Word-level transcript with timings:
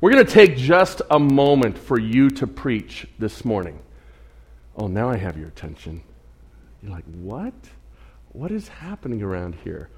We're 0.00 0.12
going 0.12 0.24
to 0.24 0.32
take 0.32 0.56
just 0.56 1.02
a 1.10 1.18
moment 1.18 1.76
for 1.76 1.98
you 1.98 2.30
to 2.30 2.46
preach 2.46 3.08
this 3.18 3.44
morning. 3.44 3.80
Oh, 4.76 4.86
now 4.86 5.10
I 5.10 5.16
have 5.16 5.36
your 5.36 5.48
attention. 5.48 6.02
You're 6.82 6.92
like, 6.92 7.04
what? 7.20 7.52
What 8.32 8.52
is 8.52 8.68
happening 8.68 9.24
around 9.24 9.56
here? 9.64 9.90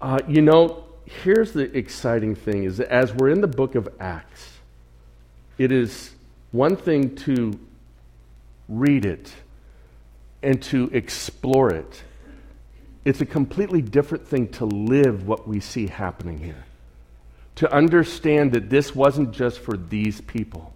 Uh, 0.00 0.20
you 0.26 0.40
know, 0.40 0.84
here's 1.04 1.52
the 1.52 1.76
exciting 1.76 2.34
thing 2.34 2.64
is 2.64 2.80
as 2.80 3.12
we're 3.12 3.28
in 3.28 3.42
the 3.42 3.46
book 3.46 3.74
of 3.74 3.86
Acts, 4.00 4.52
it 5.58 5.70
is 5.70 6.12
one 6.52 6.74
thing 6.74 7.14
to 7.16 7.58
read 8.70 9.04
it 9.04 9.34
and 10.42 10.62
to 10.62 10.88
explore 10.94 11.70
it. 11.70 12.02
It's 13.04 13.20
a 13.20 13.26
completely 13.26 13.82
different 13.82 14.26
thing 14.26 14.48
to 14.52 14.64
live 14.64 15.26
what 15.26 15.46
we 15.46 15.60
see 15.60 15.88
happening 15.88 16.38
here. 16.38 16.64
To 17.56 17.72
understand 17.72 18.52
that 18.52 18.70
this 18.70 18.94
wasn't 18.94 19.32
just 19.32 19.58
for 19.58 19.76
these 19.76 20.20
people. 20.20 20.74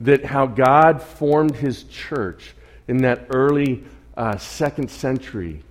That 0.00 0.24
how 0.24 0.46
God 0.46 1.02
formed 1.02 1.56
his 1.56 1.84
church 1.84 2.54
in 2.88 2.98
that 2.98 3.26
early 3.30 3.84
uh, 4.16 4.36
second 4.36 4.90
century, 4.90 5.62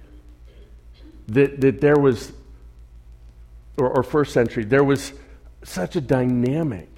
that, 1.27 1.61
that 1.61 1.81
there 1.81 1.97
was, 1.97 2.31
or, 3.77 3.89
or 3.89 4.03
first 4.03 4.33
century, 4.33 4.63
there 4.63 4.83
was 4.83 5.13
such 5.63 5.95
a 5.95 6.01
dynamic. 6.01 6.89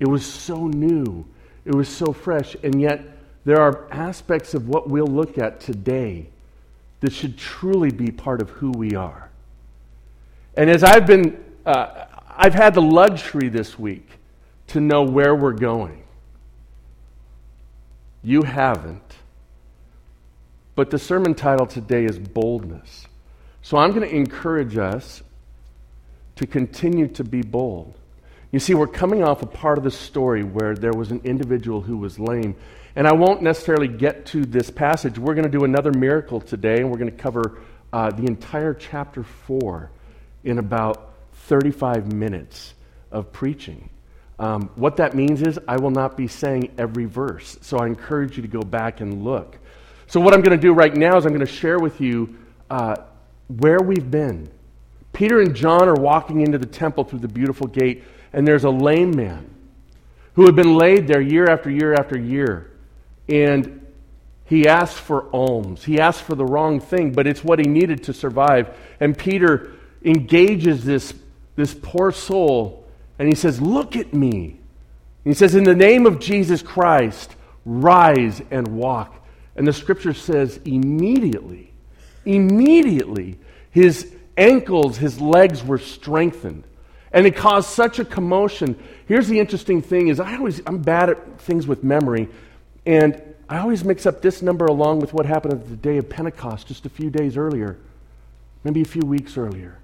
It 0.00 0.08
was 0.08 0.24
so 0.26 0.66
new. 0.66 1.26
It 1.64 1.74
was 1.74 1.88
so 1.88 2.12
fresh. 2.12 2.56
And 2.62 2.80
yet, 2.80 3.02
there 3.44 3.60
are 3.60 3.86
aspects 3.90 4.54
of 4.54 4.68
what 4.68 4.88
we'll 4.88 5.06
look 5.06 5.38
at 5.38 5.60
today 5.60 6.26
that 7.00 7.12
should 7.12 7.36
truly 7.36 7.90
be 7.90 8.10
part 8.10 8.40
of 8.40 8.50
who 8.50 8.70
we 8.70 8.94
are. 8.94 9.30
And 10.56 10.70
as 10.70 10.84
I've 10.84 11.06
been, 11.06 11.42
uh, 11.66 12.06
I've 12.36 12.54
had 12.54 12.74
the 12.74 12.82
luxury 12.82 13.48
this 13.48 13.78
week 13.78 14.08
to 14.68 14.80
know 14.80 15.02
where 15.02 15.34
we're 15.34 15.52
going. 15.52 16.02
You 18.22 18.42
haven't. 18.42 19.16
But 20.74 20.90
the 20.90 20.98
sermon 20.98 21.34
title 21.34 21.66
today 21.66 22.04
is 22.04 22.18
Boldness. 22.18 23.06
So 23.60 23.76
I'm 23.76 23.90
going 23.90 24.08
to 24.08 24.14
encourage 24.14 24.76
us 24.76 25.22
to 26.36 26.46
continue 26.46 27.08
to 27.08 27.24
be 27.24 27.42
bold. 27.42 27.94
You 28.50 28.58
see, 28.58 28.74
we're 28.74 28.86
coming 28.86 29.22
off 29.22 29.42
a 29.42 29.46
part 29.46 29.78
of 29.78 29.84
the 29.84 29.90
story 29.90 30.42
where 30.42 30.74
there 30.74 30.92
was 30.92 31.10
an 31.10 31.20
individual 31.24 31.80
who 31.80 31.96
was 31.96 32.18
lame. 32.18 32.56
And 32.96 33.06
I 33.06 33.12
won't 33.12 33.42
necessarily 33.42 33.88
get 33.88 34.26
to 34.26 34.44
this 34.44 34.70
passage. 34.70 35.18
We're 35.18 35.34
going 35.34 35.50
to 35.50 35.58
do 35.58 35.64
another 35.64 35.92
miracle 35.92 36.40
today, 36.40 36.76
and 36.76 36.90
we're 36.90 36.98
going 36.98 37.10
to 37.10 37.16
cover 37.16 37.60
uh, 37.92 38.10
the 38.10 38.24
entire 38.24 38.74
chapter 38.74 39.22
4 39.22 39.90
in 40.44 40.58
about 40.58 41.11
35 41.46 42.12
minutes 42.12 42.74
of 43.10 43.32
preaching. 43.32 43.90
Um, 44.38 44.70
what 44.74 44.96
that 44.96 45.14
means 45.14 45.42
is 45.42 45.58
I 45.68 45.76
will 45.76 45.90
not 45.90 46.16
be 46.16 46.26
saying 46.26 46.72
every 46.78 47.04
verse. 47.04 47.58
So 47.60 47.78
I 47.78 47.86
encourage 47.86 48.36
you 48.36 48.42
to 48.42 48.48
go 48.48 48.62
back 48.62 49.00
and 49.00 49.24
look. 49.24 49.58
So, 50.06 50.20
what 50.20 50.34
I'm 50.34 50.42
going 50.42 50.58
to 50.58 50.60
do 50.60 50.74
right 50.74 50.94
now 50.94 51.16
is 51.16 51.24
I'm 51.24 51.32
going 51.32 51.46
to 51.46 51.52
share 51.52 51.78
with 51.78 52.00
you 52.00 52.36
uh, 52.68 52.96
where 53.48 53.78
we've 53.78 54.10
been. 54.10 54.50
Peter 55.12 55.40
and 55.40 55.54
John 55.54 55.88
are 55.88 55.94
walking 55.94 56.40
into 56.40 56.58
the 56.58 56.66
temple 56.66 57.04
through 57.04 57.20
the 57.20 57.28
beautiful 57.28 57.66
gate, 57.66 58.04
and 58.32 58.46
there's 58.46 58.64
a 58.64 58.70
lame 58.70 59.14
man 59.14 59.48
who 60.34 60.46
had 60.46 60.56
been 60.56 60.76
laid 60.76 61.06
there 61.06 61.20
year 61.20 61.46
after 61.48 61.70
year 61.70 61.94
after 61.94 62.18
year. 62.18 62.70
And 63.28 63.86
he 64.44 64.66
asked 64.66 64.96
for 64.96 65.30
alms. 65.34 65.84
He 65.84 66.00
asked 66.00 66.22
for 66.22 66.34
the 66.34 66.44
wrong 66.44 66.80
thing, 66.80 67.12
but 67.12 67.26
it's 67.26 67.44
what 67.44 67.58
he 67.58 67.66
needed 67.66 68.04
to 68.04 68.12
survive. 68.12 68.76
And 69.00 69.16
Peter 69.16 69.72
engages 70.04 70.84
this, 70.84 71.14
this 71.56 71.74
poor 71.74 72.12
soul, 72.12 72.86
and 73.18 73.28
he 73.28 73.34
says, 73.34 73.60
Look 73.60 73.96
at 73.96 74.14
me. 74.14 74.58
He 75.24 75.34
says, 75.34 75.54
In 75.54 75.64
the 75.64 75.74
name 75.74 76.06
of 76.06 76.18
Jesus 76.18 76.62
Christ, 76.62 77.34
rise 77.64 78.42
and 78.50 78.68
walk. 78.68 79.14
And 79.54 79.66
the 79.66 79.72
scripture 79.72 80.14
says 80.14 80.58
immediately, 80.64 81.72
immediately, 82.24 83.38
his 83.70 84.14
ankles, 84.36 84.96
his 84.96 85.20
legs 85.20 85.62
were 85.62 85.78
strengthened. 85.78 86.64
And 87.12 87.26
it 87.26 87.36
caused 87.36 87.68
such 87.68 87.98
a 87.98 88.04
commotion. 88.04 88.82
Here's 89.06 89.28
the 89.28 89.38
interesting 89.38 89.82
thing 89.82 90.08
is 90.08 90.18
I 90.18 90.36
always 90.36 90.62
I'm 90.66 90.78
bad 90.78 91.10
at 91.10 91.40
things 91.40 91.66
with 91.66 91.84
memory, 91.84 92.28
and 92.86 93.20
I 93.48 93.58
always 93.58 93.84
mix 93.84 94.06
up 94.06 94.22
this 94.22 94.40
number 94.40 94.64
along 94.64 95.00
with 95.00 95.12
what 95.12 95.26
happened 95.26 95.52
at 95.52 95.68
the 95.68 95.76
day 95.76 95.98
of 95.98 96.08
Pentecost 96.08 96.68
just 96.68 96.86
a 96.86 96.88
few 96.88 97.10
days 97.10 97.36
earlier, 97.36 97.76
maybe 98.64 98.80
a 98.80 98.86
few 98.86 99.02
weeks 99.02 99.36
earlier, 99.36 99.78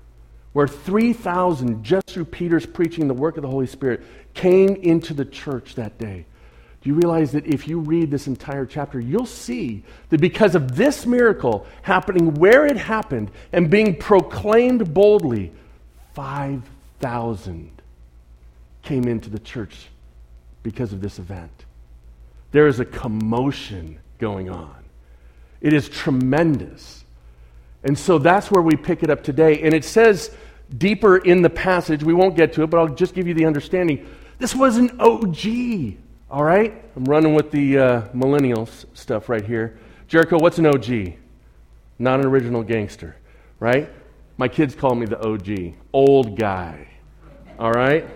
where 0.58 0.66
3,000 0.66 1.84
just 1.84 2.08
through 2.08 2.24
Peter's 2.24 2.66
preaching 2.66 3.06
the 3.06 3.14
work 3.14 3.36
of 3.36 3.42
the 3.42 3.48
Holy 3.48 3.68
Spirit 3.68 4.02
came 4.34 4.74
into 4.74 5.14
the 5.14 5.24
church 5.24 5.76
that 5.76 5.96
day. 5.98 6.26
Do 6.80 6.90
you 6.90 6.96
realize 6.96 7.30
that 7.30 7.46
if 7.46 7.68
you 7.68 7.78
read 7.78 8.10
this 8.10 8.26
entire 8.26 8.66
chapter, 8.66 8.98
you'll 8.98 9.24
see 9.24 9.84
that 10.08 10.20
because 10.20 10.56
of 10.56 10.74
this 10.74 11.06
miracle 11.06 11.64
happening 11.82 12.34
where 12.34 12.66
it 12.66 12.76
happened 12.76 13.30
and 13.52 13.70
being 13.70 13.94
proclaimed 13.94 14.92
boldly, 14.92 15.52
5,000 16.14 17.70
came 18.82 19.04
into 19.04 19.30
the 19.30 19.38
church 19.38 19.86
because 20.64 20.92
of 20.92 21.00
this 21.00 21.20
event. 21.20 21.52
There 22.50 22.66
is 22.66 22.80
a 22.80 22.84
commotion 22.84 24.00
going 24.18 24.50
on. 24.50 24.74
It 25.60 25.72
is 25.72 25.88
tremendous. 25.88 27.04
And 27.84 27.96
so 27.96 28.18
that's 28.18 28.50
where 28.50 28.60
we 28.60 28.74
pick 28.74 29.04
it 29.04 29.08
up 29.08 29.22
today. 29.22 29.62
And 29.62 29.72
it 29.72 29.84
says 29.84 30.36
deeper 30.76 31.18
in 31.18 31.42
the 31.42 31.50
passage, 31.50 32.02
we 32.02 32.14
won't 32.14 32.36
get 32.36 32.52
to 32.54 32.62
it, 32.62 32.70
but 32.70 32.78
I'll 32.78 32.94
just 32.94 33.14
give 33.14 33.26
you 33.26 33.34
the 33.34 33.46
understanding. 33.46 34.06
This 34.38 34.54
was 34.54 34.76
an 34.76 35.00
OG 35.00 35.96
all 36.30 36.44
right? 36.44 36.82
I'm 36.94 37.04
running 37.04 37.34
with 37.34 37.50
the 37.50 37.78
uh, 37.78 38.02
millennials 38.08 38.84
stuff 38.94 39.28
right 39.28 39.44
here. 39.44 39.78
Jericho, 40.08 40.38
what's 40.38 40.58
an 40.58 40.66
OG? 40.66 41.14
Not 41.98 42.20
an 42.20 42.26
original 42.26 42.62
gangster, 42.62 43.16
right? 43.58 43.90
My 44.36 44.48
kids 44.48 44.74
call 44.74 44.94
me 44.94 45.06
the 45.06 45.20
OG, 45.26 45.74
old 45.92 46.38
guy. 46.38 46.88
All 47.58 47.72
right? 47.72 48.06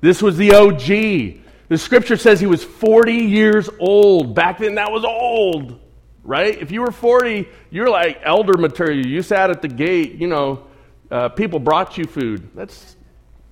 This 0.00 0.22
was 0.22 0.36
the 0.36 0.54
OG. 0.54 1.42
The 1.68 1.78
scripture 1.78 2.16
says 2.16 2.40
he 2.40 2.46
was 2.46 2.62
40 2.62 3.14
years 3.14 3.68
old. 3.78 4.34
Back 4.34 4.58
then, 4.58 4.76
that 4.76 4.92
was 4.92 5.04
old, 5.04 5.80
right? 6.22 6.60
If 6.60 6.70
you 6.70 6.82
were 6.82 6.92
40, 6.92 7.48
you're 7.70 7.90
like 7.90 8.20
elder 8.22 8.56
material. 8.56 9.06
You 9.06 9.22
sat 9.22 9.50
at 9.50 9.62
the 9.62 9.68
gate, 9.68 10.14
you 10.14 10.26
know, 10.26 10.66
uh, 11.10 11.28
people 11.30 11.58
brought 11.58 11.98
you 11.98 12.04
food. 12.04 12.48
That's 12.54 12.96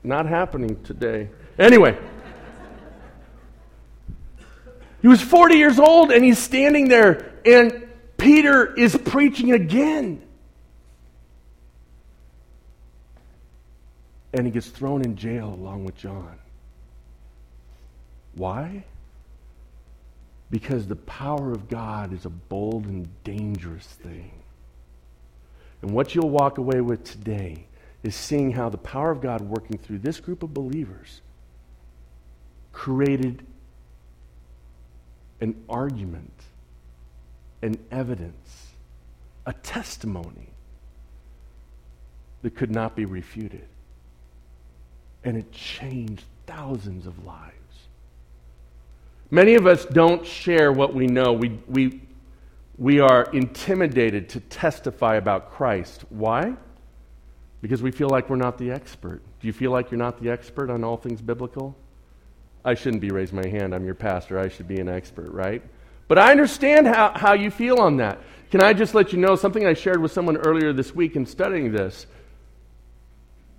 not 0.03 0.27
happening 0.27 0.83
today. 0.83 1.29
Anyway. 1.59 1.99
He 5.01 5.09
was 5.09 5.21
40 5.21 5.57
years 5.57 5.79
old 5.79 6.11
and 6.11 6.25
he's 6.25 6.39
standing 6.39 6.89
there, 6.89 7.33
and 7.45 7.89
Peter 8.17 8.75
is 8.75 8.97
preaching 8.97 9.53
again. 9.53 10.23
And 14.33 14.45
he 14.45 14.53
gets 14.53 14.69
thrown 14.69 15.05
in 15.05 15.17
jail 15.17 15.49
along 15.49 15.85
with 15.85 15.97
John. 15.97 16.39
Why? 18.35 18.85
Because 20.51 20.87
the 20.87 20.97
power 20.97 21.53
of 21.53 21.69
God 21.69 22.13
is 22.13 22.25
a 22.25 22.31
bold 22.31 22.85
and 22.87 23.09
dangerous 23.25 23.87
thing. 23.87 24.38
And 25.83 25.93
what 25.93 26.15
you'll 26.15 26.31
walk 26.31 26.59
away 26.59 26.81
with 26.81 27.05
today 27.05 27.67
is 28.03 28.15
seeing 28.15 28.53
how 28.53 28.69
the 28.69 28.79
power 28.79 29.11
of 29.11 29.21
God 29.21 29.41
working 29.41 29.79
through 29.79 29.99
this 29.99 30.21
group 30.21 30.43
of 30.43 30.55
believers 30.55 31.21
created 32.73 33.45
an 35.41 35.55
argument, 35.69 36.33
an 37.63 37.77
evidence, 37.91 38.69
a 39.47 39.53
testimony 39.53 40.51
that 42.43 42.55
could 42.55 42.71
not 42.71 42.95
be 42.95 43.05
refuted. 43.05 43.67
And 45.25 45.37
it 45.37 45.51
changed 45.53 46.25
thousands 46.47 47.07
of 47.07 47.25
lives. 47.25 47.53
Many 49.31 49.55
of 49.55 49.67
us 49.67 49.85
don't 49.85 50.25
share 50.25 50.73
what 50.73 50.95
we 50.95 51.07
know. 51.07 51.33
We, 51.33 51.59
we, 51.69 52.01
we 52.79 53.01
are 53.01 53.25
intimidated 53.33 54.29
to 54.31 54.41
testify 54.41 55.17
about 55.17 55.51
Christ. 55.51 56.05
Why? 56.11 56.55
Because 57.61 57.83
we 57.83 57.91
feel 57.91 58.09
like 58.09 58.31
we're 58.31 58.37
not 58.37 58.57
the 58.57 58.71
expert. 58.71 59.21
Do 59.41 59.47
you 59.49 59.53
feel 59.53 59.73
like 59.73 59.91
you're 59.91 59.99
not 59.99 60.23
the 60.23 60.31
expert 60.31 60.71
on 60.71 60.85
all 60.85 60.97
things 60.97 61.21
biblical? 61.21 61.77
I 62.65 62.75
shouldn't 62.75 63.03
be 63.03 63.11
raising 63.11 63.37
my 63.37 63.49
hand. 63.49 63.75
I'm 63.75 63.85
your 63.85 63.97
pastor. 63.97 64.39
I 64.39 64.49
should 64.49 64.69
be 64.69 64.79
an 64.79 64.89
expert, 64.89 65.31
right? 65.33 65.63
But 66.07 66.19
I 66.19 66.31
understand 66.31 66.87
how, 66.87 67.13
how 67.17 67.33
you 67.33 67.51
feel 67.51 67.81
on 67.81 67.97
that. 67.97 68.21
Can 68.51 68.63
I 68.63 68.73
just 68.73 68.95
let 68.95 69.13
you 69.13 69.19
know 69.19 69.35
something 69.35 69.67
I 69.67 69.75
shared 69.75 70.01
with 70.01 70.13
someone 70.13 70.37
earlier 70.37 70.73
this 70.73 70.95
week 70.95 71.17
in 71.17 71.27
studying 71.27 71.73
this? 71.73 72.07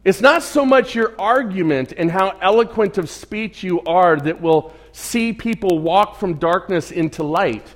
It's 0.06 0.22
not 0.22 0.44
so 0.44 0.66
much 0.66 0.96
your 0.96 1.20
argument 1.20 1.94
and 1.98 2.10
how 2.10 2.38
eloquent 2.42 2.98
of 2.98 3.10
speech 3.10 3.64
you 3.64 3.82
are 3.82 4.18
that 4.18 4.42
will 4.42 4.74
see 4.94 5.34
people 5.34 5.80
walk 5.80 6.16
from 6.16 6.36
darkness 6.36 6.92
into 6.92 7.22
light. 7.22 7.68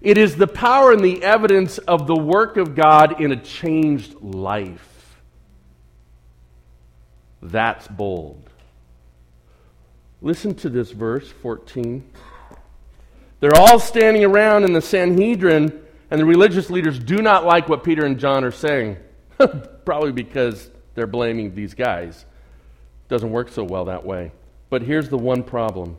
It 0.00 0.16
is 0.16 0.36
the 0.36 0.46
power 0.46 0.92
and 0.92 1.04
the 1.04 1.22
evidence 1.22 1.78
of 1.78 2.06
the 2.06 2.16
work 2.16 2.56
of 2.56 2.74
God 2.74 3.20
in 3.20 3.32
a 3.32 3.36
changed 3.36 4.14
life. 4.20 5.20
That's 7.42 7.88
bold. 7.88 8.48
Listen 10.20 10.54
to 10.56 10.68
this 10.68 10.90
verse 10.90 11.30
14. 11.30 12.04
They're 13.40 13.56
all 13.56 13.78
standing 13.78 14.24
around 14.24 14.64
in 14.64 14.72
the 14.72 14.80
Sanhedrin, 14.80 15.80
and 16.10 16.20
the 16.20 16.24
religious 16.24 16.70
leaders 16.70 16.98
do 16.98 17.22
not 17.22 17.44
like 17.44 17.68
what 17.68 17.84
Peter 17.84 18.04
and 18.04 18.18
John 18.18 18.44
are 18.44 18.50
saying. 18.50 18.96
Probably 19.84 20.12
because 20.12 20.70
they're 20.94 21.06
blaming 21.06 21.54
these 21.54 21.74
guys. 21.74 22.24
Doesn't 23.08 23.30
work 23.30 23.48
so 23.48 23.62
well 23.62 23.84
that 23.86 24.04
way. 24.04 24.32
But 24.70 24.82
here's 24.82 25.08
the 25.08 25.18
one 25.18 25.42
problem 25.42 25.98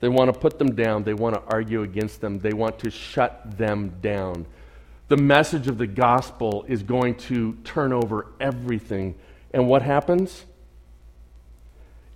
they 0.00 0.08
want 0.08 0.32
to 0.32 0.38
put 0.38 0.58
them 0.58 0.74
down, 0.74 1.04
they 1.04 1.14
want 1.14 1.34
to 1.34 1.42
argue 1.46 1.82
against 1.82 2.20
them, 2.20 2.38
they 2.38 2.52
want 2.52 2.78
to 2.80 2.90
shut 2.90 3.58
them 3.58 3.94
down. 4.00 4.46
The 5.08 5.16
message 5.16 5.68
of 5.68 5.76
the 5.76 5.86
gospel 5.86 6.64
is 6.68 6.82
going 6.82 7.16
to 7.16 7.54
turn 7.64 7.92
over 7.92 8.28
everything. 8.40 9.16
And 9.52 9.68
what 9.68 9.82
happens? 9.82 10.44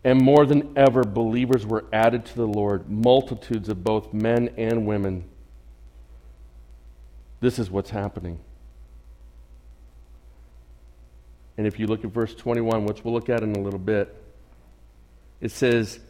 And 0.05 0.21
more 0.21 0.47
than 0.47 0.73
ever, 0.77 1.03
believers 1.03 1.67
were 1.67 1.85
added 1.93 2.25
to 2.27 2.35
the 2.37 2.47
Lord, 2.47 2.89
multitudes 2.89 3.69
of 3.69 3.83
both 3.83 4.13
men 4.13 4.51
and 4.57 4.87
women. 4.87 5.25
This 7.41 7.59
is 7.59 7.71
what's 7.71 7.91
happening. 7.91 8.39
And 11.57 11.67
if 11.67 11.79
you 11.79 11.87
look 11.87 12.05
at 12.05 12.11
verse 12.11 12.35
21, 12.35 12.85
which 12.85 13.05
we'll 13.05 13.15
look 13.15 13.29
at 13.29 13.43
in 13.43 13.57
a 13.57 13.61
little 13.61 13.79
bit, 13.79 14.15
it 15.41 15.51
says, 15.51 16.01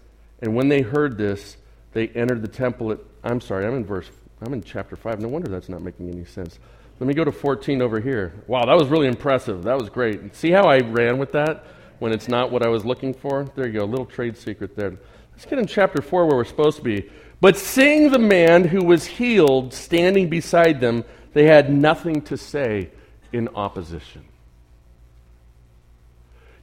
And 0.40 0.54
when 0.54 0.68
they 0.68 0.82
heard 0.82 1.18
this, 1.18 1.56
they 1.94 2.08
entered 2.08 2.42
the 2.42 2.48
temple 2.48 2.92
at, 2.92 2.98
I'm 3.22 3.40
sorry, 3.40 3.66
I'm 3.66 3.74
in 3.74 3.84
verse, 3.84 4.10
I'm 4.42 4.52
in 4.52 4.62
chapter 4.62 4.96
5. 4.96 5.20
No 5.20 5.28
wonder 5.28 5.48
that's 5.48 5.68
not 5.68 5.82
making 5.82 6.10
any 6.10 6.24
sense. 6.24 6.58
Let 7.00 7.06
me 7.06 7.14
go 7.14 7.24
to 7.24 7.32
14 7.32 7.80
over 7.80 7.98
here. 7.98 8.34
Wow, 8.46 8.66
that 8.66 8.76
was 8.76 8.88
really 8.88 9.08
impressive. 9.08 9.62
That 9.62 9.78
was 9.78 9.88
great. 9.88 10.36
See 10.36 10.50
how 10.50 10.64
I 10.64 10.78
ran 10.80 11.18
with 11.18 11.32
that? 11.32 11.64
when 11.98 12.12
it's 12.12 12.28
not 12.28 12.50
what 12.50 12.62
I 12.62 12.68
was 12.68 12.84
looking 12.84 13.14
for. 13.14 13.44
There 13.54 13.66
you 13.66 13.72
go, 13.78 13.84
a 13.84 13.86
little 13.86 14.06
trade 14.06 14.36
secret 14.36 14.76
there. 14.76 14.92
Let's 15.32 15.46
get 15.46 15.58
in 15.58 15.66
chapter 15.66 16.02
4 16.02 16.26
where 16.26 16.36
we're 16.36 16.44
supposed 16.44 16.76
to 16.76 16.82
be. 16.82 17.10
But 17.40 17.56
seeing 17.56 18.10
the 18.10 18.18
man 18.18 18.64
who 18.64 18.84
was 18.84 19.06
healed 19.06 19.72
standing 19.74 20.28
beside 20.28 20.80
them, 20.80 21.04
they 21.32 21.46
had 21.46 21.72
nothing 21.72 22.22
to 22.22 22.36
say 22.36 22.90
in 23.32 23.48
opposition. 23.54 24.24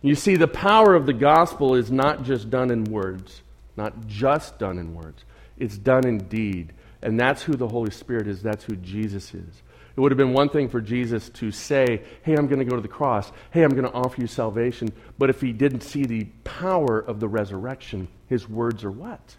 You 0.02 0.16
see, 0.16 0.36
the 0.36 0.48
power 0.48 0.96
of 0.96 1.06
the 1.06 1.14
gospel 1.14 1.76
is 1.76 1.92
not 1.92 2.24
just 2.24 2.50
done 2.50 2.72
in 2.72 2.86
words, 2.86 3.42
not 3.82 4.08
just 4.08 4.60
done 4.60 4.78
in 4.78 4.94
words, 4.94 5.26
it's 5.58 5.78
done 5.78 6.06
in 6.06 6.20
deed. 6.28 6.74
And 7.02 7.20
that's 7.20 7.42
who 7.42 7.54
the 7.54 7.68
Holy 7.68 7.90
Spirit 7.92 8.28
is, 8.28 8.44
that's 8.44 8.64
who 8.64 8.76
Jesus 8.76 9.34
is. 9.34 9.64
It 9.96 10.00
would 10.00 10.12
have 10.12 10.18
been 10.18 10.34
one 10.34 10.50
thing 10.50 10.70
for 10.70 10.80
Jesus 10.80 11.30
to 11.30 11.52
say, 11.52 12.04
Hey, 12.22 12.36
I'm 12.36 12.48
going 12.48 12.60
to 12.60 12.66
go 12.66 12.76
to 12.76 12.82
the 12.82 12.88
cross. 12.88 13.32
Hey, 13.50 13.64
I'm 13.64 13.72
going 13.72 13.84
to 13.84 13.92
offer 13.92 14.22
you 14.22 14.28
salvation. 14.28 14.94
But 15.18 15.30
if 15.30 15.42
he 15.42 15.52
didn't 15.52 15.82
see 15.82 16.06
the 16.06 16.26
power 16.44 17.00
of 17.00 17.20
the 17.20 17.28
resurrection, 17.28 18.08
his 18.28 18.48
words 18.48 18.84
are 18.84 18.92
what? 18.92 19.36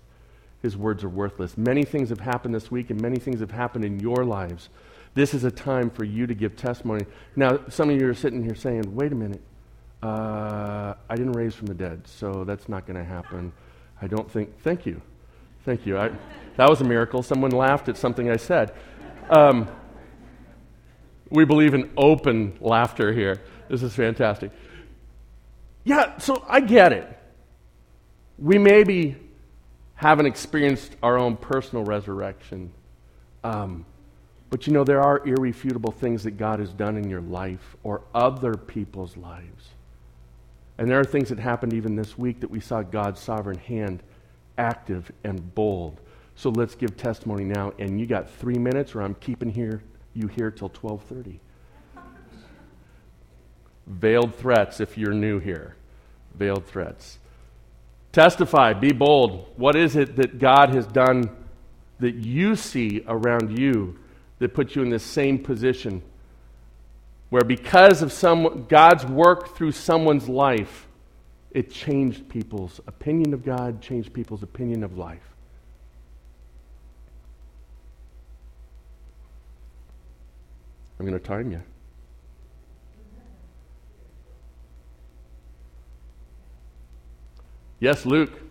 His 0.61 0.77
words 0.77 1.05
are 1.05 1.09
worthless. 1.09 1.57
Many 1.57 1.85
things 1.85 2.11
have 2.11 2.21
happened 2.21 2.55
this 2.55 2.71
week, 2.71 2.91
and 2.91 3.01
many 3.01 3.19
things 3.19 3.41
have 3.41 3.51
happened 3.51 3.85
in 3.85 3.99
your 3.99 4.25
lives. 4.25 4.69
This 5.15 5.35
is 5.35 5.45
a 5.45 5.51
time 5.51 5.89
for 5.91 6.05
you 6.05 6.27
to 6.27 6.35
give 6.35 6.57
testimony. 6.57 7.07
Now, 7.35 7.61
some 7.69 7.91
of 7.91 8.01
you 8.01 8.09
are 8.09 8.15
sitting 8.15 8.43
here 8.43 8.55
saying, 8.55 8.95
Wait 8.95 9.13
a 9.13 9.15
minute. 9.15 9.41
Uh, 10.03 10.95
I 11.09 11.15
didn't 11.15 11.33
raise 11.33 11.55
from 11.55 11.69
the 11.69 11.75
dead, 11.75 12.07
so 12.07 12.45
that's 12.45 12.69
not 12.69 12.87
going 12.87 12.99
to 12.99 13.05
happen. 13.05 13.53
I 14.03 14.09
don't 14.09 14.31
think. 14.31 14.61
Thank 14.63 14.85
you. 14.85 15.01
Thank 15.65 15.87
you. 15.87 15.97
I, 15.97 16.11
that 16.57 16.69
was 16.69 16.81
a 16.81 16.85
miracle. 16.85 17.23
Someone 17.23 17.53
laughed 17.53 17.89
at 17.89 17.97
something 17.97 18.29
I 18.29 18.37
said. 18.37 18.75
Um, 19.31 19.69
we 21.31 21.45
believe 21.45 21.73
in 21.73 21.91
open 21.97 22.59
laughter 22.61 23.13
here. 23.13 23.41
This 23.69 23.83
is 23.83 23.95
fantastic. 23.95 24.51
Yeah, 25.85 26.19
so 26.19 26.45
I 26.49 26.61
get 26.61 26.93
it. 26.93 27.09
We 28.39 28.59
maybe 28.59 29.17
haven't 29.95 30.27
experienced 30.27 30.97
our 31.03 31.17
own 31.17 31.37
personal 31.37 31.85
resurrection. 31.85 32.73
Um, 33.45 33.87
but 34.51 34.67
you 34.67 34.73
know, 34.73 34.85
there 34.85 35.01
are 35.01 35.27
irrefutable 35.27 35.93
things 35.93 36.25
that 36.25 36.33
God 36.33 36.59
has 36.59 36.73
done 36.73 36.97
in 36.97 37.09
your 37.09 37.21
life 37.21 37.77
or 37.85 38.03
other 38.15 38.55
people's 38.55 39.17
lives. 39.17 39.72
And 40.79 40.91
there 40.91 40.99
are 40.99 41.05
things 41.05 41.29
that 41.29 41.39
happened 41.39 41.75
even 41.75 41.97
this 41.97 42.17
week 42.17 42.41
that 42.41 42.51
we 42.51 42.61
saw 42.61 42.83
God's 42.83 43.21
sovereign 43.21 43.59
hand 43.59 44.03
active 44.59 45.13
and 45.25 45.55
bold. 45.55 46.01
So 46.35 46.51
let's 46.51 46.75
give 46.75 46.97
testimony 46.97 47.45
now. 47.45 47.73
And 47.79 48.01
you 48.01 48.07
got 48.07 48.31
three 48.31 48.59
minutes, 48.59 48.95
or 48.95 49.03
I'm 49.03 49.15
keeping 49.15 49.51
here 49.51 49.83
you 50.15 50.29
here 50.29 50.51
till 50.51 50.69
12:30. 50.69 51.41
Veiled 53.87 54.35
threats 54.37 54.81
if 54.81 54.97
you're 54.97 55.13
new 55.13 55.39
here. 55.39 55.77
Veiled 56.35 56.67
threats. 56.67 57.19
Testify, 58.13 58.75
be 58.75 58.93
bold. 58.93 59.47
What 59.57 59.75
is 59.75 59.97
it 59.97 60.17
that 60.17 60.39
God 60.39 60.71
has 60.71 60.87
done 60.87 61.31
that 61.99 62.15
you 62.15 62.57
see 62.57 63.03
around 63.07 63.59
you 63.59 63.99
that 64.39 64.55
puts 64.55 64.77
you 64.77 64.83
in 64.83 64.91
this 64.91 65.03
same 65.03 65.39
position 65.39 66.03
where 67.33 67.45
because 67.45 68.03
of 68.03 68.13
some 68.13 68.67
God's 68.69 69.07
work 69.07 69.57
through 69.57 69.73
someone's 69.73 70.29
life, 70.29 70.87
it 71.51 71.71
changed 71.71 72.29
people's 72.29 72.79
opinion 72.87 73.33
of 73.33 73.43
God, 73.43 73.81
changed 73.81 74.13
people's 74.13 74.43
opinion 74.43 74.85
of 74.85 74.99
life. 74.99 75.23
I'm 81.01 81.07
going 81.07 81.19
to 81.19 81.27
time 81.27 81.51
you. 81.51 81.63
Yes, 87.81 88.05
Luke. 88.05 88.43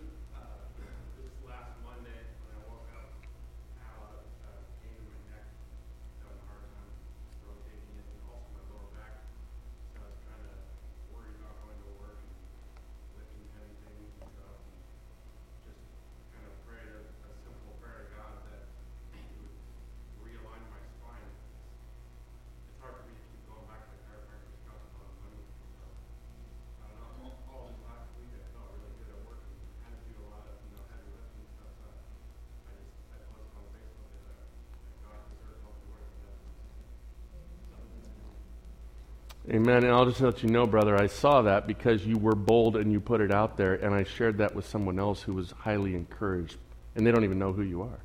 Amen. 39.50 39.84
And 39.84 39.92
I'll 39.92 40.06
just 40.06 40.20
let 40.20 40.42
you 40.42 40.48
know, 40.48 40.66
brother, 40.66 40.96
I 40.96 41.08
saw 41.08 41.42
that 41.42 41.66
because 41.66 42.06
you 42.06 42.16
were 42.16 42.34
bold 42.36 42.76
and 42.76 42.92
you 42.92 43.00
put 43.00 43.20
it 43.20 43.32
out 43.32 43.56
there, 43.56 43.74
and 43.74 43.94
I 43.94 44.04
shared 44.04 44.38
that 44.38 44.54
with 44.54 44.66
someone 44.66 44.98
else 44.98 45.22
who 45.22 45.34
was 45.34 45.50
highly 45.50 45.94
encouraged, 45.94 46.56
and 46.94 47.06
they 47.06 47.10
don't 47.10 47.24
even 47.24 47.38
know 47.38 47.52
who 47.52 47.62
you 47.62 47.82
are. 47.82 47.98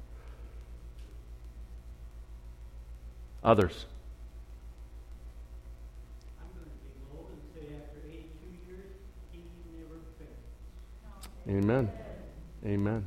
Others. 3.44 3.86
Amen. 11.50 11.90
Amen. 12.66 13.06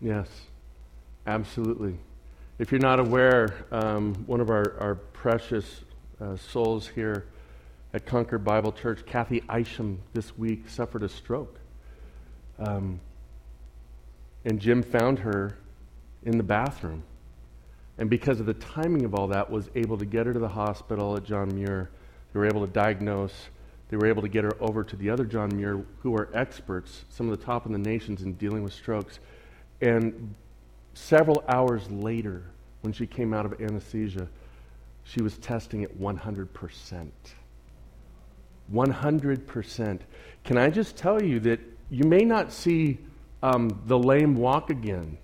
Yes, 0.00 0.28
absolutely. 1.38 1.96
If 2.58 2.72
you're 2.72 2.80
not 2.80 2.98
aware, 2.98 3.64
um, 3.70 4.14
one 4.26 4.40
of 4.40 4.50
our, 4.50 4.76
our 4.80 4.94
precious 4.96 5.82
uh, 6.20 6.36
souls 6.36 6.88
here 6.88 7.26
at 7.94 8.06
Concord 8.06 8.42
Bible 8.42 8.72
Church, 8.72 9.06
Kathy 9.06 9.42
Isham, 9.56 10.00
this 10.14 10.36
week 10.36 10.68
suffered 10.68 11.04
a 11.04 11.08
stroke. 11.08 11.60
Um, 12.58 12.98
and 14.44 14.58
Jim 14.58 14.82
found 14.82 15.20
her 15.20 15.56
in 16.24 16.36
the 16.36 16.42
bathroom. 16.42 17.04
And 17.98 18.10
because 18.10 18.40
of 18.40 18.46
the 18.46 18.54
timing 18.54 19.04
of 19.04 19.14
all 19.14 19.28
that, 19.28 19.48
was 19.48 19.70
able 19.76 19.96
to 19.96 20.04
get 20.04 20.26
her 20.26 20.32
to 20.32 20.40
the 20.40 20.48
hospital 20.48 21.16
at 21.16 21.22
John 21.22 21.54
Muir. 21.54 21.88
They 22.32 22.40
were 22.40 22.46
able 22.46 22.66
to 22.66 22.72
diagnose 22.72 23.48
they 23.88 23.96
were 23.96 24.06
able 24.06 24.22
to 24.22 24.28
get 24.28 24.44
her 24.44 24.54
over 24.60 24.84
to 24.84 24.96
the 24.96 25.08
other 25.08 25.24
John 25.24 25.50
Muir, 25.56 25.82
who 26.00 26.14
are 26.14 26.28
experts, 26.34 27.04
some 27.08 27.30
of 27.30 27.38
the 27.38 27.42
top 27.42 27.64
in 27.64 27.72
the 27.72 27.78
nations 27.78 28.22
in 28.22 28.34
dealing 28.34 28.62
with 28.62 28.74
strokes. 28.74 29.18
And 29.80 30.34
several 30.98 31.44
hours 31.48 31.90
later, 31.90 32.42
when 32.82 32.92
she 32.92 33.06
came 33.06 33.32
out 33.32 33.46
of 33.46 33.60
anesthesia, 33.60 34.28
she 35.04 35.22
was 35.22 35.38
testing 35.38 35.84
at 35.84 35.98
100%. 35.98 37.10
100%. 38.72 40.00
Can 40.44 40.58
I 40.58 40.70
just 40.70 40.96
tell 40.96 41.22
you 41.22 41.40
that 41.40 41.60
you 41.90 42.04
may 42.04 42.24
not 42.24 42.52
see 42.52 42.98
um, 43.42 43.80
the 43.86 43.98
lame 43.98 44.34
walk 44.34 44.70
again 44.70 45.16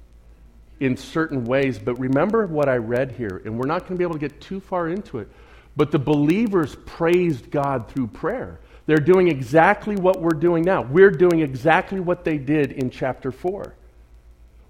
in 0.80 0.96
certain 0.96 1.44
ways, 1.44 1.78
but 1.78 1.98
remember 1.98 2.46
what 2.46 2.68
I 2.68 2.76
read 2.76 3.12
here, 3.12 3.42
and 3.44 3.58
we're 3.58 3.66
not 3.66 3.82
going 3.82 3.94
to 3.94 3.98
be 3.98 4.04
able 4.04 4.14
to 4.14 4.20
get 4.20 4.40
too 4.40 4.60
far 4.60 4.88
into 4.88 5.18
it. 5.18 5.28
But 5.76 5.90
the 5.90 5.98
believers 5.98 6.76
praised 6.86 7.50
God 7.50 7.88
through 7.88 8.08
prayer. 8.08 8.60
They're 8.86 8.98
doing 8.98 9.28
exactly 9.28 9.96
what 9.96 10.20
we're 10.20 10.38
doing 10.38 10.62
now. 10.62 10.82
We're 10.82 11.10
doing 11.10 11.40
exactly 11.40 12.00
what 12.00 12.24
they 12.24 12.38
did 12.38 12.72
in 12.72 12.90
chapter 12.90 13.32
4. 13.32 13.74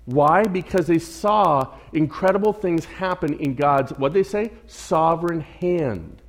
Why? 0.06 0.44
Because 0.44 0.86
they 0.86 0.98
saw 0.98 1.74
incredible 1.92 2.52
things 2.52 2.84
happen 2.84 3.34
in 3.34 3.54
God's, 3.54 3.92
what 3.92 4.12
they 4.12 4.22
say? 4.22 4.52
Sovereign 4.66 5.40
hand. 5.40 6.20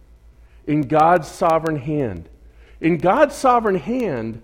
In 0.66 0.82
God's 0.82 1.28
sovereign 1.28 1.78
hand. 1.78 2.30
In 2.80 2.98
God's 2.98 3.36
sovereign 3.36 3.76
hand, 3.76 4.42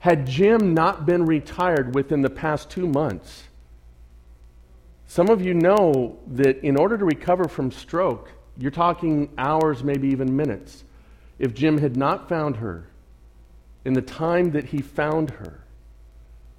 had 0.00 0.26
Jim 0.26 0.74
not 0.74 1.06
been 1.06 1.26
retired 1.26 1.94
within 1.94 2.22
the 2.22 2.30
past 2.30 2.70
two 2.70 2.86
months, 2.86 3.44
some 5.06 5.28
of 5.28 5.40
you 5.40 5.54
know 5.54 6.18
that 6.26 6.62
in 6.62 6.76
order 6.76 6.98
to 6.98 7.04
recover 7.04 7.48
from 7.48 7.72
stroke, 7.72 8.30
you're 8.56 8.70
talking 8.70 9.30
hours, 9.38 9.82
maybe 9.82 10.08
even 10.08 10.36
minutes. 10.36 10.84
If 11.38 11.54
Jim 11.54 11.78
had 11.78 11.96
not 11.96 12.28
found 12.28 12.56
her 12.56 12.88
in 13.84 13.94
the 13.94 14.02
time 14.02 14.50
that 14.50 14.66
he 14.66 14.82
found 14.82 15.30
her, 15.30 15.60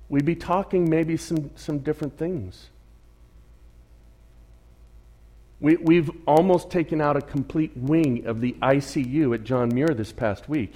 we'd 0.09 0.25
be 0.25 0.35
talking 0.35 0.89
maybe 0.89 1.15
some, 1.15 1.51
some 1.55 1.79
different 1.79 2.17
things. 2.17 2.69
We, 5.61 5.75
we've 5.75 6.09
almost 6.25 6.69
taken 6.69 7.01
out 7.01 7.17
a 7.17 7.21
complete 7.21 7.75
wing 7.75 8.25
of 8.25 8.41
the 8.41 8.53
ICU 8.61 9.33
at 9.35 9.43
John 9.43 9.69
Muir 9.73 9.93
this 9.93 10.11
past 10.11 10.47
week 10.49 10.73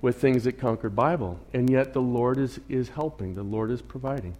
with 0.00 0.20
things 0.20 0.46
at 0.46 0.58
Concord 0.58 0.96
Bible, 0.96 1.38
and 1.52 1.70
yet 1.70 1.92
the 1.92 2.00
Lord 2.00 2.38
is, 2.38 2.60
is 2.68 2.88
helping, 2.90 3.34
the 3.34 3.42
Lord 3.42 3.70
is 3.70 3.82
providing. 3.82 4.36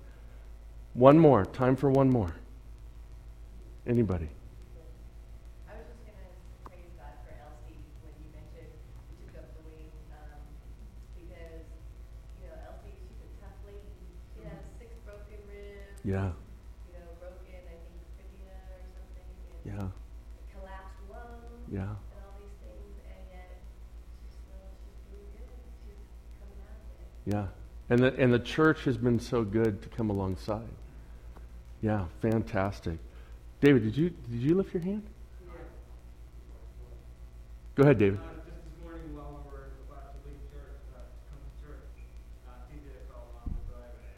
One 0.95 1.19
more, 1.19 1.45
time 1.45 1.77
for 1.77 1.91
one 1.91 2.11
more. 2.11 2.35
Anybody? 3.87 4.29
Yeah. 16.05 16.13
You 16.13 16.99
know, 16.99 17.15
broken, 17.21 17.63
I 17.63 17.79
think, 17.79 18.03
fibula 18.19 18.59
or 18.75 18.83
something. 18.93 19.29
Yeah. 19.65 19.89
Collapsed 20.53 21.03
lung. 21.11 21.41
Yeah. 21.71 21.81
And 21.81 22.23
all 22.23 22.35
these 22.39 22.57
things, 22.61 22.93
and 23.07 23.25
yet 23.31 23.63
she's 24.21 24.35
still 24.35 24.67
she's 24.83 24.99
doing 25.09 25.31
good. 25.39 25.53
She's 25.87 26.03
coming 26.39 26.61
out 26.67 26.83
of 26.83 26.99
it. 26.99 27.11
Yeah. 27.31 27.47
And 27.91 27.99
the, 28.01 28.21
and 28.21 28.33
the 28.33 28.39
church 28.39 28.85
has 28.85 28.97
been 28.97 29.21
so 29.21 29.45
good 29.45 29.83
to 29.83 29.89
come 29.91 30.11
alongside. 30.11 30.69
Yeah, 31.83 32.05
fantastic. 32.21 32.99
David, 33.61 33.83
did 33.83 33.97
you 33.97 34.11
did 34.11 34.41
you 34.41 34.55
lift 34.55 34.73
your 34.73 34.83
hand? 34.83 35.03
Yeah. 35.47 35.53
Go 37.75 37.83
ahead, 37.83 37.99
David. 37.99 38.19
Uh, 38.23 38.39
just 38.47 38.63
this 38.63 38.79
morning 38.87 39.11
while 39.19 39.43
we 39.43 39.51
were 39.51 39.67
about 39.91 40.15
to 40.15 40.19
leave 40.31 40.39
church, 40.55 40.79
uh, 40.95 41.03
to 41.03 41.19
come 41.27 41.43
to 41.43 41.51
church, 41.59 41.91
uh, 42.47 42.55
TJ 42.71 42.87
fell 43.11 43.35
on 43.43 43.51
the 43.51 43.63
driveway 43.67 44.15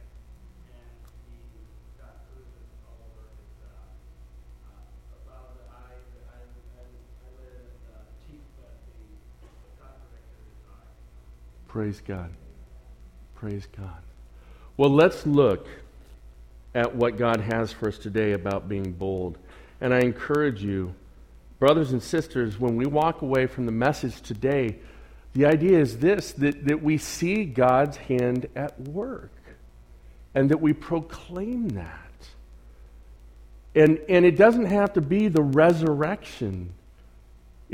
and 0.77 0.93
he 1.33 1.41
got 1.97 2.21
bruises 2.29 2.69
all 2.85 3.01
over 3.01 3.33
his, 3.33 3.49
uh, 3.65 3.73
uh, 4.69 5.17
above 5.25 5.57
the 5.57 5.65
eye, 5.73 6.05
the 6.21 6.21
eye, 6.37 6.45
eye, 6.45 6.85
eyelid 6.85 7.65
and 7.65 7.81
the 7.81 8.13
cheek, 8.29 8.45
but 8.61 8.77
the, 8.93 9.09
the 9.41 9.49
cut 9.81 10.05
protected 10.05 10.37
his 10.53 10.69
eye. 10.69 10.85
Praise 11.75 12.01
God. 12.07 12.31
Praise 13.35 13.67
God. 13.77 14.01
Well, 14.77 14.91
let's 14.91 15.27
look 15.27 15.67
at 16.73 16.95
what 16.95 17.17
God 17.17 17.41
has 17.41 17.73
for 17.73 17.89
us 17.89 17.99
today 17.99 18.31
about 18.31 18.69
being 18.69 18.93
bold. 18.93 19.39
And 19.81 19.93
I 19.93 19.99
encourage 19.99 20.63
you, 20.63 20.95
brothers 21.59 21.91
and 21.91 22.01
sisters, 22.01 22.61
when 22.61 22.77
we 22.77 22.87
walk 22.87 23.23
away 23.23 23.49
from 23.49 23.67
the 23.67 23.73
message 23.73 24.21
today, 24.21 24.77
the 25.33 25.47
idea 25.47 25.81
is 25.81 25.99
this 25.99 26.31
that, 26.35 26.65
that 26.65 26.81
we 26.81 26.97
see 26.97 27.45
God's 27.45 27.97
hand 27.97 28.47
at 28.55 28.81
work 28.81 29.33
and 30.33 30.49
that 30.53 30.61
we 30.61 30.75
proclaim 30.75 31.71
that. 31.71 32.29
And, 33.75 33.99
and 34.09 34.25
it 34.25 34.37
doesn't 34.37 34.67
have 34.67 34.93
to 34.93 35.01
be 35.01 35.27
the 35.27 35.43
resurrection. 35.43 36.73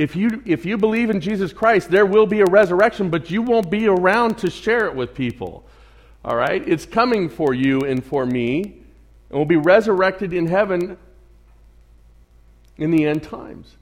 If 0.01 0.17
you, 0.17 0.43
if 0.47 0.65
you 0.65 0.79
believe 0.79 1.11
in 1.11 1.21
Jesus 1.21 1.53
Christ, 1.53 1.91
there 1.91 2.07
will 2.07 2.25
be 2.25 2.41
a 2.41 2.47
resurrection, 2.47 3.11
but 3.11 3.31
you 3.31 3.43
won't 3.43 3.69
be 3.69 3.87
around 3.87 4.39
to 4.39 4.49
share 4.49 4.87
it 4.87 4.95
with 4.95 5.13
people. 5.13 5.67
All 6.25 6.35
right? 6.35 6.67
It's 6.67 6.87
coming 6.87 7.29
for 7.29 7.53
you 7.53 7.81
and 7.81 8.03
for 8.03 8.25
me, 8.25 8.63
and 8.63 9.39
we'll 9.39 9.45
be 9.45 9.59
resurrected 9.59 10.33
in 10.33 10.47
heaven 10.47 10.97
in 12.79 12.91
the 12.93 13.05
end 13.05 13.25
times. 13.25 13.77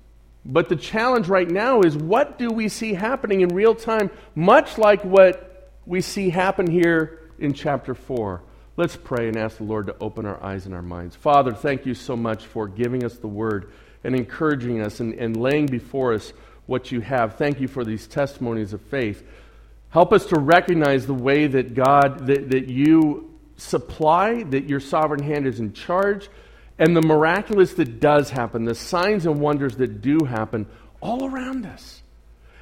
But 0.44 0.68
the 0.68 0.75
challenge 0.75 1.28
right 1.28 1.48
now 1.48 1.82
is 1.82 1.96
what 1.96 2.37
do 2.37 2.50
we 2.50 2.68
see 2.68 2.94
happening 2.94 3.42
in 3.42 3.50
real 3.50 3.76
time, 3.76 4.10
much 4.34 4.76
like 4.76 5.04
what 5.04 5.70
we 5.87 6.00
see 6.00 6.30
happen 6.30 6.68
here 6.68 7.30
in 7.38 7.52
chapter 7.52 7.94
4? 7.94 8.42
Let's 8.76 8.96
pray 8.96 9.28
and 9.28 9.37
ask 9.37 9.58
the 9.58 9.62
Lord 9.62 9.87
to 9.87 9.94
open 10.00 10.26
our 10.26 10.42
eyes 10.42 10.66
and 10.66 10.75
our 10.75 10.82
minds. 10.82 11.14
Father, 11.14 11.52
thank 11.52 11.87
you 11.87 11.94
so 11.94 12.16
much 12.16 12.44
for 12.44 12.66
giving 12.66 13.04
us 13.04 13.18
the 13.18 13.28
word 13.28 13.70
and 14.05 14.14
encouraging 14.14 14.81
us 14.81 15.00
and, 15.00 15.14
and 15.14 15.37
laying 15.37 15.67
before 15.67 16.14
us 16.14 16.33
what 16.67 16.93
you 16.93 17.00
have. 17.00 17.37
Thank 17.37 17.61
you 17.61 17.69
for 17.69 17.85
these 17.85 18.07
testimonies 18.07 18.73
of 18.73 18.81
faith. 18.83 19.26
Help 19.90 20.12
us 20.12 20.26
to 20.26 20.38
recognize 20.38 21.07
the 21.07 21.14
way 21.14 21.47
that 21.47 21.75
God, 21.75 22.26
that, 22.26 22.50
that 22.50 22.69
you 22.69 23.35
supply, 23.57 24.43
that 24.45 24.69
your 24.69 24.81
sovereign 24.81 25.23
hand 25.23 25.47
is 25.47 25.61
in 25.61 25.73
charge, 25.73 26.28
and 26.78 26.97
the 26.97 27.02
miraculous 27.02 27.75
that 27.75 28.00
does 28.00 28.31
happen, 28.31 28.64
the 28.64 28.75
signs 28.75 29.26
and 29.26 29.40
wonders 29.40 29.76
that 29.76 30.00
do 30.00 30.25
happen 30.25 30.67
all 31.00 31.25
around 31.25 31.67
us. 31.67 32.02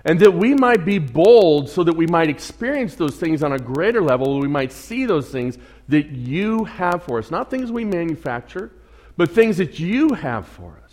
And 0.04 0.20
that 0.20 0.32
we 0.32 0.54
might 0.54 0.84
be 0.84 0.98
bold 0.98 1.68
so 1.68 1.82
that 1.82 1.96
we 1.96 2.06
might 2.06 2.30
experience 2.30 2.94
those 2.94 3.16
things 3.16 3.42
on 3.42 3.52
a 3.52 3.58
greater 3.58 4.00
level, 4.00 4.38
we 4.38 4.46
might 4.46 4.72
see 4.72 5.04
those 5.04 5.28
things 5.28 5.58
that 5.88 6.10
you 6.10 6.64
have 6.64 7.02
for 7.02 7.18
us. 7.18 7.30
Not 7.30 7.50
things 7.50 7.72
we 7.72 7.84
manufacture, 7.84 8.70
but 9.16 9.30
things 9.30 9.56
that 9.56 9.80
you 9.80 10.14
have 10.14 10.46
for 10.46 10.78
us. 10.84 10.85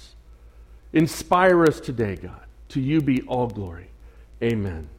Inspire 0.94 1.66
us 1.66 1.80
today, 1.80 2.16
God. 2.16 2.40
To 2.70 2.80
you 2.80 3.02
be 3.02 3.24
all 3.24 3.48
glory. 3.48 3.88
Amen. 4.42 4.90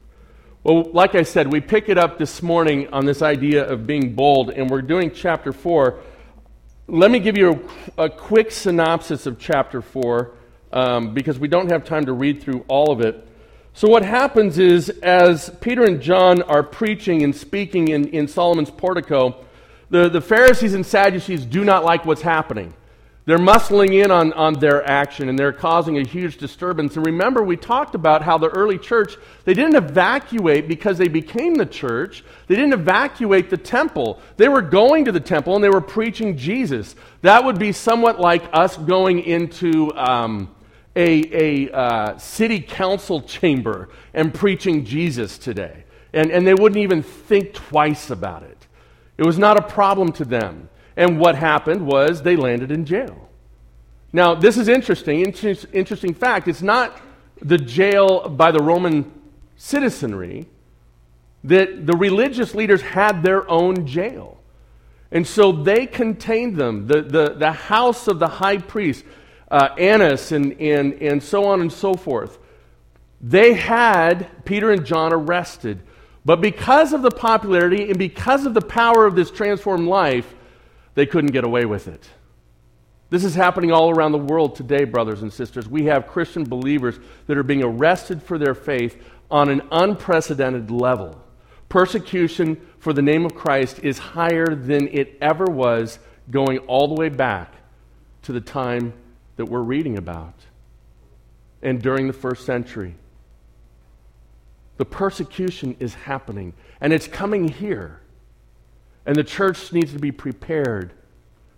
Well, 0.65 0.91
like 0.93 1.15
I 1.15 1.23
said, 1.23 1.53
we 1.53 1.61
pick 1.61 1.89
it 1.89 1.99
up 1.99 2.19
this 2.19 2.43
morning 2.43 2.89
on 2.93 3.05
this 3.05 3.23
idea 3.23 3.65
of 3.65 3.87
being 3.87 4.15
bold, 4.15 4.51
and 4.51 4.69
we're 4.69 4.83
doing 4.83 5.13
chapter 5.13 5.53
4. 5.53 6.01
Let 6.89 7.11
me 7.11 7.19
give 7.19 7.37
you 7.37 7.69
a, 7.97 8.05
a 8.05 8.11
quick 8.11 8.51
synopsis 8.51 9.27
of 9.27 9.39
chapter 9.39 9.83
4 9.83 10.33
um, 10.73 11.15
because 11.15 11.39
we 11.39 11.49
don't 11.49 11.71
have 11.71 11.85
time 11.85 12.07
to 12.07 12.13
read 12.13 12.43
through 12.43 12.65
all 12.67 12.91
of 12.91 13.01
it. 13.01 13.29
So, 13.75 13.89
what 13.89 14.05
happens 14.05 14.59
is, 14.59 14.89
as 14.89 15.51
Peter 15.61 15.85
and 15.85 16.01
John 16.01 16.43
are 16.43 16.63
preaching 16.63 17.23
and 17.23 17.35
speaking 17.35 17.89
in, 17.89 18.09
in 18.09 18.29
Solomon's 18.29 18.71
portico, 18.71 19.45
the, 19.91 20.09
the 20.09 20.21
Pharisees 20.21 20.75
and 20.75 20.87
Sadducees 20.87 21.45
do 21.45 21.65
not 21.65 21.85
like 21.85 22.05
what's 22.05 22.23
happening. 22.23 22.73
They're 23.27 23.39
muscling 23.39 24.05
in 24.05 24.11
on, 24.11 24.35
on 24.35 24.55
their 24.55 24.87
action 24.87 25.31
and 25.31 25.39
they're 25.39 25.53
causing 25.53 25.97
a 25.97 26.07
huge 26.07 26.37
disturbance. 26.37 26.97
And 26.97 27.07
remember, 27.07 27.43
we 27.43 27.57
talked 27.57 27.95
about 27.95 28.21
how 28.21 28.37
the 28.37 28.51
early 28.51 28.77
church, 28.77 29.17
they 29.45 29.55
didn't 29.55 29.77
evacuate 29.77 30.69
because 30.69 30.99
they 30.99 31.09
became 31.09 31.55
the 31.55 31.65
church. 31.65 32.23
They 32.49 32.55
didn't 32.55 32.75
evacuate 32.75 33.49
the 33.49 33.57
temple. 33.57 34.21
They 34.37 34.49
were 34.49 34.61
going 34.61 35.07
to 35.07 35.13
the 35.13 35.21
temple 35.21 35.55
and 35.55 35.65
they 35.65 35.71
were 35.71 35.81
preaching 35.81 36.37
Jesus. 36.37 36.97
That 37.23 37.43
would 37.43 37.59
be 37.59 37.73
somewhat 37.73 38.21
like 38.21 38.45
us 38.53 38.77
going 38.77 39.21
into 39.21 39.91
um, 39.97 40.55
a, 40.95 41.67
a 41.69 41.73
uh, 41.75 42.19
city 42.19 42.61
council 42.61 43.23
chamber 43.23 43.89
and 44.13 44.35
preaching 44.35 44.85
Jesus 44.85 45.39
today. 45.39 45.85
And, 46.13 46.31
and 46.31 46.47
they 46.47 46.55
wouldn't 46.55 46.83
even 46.83 47.03
think 47.03 47.55
twice 47.55 48.11
about 48.11 48.43
it. 48.43 48.67
It 49.17 49.25
was 49.25 49.39
not 49.39 49.57
a 49.57 49.63
problem 49.63 50.13
to 50.13 50.27
them. 50.27 50.69
And 50.97 51.19
what 51.19 51.35
happened 51.35 51.87
was 51.87 52.23
they 52.23 52.37
landed 52.37 52.71
in 52.71 52.85
jail. 52.85 53.29
Now, 54.13 54.35
this 54.35 54.57
is 54.57 54.69
interesting. 54.69 55.21
Inter- 55.21 55.69
interesting 55.73 56.15
fact. 56.15 56.47
It's 56.47 56.63
not 56.63 57.01
the 57.43 57.59
jail 57.59 58.29
by 58.29 58.53
the 58.53 58.63
Roman 58.63 59.11
citizenry, 59.57 60.47
that 61.43 61.87
the 61.87 61.97
religious 61.97 62.55
leaders 62.55 62.81
had 62.81 63.23
their 63.23 63.49
own 63.51 63.87
jail. 63.87 64.39
And 65.11 65.27
so 65.27 65.53
they 65.53 65.87
contained 65.87 66.57
them. 66.57 66.87
The, 66.87 67.03
the, 67.03 67.35
the 67.35 67.53
house 67.53 68.09
of 68.09 68.19
the 68.19 68.29
high 68.29 68.59
priest, 68.59 69.05
uh, 69.51 69.71
Annas, 69.79 70.33
and, 70.33 70.61
and, 70.61 70.95
and 70.95 71.23
so 71.23 71.45
on 71.45 71.61
and 71.61 71.73
so 71.73 71.95
forth. 71.95 72.39
they 73.21 73.55
had 73.55 74.45
Peter 74.45 74.71
and 74.71 74.85
John 74.85 75.13
arrested. 75.13 75.81
But 76.25 76.41
because 76.41 76.93
of 76.93 77.03
the 77.03 77.11
popularity 77.11 77.89
and 77.89 77.99
because 77.99 78.47
of 78.47 78.55
the 78.55 78.63
power 78.63 79.07
of 79.07 79.15
this 79.15 79.31
transformed 79.31 79.89
life, 79.89 80.35
they 80.95 81.07
couldn't 81.07 81.33
get 81.33 81.45
away 81.45 81.65
with 81.65 81.89
it. 81.89 82.09
This 83.11 83.25
is 83.25 83.35
happening 83.35 83.71
all 83.71 83.91
around 83.91 84.13
the 84.13 84.19
world 84.19 84.57
today, 84.57 84.85
brothers 84.85 85.23
and 85.23 85.33
sisters. 85.33 85.69
We 85.69 85.85
have 85.85 86.07
Christian 86.07 86.45
believers 86.45 86.99
that 87.27 87.37
are 87.37 87.43
being 87.43 87.63
arrested 87.63 88.23
for 88.23 88.39
their 88.39 88.55
faith 88.55 89.01
on 89.31 89.49
an 89.49 89.63
unprecedented 89.71 90.71
level. 90.71 91.21
Persecution 91.69 92.61
for 92.79 92.93
the 92.93 93.03
name 93.03 93.25
of 93.25 93.35
Christ 93.35 93.81
is 93.81 93.99
higher 93.99 94.55
than 94.55 94.89
it 94.89 95.17
ever 95.21 95.45
was, 95.45 95.99
going 96.31 96.59
all 96.59 96.89
the 96.89 96.95
way 96.95 97.09
back 97.09 97.55
to 98.23 98.33
the 98.33 98.41
time 98.41 98.95
that 99.37 99.47
we're 99.47 99.61
reading 99.61 99.99
about 99.99 100.35
and 101.63 101.83
during 101.83 102.07
the 102.07 102.13
first 102.13 102.47
century. 102.47 102.95
The 104.77 104.85
persecution 104.85 105.77
is 105.79 105.95
happening, 105.95 106.53
and 106.81 106.93
it's 106.93 107.07
coming 107.07 107.49
here. 107.49 108.01
And 109.07 109.17
the 109.17 109.25
church 109.25 109.73
needs 109.73 109.93
to 109.93 109.99
be 109.99 110.13
prepared 110.13 110.93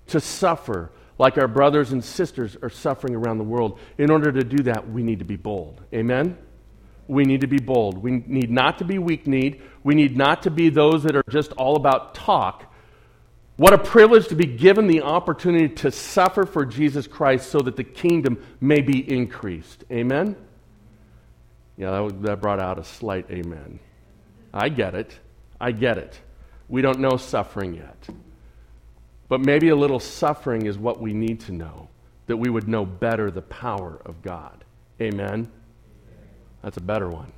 to 0.08 0.20
suffer 0.20 0.90
like 1.18 1.38
our 1.38 1.48
brothers 1.48 1.92
and 1.92 2.04
sisters 2.04 2.56
are 2.62 2.70
suffering 2.70 3.14
around 3.14 3.38
the 3.38 3.44
world. 3.44 3.78
In 3.98 4.10
order 4.10 4.32
to 4.32 4.44
do 4.44 4.64
that, 4.64 4.90
we 4.90 5.02
need 5.02 5.20
to 5.20 5.24
be 5.24 5.36
bold. 5.36 5.80
Amen? 5.94 6.36
We 7.08 7.24
need 7.24 7.40
to 7.42 7.46
be 7.46 7.58
bold. 7.58 7.98
We 7.98 8.22
need 8.26 8.50
not 8.50 8.78
to 8.78 8.84
be 8.84 8.98
weak 8.98 9.26
kneed. 9.26 9.62
We 9.84 9.94
need 9.94 10.16
not 10.16 10.42
to 10.42 10.50
be 10.50 10.68
those 10.68 11.04
that 11.04 11.16
are 11.16 11.24
just 11.30 11.52
all 11.52 11.76
about 11.76 12.14
talk. 12.14 12.72
What 13.56 13.72
a 13.72 13.78
privilege 13.78 14.28
to 14.28 14.34
be 14.34 14.46
given 14.46 14.86
the 14.86 15.02
opportunity 15.02 15.68
to 15.76 15.90
suffer 15.90 16.44
for 16.44 16.66
Jesus 16.66 17.06
Christ 17.06 17.50
so 17.50 17.60
that 17.60 17.76
the 17.76 17.84
kingdom 17.84 18.44
may 18.60 18.80
be 18.80 19.10
increased. 19.10 19.84
Amen? 19.90 20.36
Yeah, 21.78 21.90
that, 21.90 22.22
that 22.22 22.40
brought 22.42 22.60
out 22.60 22.78
a 22.78 22.84
slight 22.84 23.30
amen. 23.30 23.78
I 24.52 24.68
get 24.68 24.94
it. 24.94 25.18
I 25.58 25.72
get 25.72 25.96
it. 25.96 26.20
We 26.68 26.82
don't 26.82 26.98
know 26.98 27.16
suffering 27.16 27.74
yet. 27.74 28.08
But 29.28 29.40
maybe 29.40 29.68
a 29.68 29.76
little 29.76 30.00
suffering 30.00 30.66
is 30.66 30.78
what 30.78 31.00
we 31.00 31.12
need 31.12 31.40
to 31.40 31.52
know, 31.52 31.88
that 32.26 32.36
we 32.36 32.48
would 32.48 32.68
know 32.68 32.84
better 32.84 33.30
the 33.30 33.42
power 33.42 34.00
of 34.04 34.22
God. 34.22 34.64
Amen? 35.00 35.50
That's 36.62 36.76
a 36.76 36.82
better 36.82 37.08
one. 37.08 37.32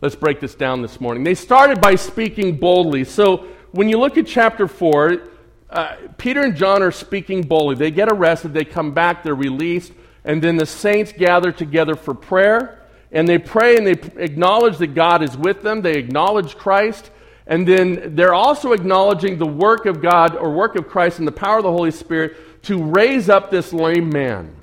Let's 0.00 0.14
break 0.14 0.40
this 0.40 0.54
down 0.54 0.82
this 0.82 1.00
morning. 1.00 1.24
They 1.24 1.34
started 1.34 1.80
by 1.80 1.94
speaking 1.94 2.56
boldly. 2.56 3.04
So 3.04 3.46
when 3.72 3.88
you 3.88 3.98
look 3.98 4.18
at 4.18 4.26
chapter 4.26 4.68
4, 4.68 5.22
uh, 5.70 5.96
Peter 6.18 6.42
and 6.42 6.54
John 6.54 6.82
are 6.82 6.90
speaking 6.90 7.42
boldly. 7.42 7.76
They 7.76 7.90
get 7.90 8.08
arrested, 8.08 8.52
they 8.52 8.64
come 8.64 8.92
back, 8.92 9.22
they're 9.22 9.34
released, 9.34 9.92
and 10.24 10.42
then 10.42 10.56
the 10.56 10.66
saints 10.66 11.12
gather 11.12 11.50
together 11.50 11.94
for 11.94 12.14
prayer. 12.14 12.82
And 13.10 13.26
they 13.28 13.38
pray 13.38 13.76
and 13.76 13.86
they 13.86 14.22
acknowledge 14.22 14.78
that 14.78 14.88
God 14.88 15.22
is 15.22 15.36
with 15.36 15.62
them. 15.62 15.82
They 15.82 15.96
acknowledge 15.96 16.56
Christ. 16.56 17.10
And 17.46 17.66
then 17.66 18.16
they're 18.16 18.34
also 18.34 18.72
acknowledging 18.72 19.38
the 19.38 19.46
work 19.46 19.86
of 19.86 20.02
God 20.02 20.34
or 20.34 20.50
work 20.52 20.74
of 20.74 20.88
Christ 20.88 21.18
and 21.18 21.28
the 21.28 21.32
power 21.32 21.58
of 21.58 21.64
the 21.64 21.70
Holy 21.70 21.92
Spirit 21.92 22.62
to 22.64 22.82
raise 22.82 23.28
up 23.28 23.50
this 23.50 23.72
lame 23.72 24.08
man. 24.08 24.54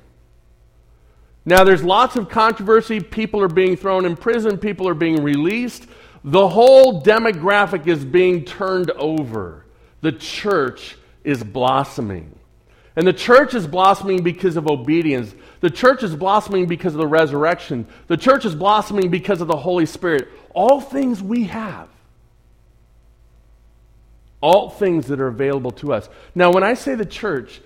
Now, 1.46 1.64
there's 1.64 1.82
lots 1.82 2.16
of 2.16 2.28
controversy. 2.28 3.00
People 3.00 3.40
are 3.42 3.48
being 3.48 3.76
thrown 3.76 4.04
in 4.04 4.16
prison, 4.16 4.58
people 4.58 4.88
are 4.88 4.94
being 4.94 5.22
released. 5.22 5.86
The 6.24 6.48
whole 6.48 7.02
demographic 7.02 7.86
is 7.86 8.02
being 8.02 8.44
turned 8.44 8.90
over. 8.92 9.66
The 10.00 10.12
church 10.12 10.96
is 11.22 11.42
blossoming. 11.42 12.38
And 12.96 13.06
the 13.06 13.12
church 13.12 13.54
is 13.54 13.66
blossoming 13.66 14.22
because 14.22 14.56
of 14.56 14.68
obedience. 14.68 15.34
The 15.60 15.68
church 15.68 16.02
is 16.02 16.14
blossoming 16.14 16.66
because 16.66 16.94
of 16.94 17.00
the 17.00 17.06
resurrection. 17.06 17.86
The 18.06 18.16
church 18.16 18.44
is 18.44 18.54
blossoming 18.54 19.10
because 19.10 19.40
of 19.40 19.48
the 19.48 19.56
Holy 19.56 19.84
Spirit. 19.84 20.28
All 20.54 20.80
things 20.80 21.22
we 21.22 21.44
have 21.44 21.88
all 24.44 24.68
things 24.68 25.06
that 25.06 25.20
are 25.20 25.28
available 25.28 25.70
to 25.70 25.90
us. 25.90 26.10
Now, 26.34 26.52
when 26.52 26.62
I 26.62 26.74
say 26.74 26.94
the 26.94 27.06
church, 27.06 27.62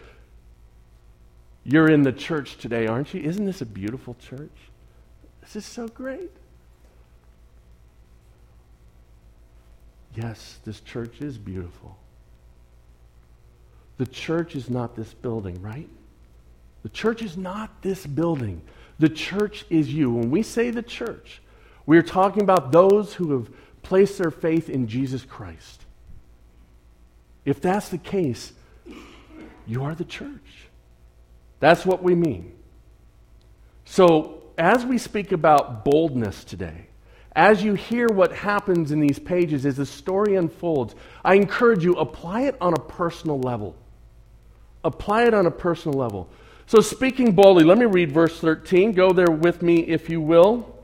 you're 1.65 1.91
in 1.91 2.03
the 2.03 2.13
church 2.13 2.57
today, 2.57 2.87
aren't 2.87 3.13
you? 3.13 3.21
Isn't 3.21 3.47
this 3.47 3.61
a 3.61 3.67
beautiful 3.67 4.15
church? 4.15 4.55
This 5.41 5.57
is 5.57 5.67
so 5.67 5.89
great. 5.89 6.31
Yes, 10.15 10.61
this 10.65 10.79
church 10.79 11.21
is 11.21 11.37
beautiful. 11.37 11.99
The 13.97 14.07
church 14.07 14.55
is 14.55 14.71
not 14.71 14.95
this 14.95 15.13
building, 15.13 15.61
right? 15.61 15.89
The 16.85 16.91
church 16.91 17.23
is 17.23 17.37
not 17.37 17.83
this 17.83 18.07
building. 18.07 18.63
The 19.01 19.09
church 19.09 19.67
is 19.69 19.93
you. 19.93 20.13
When 20.13 20.31
we 20.31 20.45
say 20.45 20.71
the 20.71 20.85
church, 20.85 21.43
we 21.87 21.99
are 21.99 22.03
talking 22.03 22.45
about 22.45 22.71
those 22.71 23.15
who 23.15 23.33
have 23.33 23.51
placed 23.83 24.19
their 24.19 24.31
faith 24.31 24.69
in 24.69 24.87
Jesus 24.87 25.25
Christ. 25.25 25.87
If 27.49 27.63
that's 27.63 27.89
the 27.89 27.97
case, 27.97 28.53
you 29.67 29.83
are 29.85 29.95
the 29.95 30.05
church. 30.05 30.69
That's 31.61 31.87
what 31.87 32.03
we 32.03 32.15
mean. 32.15 32.53
So, 33.87 34.43
as 34.59 34.85
we 34.85 34.99
speak 34.99 35.33
about 35.33 35.83
boldness 35.83 36.45
today, 36.45 36.89
as 37.35 37.63
you 37.63 37.73
hear 37.73 38.07
what 38.09 38.33
happens 38.33 38.93
in 38.93 39.01
these 39.01 39.19
pages 39.19 39.65
as 39.65 39.79
the 39.79 39.87
story 39.87 40.35
unfolds, 40.35 40.95
I 41.25 41.37
encourage 41.37 41.85
you 41.85 41.95
apply 41.95 42.43
it 42.43 42.57
on 42.61 42.75
a 42.75 42.81
personal 42.81 43.41
level. 43.41 43.75
Apply 44.85 45.25
it 45.25 45.33
on 45.33 45.47
a 45.47 45.51
personal 45.51 45.99
level. 45.99 46.29
So, 46.67 46.81
speaking 46.81 47.33
boldly, 47.33 47.65
let 47.65 47.79
me 47.79 47.87
read 47.87 48.13
verse 48.13 48.39
13. 48.39 48.93
Go 48.93 49.15
there 49.15 49.31
with 49.31 49.63
me, 49.63 49.85
if 49.85 50.11
you 50.11 50.21
will. 50.21 50.77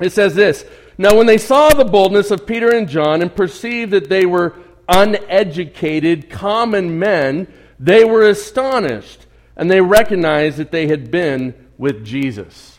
It 0.00 0.12
says 0.12 0.34
this 0.34 0.64
Now, 0.96 1.14
when 1.18 1.26
they 1.26 1.36
saw 1.36 1.68
the 1.68 1.84
boldness 1.84 2.30
of 2.30 2.46
Peter 2.46 2.74
and 2.74 2.88
John 2.88 3.20
and 3.20 3.34
perceived 3.34 3.90
that 3.90 4.08
they 4.08 4.24
were 4.24 4.54
uneducated, 4.92 6.30
common 6.30 6.98
men, 6.98 7.52
they 7.78 8.04
were 8.04 8.28
astonished 8.28 9.26
and 9.56 9.70
they 9.70 9.80
recognized 9.80 10.58
that 10.58 10.70
they 10.70 10.86
had 10.86 11.10
been 11.10 11.54
with 11.78 12.04
Jesus. 12.04 12.78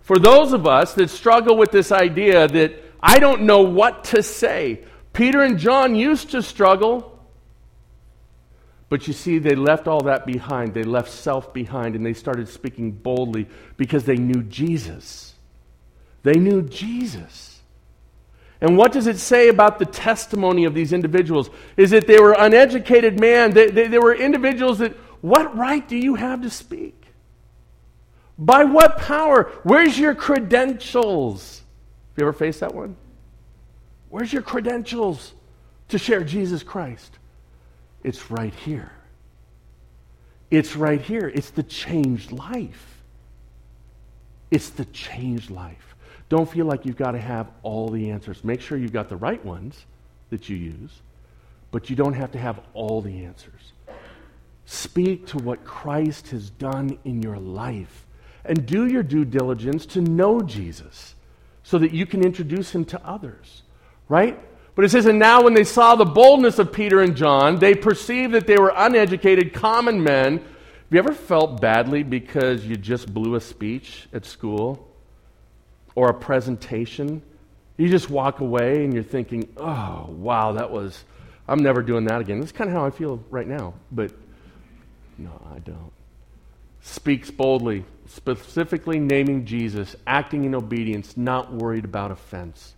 For 0.00 0.18
those 0.18 0.52
of 0.52 0.66
us 0.66 0.94
that 0.94 1.10
struggle 1.10 1.56
with 1.56 1.70
this 1.70 1.92
idea 1.92 2.48
that 2.48 2.82
I 3.00 3.18
don't 3.18 3.42
know 3.42 3.60
what 3.60 4.04
to 4.04 4.22
say, 4.22 4.80
Peter 5.12 5.42
and 5.42 5.58
John 5.58 5.94
used 5.94 6.30
to 6.30 6.42
struggle. 6.42 7.14
But 8.88 9.06
you 9.06 9.12
see, 9.12 9.38
they 9.38 9.54
left 9.54 9.86
all 9.86 10.00
that 10.02 10.24
behind. 10.24 10.72
They 10.72 10.82
left 10.84 11.10
self 11.10 11.52
behind 11.52 11.94
and 11.94 12.06
they 12.06 12.14
started 12.14 12.48
speaking 12.48 12.92
boldly 12.92 13.46
because 13.76 14.04
they 14.04 14.16
knew 14.16 14.42
Jesus. 14.42 15.34
They 16.22 16.38
knew 16.38 16.62
Jesus. 16.62 17.47
And 18.60 18.76
what 18.76 18.92
does 18.92 19.06
it 19.06 19.18
say 19.18 19.48
about 19.48 19.78
the 19.78 19.86
testimony 19.86 20.64
of 20.64 20.74
these 20.74 20.92
individuals? 20.92 21.50
Is 21.76 21.90
that 21.90 22.06
they 22.06 22.18
were 22.18 22.34
uneducated 22.36 23.20
men. 23.20 23.52
They, 23.52 23.70
they, 23.70 23.86
they, 23.86 23.98
were 23.98 24.14
individuals 24.14 24.78
that, 24.78 24.96
what 25.20 25.56
right 25.56 25.86
do 25.86 25.96
you 25.96 26.16
have 26.16 26.42
to 26.42 26.50
speak? 26.50 26.94
By 28.36 28.64
what 28.64 28.98
power? 28.98 29.52
Where's 29.62 29.98
your 29.98 30.14
credentials? 30.14 31.62
Have 32.10 32.18
you 32.18 32.24
ever 32.24 32.32
faced 32.32 32.60
that 32.60 32.74
one? 32.74 32.96
Where's 34.10 34.32
your 34.32 34.42
credentials 34.42 35.34
to 35.88 35.98
share 35.98 36.24
Jesus 36.24 36.62
Christ? 36.62 37.18
It's 38.02 38.30
right 38.30 38.54
here. 38.54 38.90
It's 40.50 40.76
right 40.76 41.00
here. 41.00 41.30
It's 41.32 41.50
the 41.50 41.62
changed 41.62 42.32
life. 42.32 43.02
It's 44.50 44.70
the 44.70 44.86
changed 44.86 45.50
life. 45.50 45.94
Don't 46.28 46.48
feel 46.48 46.66
like 46.66 46.84
you've 46.84 46.96
got 46.96 47.12
to 47.12 47.20
have 47.20 47.50
all 47.62 47.88
the 47.88 48.10
answers. 48.10 48.44
Make 48.44 48.60
sure 48.60 48.76
you've 48.76 48.92
got 48.92 49.08
the 49.08 49.16
right 49.16 49.42
ones 49.44 49.86
that 50.30 50.48
you 50.48 50.56
use, 50.56 51.02
but 51.70 51.88
you 51.88 51.96
don't 51.96 52.14
have 52.14 52.32
to 52.32 52.38
have 52.38 52.60
all 52.74 53.00
the 53.00 53.24
answers. 53.24 53.72
Speak 54.66 55.26
to 55.28 55.38
what 55.38 55.64
Christ 55.64 56.28
has 56.28 56.50
done 56.50 56.98
in 57.04 57.22
your 57.22 57.38
life 57.38 58.06
and 58.44 58.66
do 58.66 58.86
your 58.86 59.02
due 59.02 59.24
diligence 59.24 59.86
to 59.86 60.02
know 60.02 60.40
Jesus 60.42 61.14
so 61.62 61.78
that 61.78 61.92
you 61.92 62.04
can 62.04 62.22
introduce 62.22 62.74
him 62.74 62.84
to 62.86 63.06
others, 63.06 63.62
right? 64.08 64.38
But 64.74 64.84
it 64.84 64.90
says, 64.90 65.06
and 65.06 65.18
now 65.18 65.42
when 65.42 65.54
they 65.54 65.64
saw 65.64 65.96
the 65.96 66.04
boldness 66.04 66.58
of 66.58 66.72
Peter 66.72 67.00
and 67.00 67.16
John, 67.16 67.58
they 67.58 67.74
perceived 67.74 68.34
that 68.34 68.46
they 68.46 68.58
were 68.58 68.72
uneducated, 68.76 69.54
common 69.54 70.02
men. 70.02 70.38
Have 70.38 70.46
you 70.90 70.98
ever 70.98 71.12
felt 71.12 71.60
badly 71.60 72.02
because 72.02 72.64
you 72.64 72.76
just 72.76 73.12
blew 73.12 73.34
a 73.34 73.40
speech 73.40 74.06
at 74.12 74.24
school 74.24 74.87
or 75.98 76.10
a 76.10 76.14
presentation, 76.14 77.20
you 77.76 77.88
just 77.88 78.08
walk 78.08 78.38
away 78.38 78.84
and 78.84 78.94
you're 78.94 79.02
thinking, 79.02 79.52
oh, 79.56 80.06
wow, 80.10 80.52
that 80.52 80.70
was, 80.70 81.04
I'm 81.48 81.60
never 81.60 81.82
doing 81.82 82.04
that 82.04 82.20
again. 82.20 82.38
That's 82.38 82.52
kind 82.52 82.70
of 82.70 82.76
how 82.76 82.86
I 82.86 82.90
feel 82.90 83.20
right 83.30 83.48
now, 83.48 83.74
but 83.90 84.12
no, 85.18 85.32
I 85.52 85.58
don't. 85.58 85.90
Speaks 86.82 87.32
boldly, 87.32 87.84
specifically 88.06 89.00
naming 89.00 89.44
Jesus, 89.44 89.96
acting 90.06 90.44
in 90.44 90.54
obedience, 90.54 91.16
not 91.16 91.52
worried 91.52 91.84
about 91.84 92.12
offense. 92.12 92.74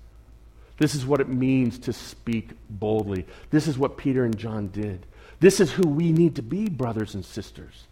This 0.78 0.94
is 0.94 1.04
what 1.04 1.20
it 1.20 1.28
means 1.28 1.78
to 1.80 1.92
speak 1.92 2.52
boldly. 2.70 3.26
This 3.50 3.68
is 3.68 3.76
what 3.76 3.98
Peter 3.98 4.24
and 4.24 4.38
John 4.38 4.68
did. 4.68 5.04
This 5.40 5.60
is 5.60 5.72
who 5.72 5.86
we 5.86 6.10
need 6.10 6.36
to 6.36 6.42
be, 6.42 6.70
brothers 6.70 7.14
and 7.14 7.22
sisters. 7.22 7.84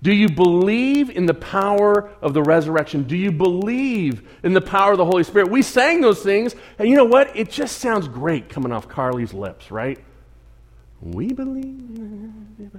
Do 0.00 0.12
you 0.12 0.28
believe 0.28 1.10
in 1.10 1.26
the 1.26 1.34
power 1.34 2.10
of 2.22 2.32
the 2.32 2.42
resurrection? 2.42 3.02
Do 3.02 3.16
you 3.16 3.32
believe 3.32 4.28
in 4.44 4.52
the 4.52 4.60
power 4.60 4.92
of 4.92 4.98
the 4.98 5.04
Holy 5.04 5.24
Spirit? 5.24 5.50
We 5.50 5.62
sang 5.62 6.00
those 6.00 6.22
things, 6.22 6.54
and 6.78 6.88
you 6.88 6.94
know 6.94 7.04
what? 7.04 7.36
It 7.36 7.50
just 7.50 7.78
sounds 7.78 8.06
great 8.06 8.48
coming 8.48 8.70
off 8.70 8.88
Carly's 8.88 9.34
lips, 9.34 9.70
right? 9.70 9.98
We 11.00 11.32
believe. 11.32 12.70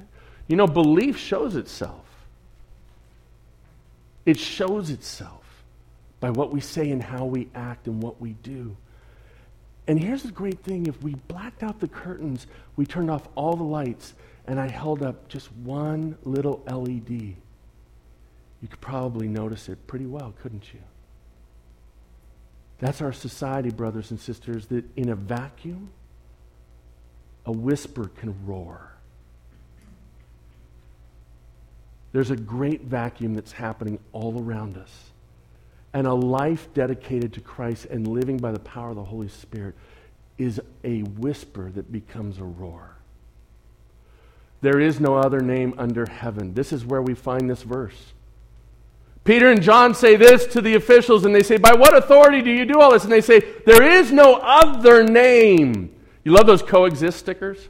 You 0.48 0.56
know, 0.56 0.68
belief 0.68 1.18
shows 1.18 1.56
itself. 1.56 2.06
It 4.26 4.40
shows 4.40 4.90
itself 4.90 5.64
by 6.20 6.30
what 6.30 6.52
we 6.52 6.60
say 6.60 6.90
and 6.92 7.02
how 7.02 7.26
we 7.26 7.50
act 7.54 7.88
and 7.88 8.02
what 8.02 8.22
we 8.22 8.34
do. 8.44 8.76
And 9.88 10.00
here's 10.00 10.24
the 10.24 10.32
great 10.32 10.60
thing 10.64 10.86
if 10.86 11.02
we 11.02 11.16
blacked 11.28 11.64
out 11.64 11.80
the 11.80 11.88
curtains, 11.88 12.46
we 12.76 12.86
turned 12.86 13.10
off 13.10 13.28
all 13.36 13.56
the 13.56 13.64
lights, 13.64 14.14
and 14.50 14.60
I 14.60 14.68
held 14.68 15.04
up 15.04 15.28
just 15.28 15.52
one 15.58 16.18
little 16.24 16.64
LED, 16.66 17.12
you 17.12 18.68
could 18.68 18.82
probably 18.82 19.28
notice 19.28 19.70
it 19.70 19.86
pretty 19.86 20.08
well, 20.08 20.34
couldn't 20.42 20.74
you? 20.74 20.80
That's 22.80 23.00
our 23.00 23.14
society, 23.14 23.70
brothers 23.70 24.10
and 24.10 24.20
sisters, 24.20 24.66
that 24.68 24.86
in 24.96 25.10
a 25.10 25.16
vacuum, 25.16 25.92
a 27.46 27.52
whisper 27.52 28.10
can 28.18 28.44
roar. 28.48 28.92
There's 32.12 32.32
a 32.32 32.36
great 32.36 32.82
vacuum 32.82 33.36
that's 33.36 33.52
happening 33.52 34.00
all 34.14 34.42
around 34.42 34.78
us. 34.78 35.12
And 35.94 36.08
a 36.08 36.14
life 36.16 36.74
dedicated 36.74 37.34
to 37.34 37.42
Christ 37.42 37.86
and 37.86 38.08
living 38.08 38.38
by 38.38 38.52
the 38.52 38.60
power 38.60 38.90
of 38.90 38.96
the 38.96 39.04
Holy 39.04 39.28
Spirit 39.28 39.76
is 40.40 40.60
a 40.84 41.02
whisper 41.04 41.70
that 41.70 41.92
becomes 41.92 42.40
a 42.40 42.44
roar. 42.44 42.96
There 44.62 44.80
is 44.80 45.00
no 45.00 45.16
other 45.16 45.40
name 45.40 45.74
under 45.78 46.06
heaven. 46.06 46.54
This 46.54 46.74
is 46.74 46.86
where 46.86 47.02
we 47.02 47.14
find 47.14 47.50
this 47.50 47.64
verse. 47.64 48.14
Peter 49.24 49.52
and 49.52 49.62
John 49.62 49.94
say 49.94 50.16
this 50.16 50.46
to 50.48 50.62
the 50.62 50.76
officials, 50.76 51.24
and 51.26 51.34
they 51.34 51.44
say, 51.44 51.58
By 51.58 51.74
what 51.74 51.96
authority 51.96 52.42
do 52.42 52.52
you 52.52 52.66
do 52.66 52.80
all 52.80 52.92
this? 52.92 53.04
And 53.04 53.12
they 53.12 53.22
say, 53.22 53.40
There 53.66 53.84
is 53.84 54.12
no 54.12 54.36
other 54.36 55.04
name. 55.04 55.94
You 56.24 56.34
love 56.34 56.48
those 56.48 56.62
coexist 56.62 57.20
stickers? 57.20 57.70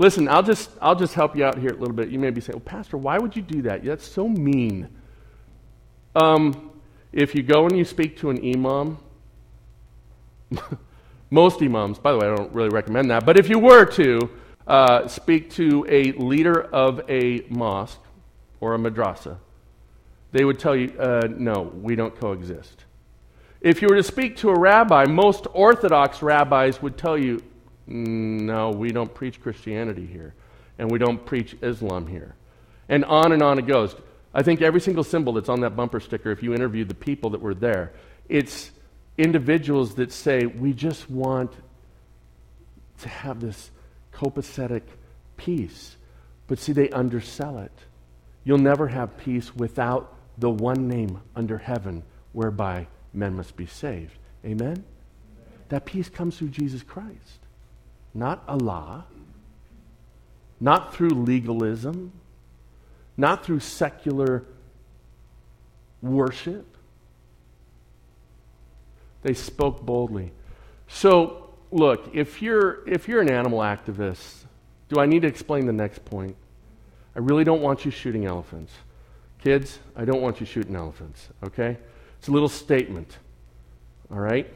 Listen, 0.00 0.28
I'll 0.28 0.42
just, 0.42 0.70
I'll 0.80 0.94
just 0.94 1.12
help 1.12 1.36
you 1.36 1.44
out 1.44 1.58
here 1.58 1.70
a 1.70 1.76
little 1.76 1.94
bit. 1.94 2.08
You 2.08 2.18
may 2.18 2.30
be 2.30 2.40
saying, 2.40 2.56
well, 2.56 2.64
Pastor, 2.64 2.96
why 2.96 3.18
would 3.18 3.36
you 3.36 3.42
do 3.42 3.60
that? 3.62 3.84
That's 3.84 4.06
so 4.06 4.26
mean. 4.26 4.88
Um, 6.16 6.70
if 7.12 7.34
you 7.34 7.42
go 7.42 7.66
and 7.66 7.76
you 7.76 7.84
speak 7.84 8.16
to 8.20 8.30
an 8.30 8.38
imam, 8.38 8.96
most 11.30 11.60
imams, 11.60 11.98
by 11.98 12.12
the 12.12 12.18
way, 12.18 12.28
I 12.28 12.34
don't 12.34 12.50
really 12.54 12.70
recommend 12.70 13.10
that, 13.10 13.26
but 13.26 13.38
if 13.38 13.50
you 13.50 13.58
were 13.58 13.84
to 13.84 14.30
uh, 14.66 15.08
speak 15.08 15.50
to 15.50 15.86
a 15.88 16.12
leader 16.12 16.60
of 16.60 17.00
a 17.08 17.44
mosque 17.48 18.00
or 18.60 18.74
a 18.74 18.78
madrasa, 18.78 19.38
they 20.32 20.44
would 20.44 20.58
tell 20.58 20.76
you, 20.76 20.94
uh, 20.98 21.26
no, 21.28 21.62
we 21.62 21.96
don't 21.96 22.18
coexist. 22.18 22.84
If 23.60 23.82
you 23.82 23.88
were 23.88 23.96
to 23.96 24.02
speak 24.02 24.36
to 24.38 24.50
a 24.50 24.58
rabbi, 24.58 25.04
most 25.04 25.46
Orthodox 25.52 26.22
rabbis 26.22 26.80
would 26.80 26.96
tell 26.96 27.18
you, 27.18 27.42
no, 27.86 28.70
we 28.70 28.90
don't 28.90 29.12
preach 29.12 29.40
Christianity 29.40 30.06
here, 30.06 30.34
and 30.78 30.90
we 30.90 30.98
don't 30.98 31.24
preach 31.26 31.56
Islam 31.60 32.06
here. 32.06 32.34
And 32.88 33.04
on 33.04 33.32
and 33.32 33.42
on 33.42 33.58
it 33.58 33.66
goes. 33.66 33.94
I 34.32 34.42
think 34.42 34.62
every 34.62 34.80
single 34.80 35.02
symbol 35.02 35.32
that's 35.32 35.48
on 35.48 35.60
that 35.60 35.74
bumper 35.74 35.98
sticker, 35.98 36.30
if 36.30 36.42
you 36.42 36.54
interview 36.54 36.84
the 36.84 36.94
people 36.94 37.30
that 37.30 37.40
were 37.40 37.54
there, 37.54 37.92
it's 38.28 38.70
individuals 39.18 39.96
that 39.96 40.12
say, 40.12 40.46
we 40.46 40.72
just 40.72 41.10
want 41.10 41.52
to 43.00 43.08
have 43.08 43.40
this 43.40 43.70
copacetic 44.12 44.82
peace. 45.36 45.96
But 46.46 46.58
see, 46.58 46.72
they 46.72 46.90
undersell 46.90 47.58
it. 47.58 47.72
You'll 48.44 48.58
never 48.58 48.88
have 48.88 49.16
peace 49.18 49.54
without 49.54 50.14
the 50.38 50.50
one 50.50 50.88
name 50.88 51.20
under 51.36 51.58
heaven 51.58 52.02
whereby 52.32 52.86
men 53.12 53.36
must 53.36 53.56
be 53.56 53.66
saved. 53.66 54.16
Amen? 54.44 54.84
That 55.68 55.84
peace 55.84 56.08
comes 56.08 56.38
through 56.38 56.48
Jesus 56.48 56.82
Christ 56.82 57.40
not 58.14 58.42
Allah, 58.48 59.06
not 60.58 60.94
through 60.94 61.10
legalism, 61.10 62.12
not 63.16 63.44
through 63.44 63.60
secular 63.60 64.44
worship. 66.02 66.76
They 69.22 69.34
spoke 69.34 69.82
boldly. 69.82 70.32
So, 70.88 71.39
look, 71.70 72.10
if 72.14 72.42
you're, 72.42 72.88
if 72.88 73.08
you're 73.08 73.20
an 73.20 73.30
animal 73.30 73.60
activist, 73.60 74.44
do 74.88 75.00
I 75.00 75.06
need 75.06 75.22
to 75.22 75.28
explain 75.28 75.66
the 75.66 75.72
next 75.72 76.04
point? 76.04 76.36
I 77.14 77.20
really 77.20 77.44
don't 77.44 77.62
want 77.62 77.84
you 77.84 77.90
shooting 77.90 78.26
elephants. 78.26 78.72
Kids, 79.42 79.78
I 79.96 80.04
don't 80.04 80.20
want 80.20 80.40
you 80.40 80.46
shooting 80.46 80.76
elephants, 80.76 81.28
okay? 81.44 81.78
It's 82.18 82.28
a 82.28 82.32
little 82.32 82.48
statement, 82.48 83.18
all 84.10 84.18
right? 84.18 84.52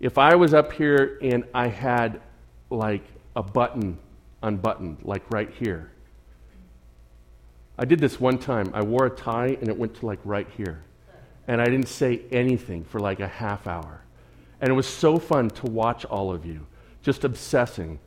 If 0.00 0.16
I 0.16 0.34
was 0.36 0.54
up 0.54 0.72
here 0.72 1.18
and 1.20 1.44
I 1.52 1.68
had 1.68 2.20
like 2.70 3.04
a 3.36 3.42
button 3.42 3.98
unbuttoned, 4.42 4.98
like 5.02 5.22
right 5.30 5.50
here. 5.50 5.90
I 7.78 7.84
did 7.84 8.00
this 8.00 8.18
one 8.20 8.38
time. 8.38 8.70
I 8.74 8.82
wore 8.82 9.06
a 9.06 9.10
tie 9.10 9.56
and 9.60 9.68
it 9.68 9.76
went 9.76 9.94
to 9.96 10.06
like 10.06 10.20
right 10.24 10.48
here. 10.56 10.82
And 11.46 11.60
I 11.60 11.64
didn't 11.64 11.88
say 11.88 12.22
anything 12.30 12.84
for 12.84 13.00
like 13.00 13.20
a 13.20 13.28
half 13.28 13.66
hour. 13.66 14.02
And 14.60 14.70
it 14.70 14.74
was 14.74 14.86
so 14.86 15.18
fun 15.18 15.50
to 15.50 15.66
watch 15.66 16.04
all 16.04 16.32
of 16.32 16.44
you 16.44 16.66
just 17.02 17.24
obsessing, 17.24 17.98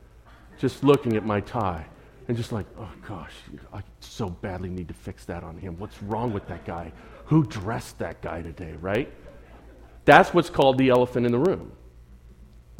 just 0.58 0.84
looking 0.84 1.16
at 1.16 1.24
my 1.24 1.40
tie. 1.40 1.86
And 2.28 2.36
just 2.36 2.52
like, 2.52 2.66
oh 2.78 2.92
gosh, 3.06 3.32
I 3.74 3.82
so 3.98 4.30
badly 4.30 4.68
need 4.68 4.88
to 4.88 4.94
fix 4.94 5.24
that 5.24 5.42
on 5.42 5.58
him. 5.58 5.76
What's 5.78 6.00
wrong 6.04 6.32
with 6.32 6.46
that 6.46 6.64
guy? 6.64 6.92
Who 7.26 7.44
dressed 7.44 7.98
that 7.98 8.22
guy 8.22 8.42
today, 8.42 8.74
right? 8.80 9.12
That's 10.04 10.32
what's 10.32 10.48
called 10.48 10.78
the 10.78 10.90
elephant 10.90 11.26
in 11.26 11.32
the 11.32 11.38
room 11.38 11.72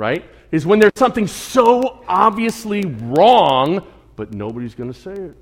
right? 0.02 0.24
Is 0.50 0.66
when 0.66 0.78
there's 0.78 0.92
something 0.96 1.26
so 1.26 2.02
obviously 2.08 2.84
wrong, 2.84 3.86
but 4.16 4.34
nobody's 4.34 4.74
going 4.74 4.92
to 4.92 4.98
say 4.98 5.12
it. 5.12 5.36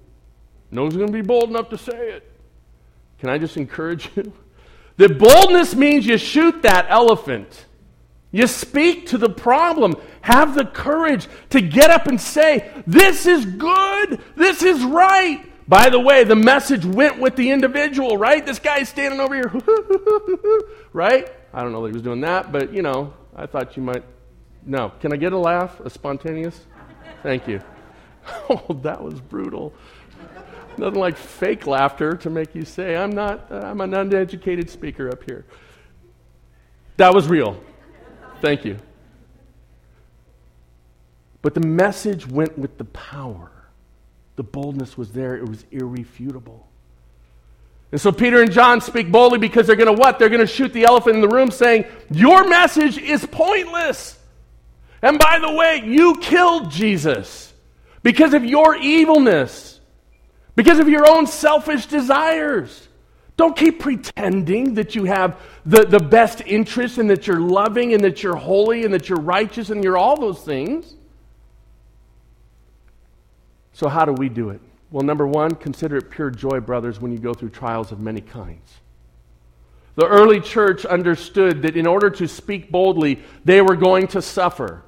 No 0.71 0.83
one's 0.83 0.97
going 0.97 1.09
to 1.09 1.13
be 1.13 1.23
bold 1.23 1.51
enough 1.51 1.69
to 1.71 1.79
say 1.79 2.11
it. 2.11 2.31
Can 3.19 3.29
I 3.31 3.39
just 3.39 3.57
encourage 3.57 4.11
you? 4.17 4.33
That 4.97 5.19
boldness 5.19 5.75
means 5.75 6.05
you 6.05 6.19
shoot 6.19 6.61
that 6.61 6.85
elephant. 6.91 7.65
You 8.33 8.47
speak 8.47 9.09
to 9.09 9.19
the 9.19 9.29
problem. 9.29 9.97
Have 10.23 10.55
the 10.55 10.65
courage 10.65 11.27
to 11.51 11.61
get 11.61 11.91
up 11.91 12.07
and 12.07 12.21
say, 12.21 12.71
This 12.87 13.27
is 13.27 13.45
good. 13.45 14.21
This 14.37 14.63
is 14.63 14.85
right. 14.85 15.45
By 15.69 15.89
the 15.89 16.01
way, 16.01 16.25
the 16.25 16.37
message 16.37 16.85
went 16.85 17.19
with 17.19 17.37
the 17.37 17.51
individual, 17.51 18.17
right? 18.17 18.45
This 18.45 18.59
guy's 18.59 18.89
standing 18.89 19.21
over 19.21 19.35
here, 19.35 19.53
right? 20.93 21.33
I 21.53 21.63
don't 21.63 21.73
know 21.73 21.83
that 21.83 21.89
he 21.89 21.93
was 21.93 22.03
doing 22.03 22.23
that, 22.23 22.51
but 22.51 22.73
you 22.73 22.83
know, 22.83 23.15
I 23.37 23.47
thought 23.47 23.77
you 23.77 23.83
might 23.83 24.05
no. 24.65 24.91
Can 25.01 25.13
I 25.13 25.17
get 25.17 25.33
a 25.33 25.39
laugh? 25.39 25.81
A 25.81 25.91
spontaneous? 25.91 26.67
Thank 27.23 27.49
you. 27.49 27.61
Oh, 28.49 28.79
that 28.83 29.03
was 29.03 29.19
brutal. 29.19 29.73
Nothing 30.77 31.01
like 31.01 31.17
fake 31.17 31.67
laughter 31.67 32.15
to 32.19 32.31
make 32.31 32.55
you 32.55 32.65
say, 32.65 32.95
I'm 32.95 33.11
not, 33.11 33.51
I'm 33.51 33.81
an 33.81 33.95
uneducated 33.95 34.69
speaker 34.71 35.09
up 35.09 35.25
here. 35.25 35.47
That 36.99 37.15
was 37.15 37.29
real. 37.29 37.59
Thank 38.41 38.65
you. 38.65 38.79
But 41.43 41.55
the 41.55 41.61
message 41.61 42.27
went 42.27 42.59
with 42.59 42.79
the 42.79 42.85
power. 42.85 43.51
The 44.37 44.43
boldness 44.43 44.97
was 44.97 45.13
there, 45.13 45.37
it 45.37 45.49
was 45.49 45.65
irrefutable. 45.71 46.67
And 47.93 48.01
so 48.01 48.13
Peter 48.13 48.41
and 48.41 48.53
John 48.53 48.81
speak 48.81 49.11
boldly 49.11 49.39
because 49.39 49.67
they're 49.67 49.77
going 49.77 49.95
to 49.95 50.01
what? 50.01 50.19
They're 50.19 50.29
going 50.29 50.41
to 50.41 50.47
shoot 50.47 50.73
the 50.73 50.85
elephant 50.85 51.17
in 51.17 51.21
the 51.21 51.29
room 51.29 51.51
saying, 51.51 51.87
Your 52.11 52.49
message 52.49 52.99
is 52.99 53.27
pointless. 53.27 54.19
And 55.03 55.19
by 55.19 55.39
the 55.41 55.53
way, 55.53 55.83
you 55.85 56.19
killed 56.19 56.71
Jesus 56.71 57.53
because 58.03 58.33
of 58.35 58.45
your 58.45 58.77
evilness, 58.77 59.81
because 60.55 60.79
of 60.79 60.89
your 60.89 61.11
own 61.11 61.27
selfish 61.27 61.87
desires. 61.87 62.89
Don't 63.41 63.57
keep 63.57 63.81
pretending 63.81 64.75
that 64.75 64.95
you 64.95 65.05
have 65.05 65.41
the, 65.65 65.87
the 65.87 65.99
best 65.99 66.43
interest 66.45 66.99
and 66.99 67.09
that 67.09 67.27
you're 67.27 67.41
loving 67.41 67.95
and 67.95 68.05
that 68.05 68.23
you're 68.23 68.37
holy 68.37 68.85
and 68.85 68.93
that 68.93 69.09
you're 69.09 69.19
righteous 69.19 69.71
and 69.71 69.83
you're 69.83 69.97
all 69.97 70.15
those 70.15 70.43
things. 70.43 70.95
So, 73.73 73.89
how 73.89 74.05
do 74.05 74.13
we 74.13 74.29
do 74.29 74.51
it? 74.51 74.61
Well, 74.91 75.05
number 75.05 75.27
one, 75.27 75.55
consider 75.55 75.97
it 75.97 76.11
pure 76.11 76.29
joy, 76.29 76.61
brothers, 76.61 77.01
when 77.01 77.13
you 77.13 77.19
go 77.19 77.33
through 77.33 77.49
trials 77.49 77.93
of 77.93 77.99
many 77.99 78.21
kinds. 78.21 78.75
The 79.95 80.07
early 80.07 80.43
church 80.43 80.85
understood 80.85 81.63
that 81.63 81.79
in 81.79 81.87
order 81.87 82.11
to 82.11 82.29
speak 82.29 82.71
boldly, 82.71 83.21
they 83.47 83.63
were 83.63 83.75
going 83.77 84.09
to 84.09 84.21
suffer. 84.21 84.83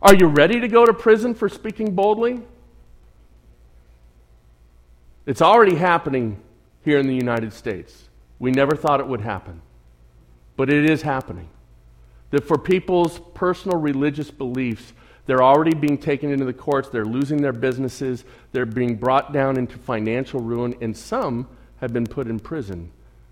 Are 0.00 0.14
you 0.14 0.28
ready 0.28 0.60
to 0.60 0.68
go 0.68 0.86
to 0.86 0.94
prison 0.94 1.34
for 1.34 1.48
speaking 1.48 1.96
boldly? 1.96 2.40
It's 5.26 5.42
already 5.42 5.74
happening 5.74 6.40
here 6.88 6.98
in 6.98 7.06
the 7.06 7.14
United 7.14 7.52
States. 7.52 8.08
We 8.38 8.50
never 8.50 8.74
thought 8.74 9.00
it 9.00 9.06
would 9.06 9.20
happen, 9.20 9.60
but 10.56 10.70
it 10.70 10.88
is 10.88 11.02
happening. 11.02 11.50
That 12.30 12.44
for 12.44 12.56
people's 12.56 13.20
personal 13.34 13.76
religious 13.78 14.30
beliefs, 14.30 14.94
They're 15.28 15.42
already 15.42 15.74
being 15.74 15.98
taken 15.98 16.32
into 16.32 16.46
the 16.46 16.54
courts. 16.54 16.88
They're 16.88 17.04
losing 17.04 17.42
their 17.42 17.52
businesses. 17.52 18.24
They're 18.52 18.64
being 18.64 18.96
brought 18.96 19.30
down 19.30 19.58
into 19.58 19.76
financial 19.76 20.40
ruin, 20.40 20.74
and 20.80 20.96
some 20.96 21.46
have 21.82 21.92
been 21.92 22.06
put 22.06 22.28
in 22.28 22.40
prison 22.40 22.90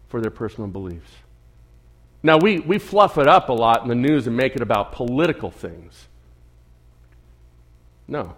for 0.08 0.20
their 0.20 0.30
personal 0.30 0.68
beliefs. 0.68 1.10
Now, 2.22 2.36
we, 2.36 2.60
we 2.60 2.78
fluff 2.78 3.16
it 3.16 3.26
up 3.26 3.48
a 3.48 3.54
lot 3.54 3.82
in 3.82 3.88
the 3.88 3.94
news 3.94 4.26
and 4.26 4.36
make 4.36 4.54
it 4.54 4.60
about 4.60 4.92
political 4.92 5.50
things. 5.50 6.08
No. 8.06 8.36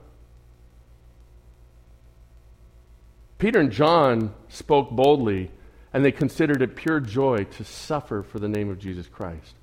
Peter 3.38 3.60
and 3.60 3.70
John 3.70 4.34
spoke 4.48 4.90
boldly, 4.90 5.50
and 5.92 6.04
they 6.04 6.12
considered 6.12 6.60
it 6.60 6.74
pure 6.74 7.00
joy 7.00 7.44
to 7.44 7.64
suffer 7.64 8.22
for 8.22 8.38
the 8.38 8.48
name 8.48 8.68
of 8.68 8.78
Jesus 8.78 9.06
Christ. 9.06 9.54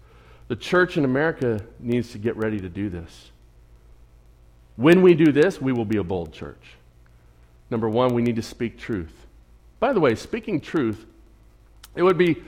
The 0.48 0.56
church 0.56 0.98
in 0.98 1.06
America 1.06 1.62
needs 1.80 2.12
to 2.12 2.18
get 2.18 2.38
ready 2.38 2.60
to 2.60 2.70
do 2.70 2.90
this. 2.90 3.32
When 4.78 5.02
we 5.02 5.14
do 5.14 5.32
this, 5.32 5.62
we 5.62 5.74
will 5.74 5.86
be 5.86 5.98
a 5.98 6.04
bold 6.04 6.34
church. 6.34 6.76
Number 7.70 7.90
one, 7.90 8.14
we 8.14 8.22
need 8.22 8.36
to 8.36 8.42
speak 8.42 8.78
truth. 8.78 9.26
By 9.80 9.94
the 9.94 10.00
way, 10.00 10.16
speaking 10.16 10.62
truth, 10.62 11.06
it 11.96 12.04
would 12.04 12.18
be, 12.18 12.44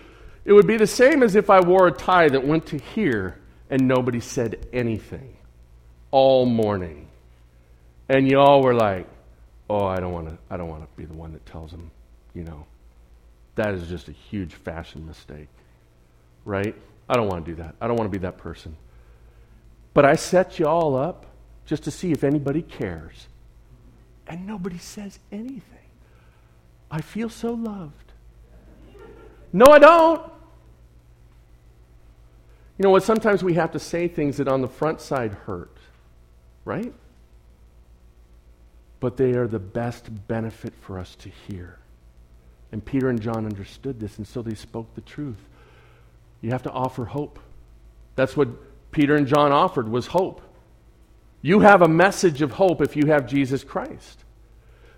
it 0.46 0.54
would 0.54 0.68
be 0.68 0.78
the 0.78 0.88
same 0.88 1.24
as 1.24 1.36
if 1.36 1.50
I 1.50 1.60
wore 1.60 1.88
a 1.88 1.92
tie 1.92 2.30
that 2.30 2.46
went 2.46 2.66
to 2.68 2.78
here 2.78 3.40
and 3.70 3.88
nobody 3.88 4.20
said 4.20 4.68
anything 4.72 5.36
all 6.12 6.46
morning. 6.46 7.08
And 8.08 8.30
you 8.30 8.40
all 8.40 8.62
were 8.62 8.74
like, 8.74 9.08
oh, 9.70 9.86
I 9.86 10.00
don't 10.00 10.14
want 10.14 10.30
to 10.30 10.38
I 10.50 10.58
don't 10.58 10.70
want 10.70 10.84
to 10.84 10.88
be 10.96 11.06
the 11.06 11.14
one 11.14 11.34
that 11.34 11.46
tells 11.46 11.72
them, 11.72 11.92
you 12.34 12.44
know. 12.44 12.66
That 13.56 13.74
is 13.74 13.88
just 13.88 14.08
a 14.08 14.12
huge 14.12 14.54
fashion 14.54 15.06
mistake. 15.06 15.48
Right? 16.46 16.76
I 17.10 17.16
don't 17.16 17.28
want 17.28 17.46
to 17.46 17.52
do 17.52 17.56
that. 17.62 17.76
I 17.82 17.88
don't 17.88 17.98
want 17.98 18.12
to 18.12 18.18
be 18.18 18.22
that 18.22 18.38
person. 18.38 18.78
But 19.94 20.06
I 20.06 20.16
set 20.16 20.60
you 20.60 20.68
all 20.68 20.96
up 20.96 21.26
just 21.66 21.84
to 21.84 21.92
see 21.92 22.12
if 22.12 22.24
anybody 22.24 22.62
cares. 22.62 23.28
And 24.28 24.46
nobody 24.46 24.78
says 24.78 25.20
anything. 25.32 25.62
I 26.92 27.02
feel 27.02 27.30
so 27.30 27.54
loved. 27.54 28.14
No, 29.52 29.66
I 29.66 29.80
don't. 29.80 30.22
You 32.78 32.84
know 32.84 32.92
what? 32.92 33.04
Sometimes 33.04 33.44
we 33.44 33.56
have 33.56 33.72
to 33.72 33.80
say 33.80 34.08
things 34.08 34.38
that 34.38 34.48
on 34.48 34.62
the 34.62 34.68
front 34.68 35.02
side 35.02 35.34
hurt, 35.34 35.76
right? 36.64 36.94
But 39.00 39.18
they 39.18 39.34
are 39.34 39.48
the 39.48 39.60
best 39.60 40.28
benefit 40.28 40.74
for 40.82 40.98
us 40.98 41.16
to 41.18 41.30
hear. 41.30 41.78
And 42.72 42.84
Peter 42.84 43.10
and 43.10 43.22
John 43.22 43.46
understood 43.46 44.00
this, 44.00 44.18
and 44.18 44.28
so 44.28 44.42
they 44.42 44.56
spoke 44.56 44.94
the 44.96 45.02
truth. 45.02 45.38
You 46.42 46.52
have 46.52 46.64
to 46.64 46.72
offer 46.72 47.06
hope. 47.06 47.40
That's 48.16 48.36
what 48.36 48.50
Peter 48.92 49.16
and 49.16 49.28
John 49.28 49.52
offered 49.52 49.90
was 49.90 50.08
hope. 50.08 50.42
You 51.42 51.60
have 51.62 51.82
a 51.82 51.88
message 51.88 52.42
of 52.42 52.52
hope 52.52 52.82
if 52.82 52.96
you 52.96 53.08
have 53.08 53.28
Jesus 53.28 53.64
Christ. 53.64 54.24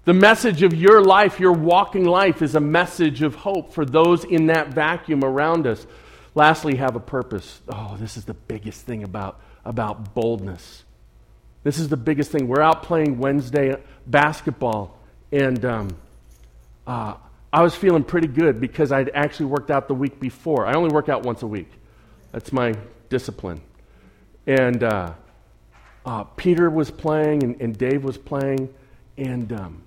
The 0.06 0.14
message 0.14 0.64
of 0.64 0.74
your 0.74 1.04
life, 1.04 1.40
your 1.40 1.52
walking 1.52 2.06
life, 2.06 2.42
is 2.42 2.56
a 2.56 2.60
message 2.60 3.22
of 3.22 3.36
hope 3.36 3.74
for 3.74 3.86
those 3.86 4.24
in 4.24 4.48
that 4.48 4.70
vacuum 4.70 5.24
around 5.24 5.68
us. 5.68 5.86
Lastly, 6.34 6.78
have 6.78 6.96
a 6.96 7.00
purpose. 7.02 7.62
Oh, 7.68 7.98
this 8.00 8.16
is 8.16 8.26
the 8.26 8.34
biggest 8.34 8.86
thing 8.86 9.04
about, 9.04 9.42
about 9.66 10.14
boldness. 10.14 10.86
This 11.64 11.78
is 11.78 11.90
the 11.90 11.98
biggest 11.98 12.32
thing. 12.32 12.48
We're 12.48 12.62
out 12.62 12.84
playing 12.84 13.20
Wednesday 13.20 13.76
basketball, 14.08 14.98
and 15.32 15.64
um, 15.66 15.98
uh, 16.88 17.16
I 17.52 17.62
was 17.62 17.76
feeling 17.76 18.04
pretty 18.04 18.28
good 18.28 18.62
because 18.62 18.92
I'd 18.92 19.10
actually 19.10 19.48
worked 19.48 19.70
out 19.70 19.88
the 19.88 19.96
week 19.96 20.20
before. 20.20 20.66
I 20.66 20.74
only 20.74 20.90
work 20.90 21.10
out 21.10 21.24
once 21.24 21.42
a 21.42 21.48
week, 21.48 21.70
that's 22.32 22.54
my 22.54 22.76
discipline. 23.10 23.62
And 24.48 24.84
uh, 24.84 25.14
uh, 26.06 26.24
Peter 26.24 26.70
was 26.70 26.92
playing, 26.92 27.44
and, 27.44 27.62
and, 27.62 27.78
Dave 27.78 28.04
was 28.04 28.18
playing, 28.18 28.74
and 29.18 29.52
um, 29.52 29.84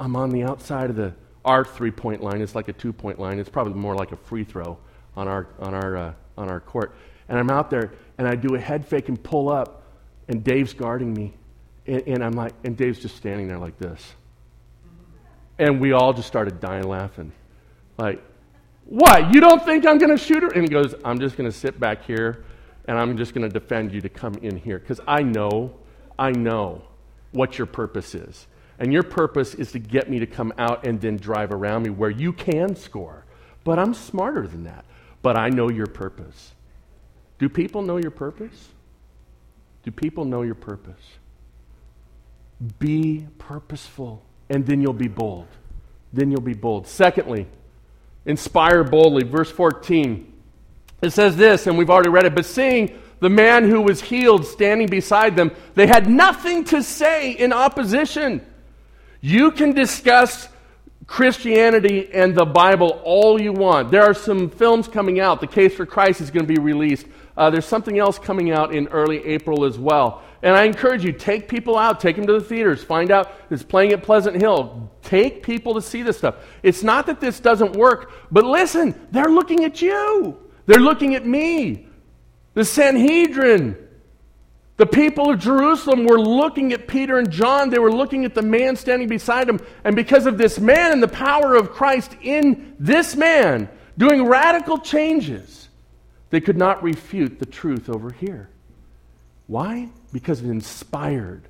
I'm 0.00 0.16
on 0.16 0.30
the 0.30 0.44
outside 0.44 0.90
of 0.90 0.96
the 0.96 1.12
our 1.44 1.64
three 1.64 1.90
point 1.90 2.22
line. 2.22 2.40
It's 2.40 2.54
like 2.54 2.68
a 2.68 2.72
two 2.72 2.92
point 2.92 3.18
line. 3.18 3.38
It's 3.38 3.50
probably 3.50 3.74
more 3.74 3.94
like 3.94 4.12
a 4.12 4.16
free 4.16 4.44
throw 4.44 4.78
on 5.16 5.28
our 5.28 5.48
on 5.58 5.74
our 5.74 5.96
uh, 5.96 6.12
on 6.38 6.48
our 6.48 6.60
court. 6.60 6.94
And 7.28 7.38
I'm 7.38 7.50
out 7.50 7.70
there, 7.70 7.92
and 8.18 8.26
I 8.26 8.34
do 8.34 8.54
a 8.54 8.60
head 8.60 8.86
fake 8.86 9.08
and 9.08 9.22
pull 9.22 9.50
up, 9.50 9.81
and 10.28 10.42
Dave's 10.44 10.74
guarding 10.74 11.12
me, 11.12 11.34
and, 11.86 12.02
and 12.06 12.24
I'm 12.24 12.32
like, 12.32 12.52
and 12.64 12.76
Dave's 12.76 12.98
just 13.00 13.16
standing 13.16 13.48
there 13.48 13.58
like 13.58 13.78
this. 13.78 14.14
And 15.58 15.80
we 15.80 15.92
all 15.92 16.12
just 16.12 16.28
started 16.28 16.60
dying 16.60 16.88
laughing. 16.88 17.32
Like, 17.98 18.22
what? 18.84 19.32
You 19.32 19.40
don't 19.40 19.64
think 19.64 19.86
I'm 19.86 19.98
going 19.98 20.16
to 20.16 20.22
shoot 20.22 20.42
her? 20.42 20.48
And 20.48 20.62
he 20.62 20.68
goes, 20.68 20.94
I'm 21.04 21.20
just 21.20 21.36
going 21.36 21.50
to 21.50 21.56
sit 21.56 21.78
back 21.78 22.04
here 22.04 22.44
and 22.86 22.98
I'm 22.98 23.16
just 23.16 23.34
going 23.34 23.48
to 23.48 23.52
defend 23.52 23.92
you 23.92 24.00
to 24.00 24.08
come 24.08 24.34
in 24.42 24.56
here 24.56 24.78
because 24.78 25.00
I 25.06 25.22
know, 25.22 25.74
I 26.18 26.30
know 26.32 26.82
what 27.30 27.58
your 27.58 27.66
purpose 27.66 28.14
is. 28.14 28.46
And 28.78 28.92
your 28.92 29.04
purpose 29.04 29.54
is 29.54 29.70
to 29.72 29.78
get 29.78 30.10
me 30.10 30.18
to 30.18 30.26
come 30.26 30.52
out 30.58 30.86
and 30.86 31.00
then 31.00 31.16
drive 31.16 31.52
around 31.52 31.84
me 31.84 31.90
where 31.90 32.10
you 32.10 32.32
can 32.32 32.74
score. 32.74 33.24
But 33.64 33.78
I'm 33.78 33.94
smarter 33.94 34.46
than 34.46 34.64
that. 34.64 34.84
But 35.22 35.38
I 35.38 35.50
know 35.50 35.70
your 35.70 35.86
purpose. 35.86 36.52
Do 37.38 37.48
people 37.48 37.82
know 37.82 37.98
your 37.98 38.10
purpose? 38.10 38.70
Do 39.82 39.90
people 39.90 40.24
know 40.24 40.42
your 40.42 40.54
purpose? 40.54 41.00
Be 42.78 43.26
purposeful 43.38 44.22
and 44.48 44.66
then 44.66 44.80
you'll 44.80 44.92
be 44.92 45.08
bold. 45.08 45.48
Then 46.12 46.30
you'll 46.30 46.40
be 46.40 46.54
bold. 46.54 46.86
Secondly, 46.86 47.46
inspire 48.26 48.84
boldly. 48.84 49.24
Verse 49.24 49.50
14. 49.50 50.32
It 51.00 51.10
says 51.10 51.36
this, 51.36 51.66
and 51.66 51.76
we've 51.76 51.90
already 51.90 52.10
read 52.10 52.26
it, 52.26 52.34
but 52.34 52.44
seeing 52.44 52.98
the 53.18 53.30
man 53.30 53.68
who 53.68 53.80
was 53.80 54.00
healed 54.00 54.46
standing 54.46 54.86
beside 54.86 55.36
them, 55.36 55.50
they 55.74 55.86
had 55.86 56.08
nothing 56.08 56.64
to 56.64 56.82
say 56.82 57.32
in 57.32 57.52
opposition. 57.52 58.44
You 59.20 59.50
can 59.50 59.72
discuss 59.72 60.48
Christianity 61.06 62.12
and 62.12 62.34
the 62.34 62.44
Bible 62.44 63.00
all 63.04 63.40
you 63.40 63.52
want. 63.52 63.90
There 63.90 64.04
are 64.04 64.14
some 64.14 64.48
films 64.50 64.86
coming 64.86 65.18
out. 65.18 65.40
The 65.40 65.46
Case 65.46 65.74
for 65.74 65.86
Christ 65.86 66.20
is 66.20 66.30
going 66.30 66.46
to 66.46 66.54
be 66.54 66.60
released. 66.60 67.06
Uh, 67.36 67.50
there's 67.50 67.66
something 67.66 67.98
else 67.98 68.18
coming 68.18 68.50
out 68.50 68.74
in 68.74 68.88
early 68.88 69.24
April 69.24 69.64
as 69.64 69.78
well. 69.78 70.22
And 70.42 70.56
I 70.56 70.64
encourage 70.64 71.04
you, 71.04 71.12
take 71.12 71.48
people 71.48 71.78
out, 71.78 72.00
take 72.00 72.16
them 72.16 72.26
to 72.26 72.32
the 72.32 72.40
theaters, 72.40 72.82
find 72.82 73.10
out 73.10 73.32
it's 73.48 73.62
playing 73.62 73.92
at 73.92 74.02
Pleasant 74.02 74.40
Hill. 74.40 74.90
Take 75.02 75.42
people 75.42 75.74
to 75.74 75.82
see 75.82 76.02
this 76.02 76.18
stuff. 76.18 76.36
It's 76.62 76.82
not 76.82 77.06
that 77.06 77.20
this 77.20 77.38
doesn't 77.38 77.76
work, 77.76 78.12
but 78.30 78.44
listen, 78.44 79.08
they're 79.12 79.30
looking 79.30 79.64
at 79.64 79.80
you. 79.80 80.36
They're 80.66 80.80
looking 80.80 81.14
at 81.14 81.24
me. 81.24 81.86
The 82.54 82.64
Sanhedrin, 82.64 83.76
the 84.76 84.86
people 84.86 85.30
of 85.30 85.38
Jerusalem 85.38 86.04
were 86.04 86.20
looking 86.20 86.72
at 86.72 86.88
Peter 86.88 87.18
and 87.18 87.30
John. 87.30 87.70
They 87.70 87.78
were 87.78 87.92
looking 87.92 88.24
at 88.24 88.34
the 88.34 88.42
man 88.42 88.76
standing 88.76 89.08
beside 89.08 89.46
them. 89.46 89.60
And 89.84 89.94
because 89.94 90.26
of 90.26 90.38
this 90.38 90.58
man 90.58 90.92
and 90.92 91.02
the 91.02 91.08
power 91.08 91.54
of 91.54 91.70
Christ 91.70 92.16
in 92.20 92.74
this 92.78 93.14
man 93.14 93.68
doing 93.96 94.26
radical 94.26 94.78
changes, 94.78 95.68
they 96.32 96.40
could 96.40 96.56
not 96.56 96.82
refute 96.82 97.38
the 97.38 97.44
truth 97.44 97.90
over 97.90 98.10
here. 98.10 98.48
Why? 99.48 99.90
Because 100.14 100.40
it 100.40 100.48
inspired. 100.48 101.42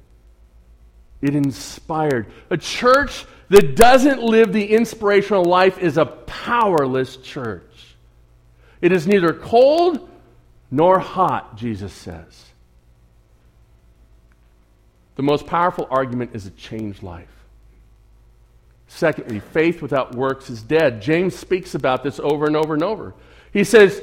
It 1.22 1.36
inspired. 1.36 2.26
A 2.50 2.56
church 2.56 3.24
that 3.48 3.76
doesn't 3.76 4.20
live 4.20 4.52
the 4.52 4.74
inspirational 4.74 5.44
life 5.44 5.78
is 5.78 5.98
a 5.98 6.04
powerless 6.04 7.16
church. 7.18 7.94
It 8.80 8.90
is 8.90 9.06
neither 9.06 9.32
cold 9.32 10.10
nor 10.68 10.98
hot, 10.98 11.56
Jesus 11.56 11.92
says. 11.92 12.46
The 15.14 15.22
most 15.22 15.46
powerful 15.46 15.86
argument 15.92 16.32
is 16.34 16.46
a 16.46 16.50
changed 16.50 17.04
life. 17.04 17.28
Secondly, 18.88 19.38
faith 19.38 19.80
without 19.80 20.16
works 20.16 20.50
is 20.50 20.60
dead. 20.60 21.00
James 21.00 21.36
speaks 21.36 21.76
about 21.76 22.02
this 22.02 22.18
over 22.18 22.46
and 22.46 22.56
over 22.56 22.74
and 22.74 22.82
over. 22.82 23.14
He 23.52 23.62
says, 23.62 24.02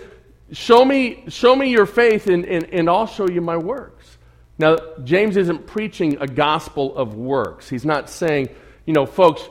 Show 0.52 0.84
me, 0.84 1.24
show 1.28 1.56
me 1.56 1.70
your 1.70 1.86
faith, 1.86 2.28
and, 2.28 2.46
and, 2.46 2.66
and 2.74 2.90
I'll 2.90 3.08
show 3.08 3.30
you 3.30 3.42
my 3.42 3.58
works. 3.58 4.18
Now, 4.58 4.78
James 5.04 5.38
isn't 5.38 5.68
preaching 5.68 6.18
a 6.20 6.28
gospel 6.28 6.96
of 6.98 7.16
works. 7.16 7.70
He's 7.70 7.86
not 7.86 8.10
saying, 8.10 8.50
you 8.86 8.94
know, 8.94 9.06
folks, 9.06 9.48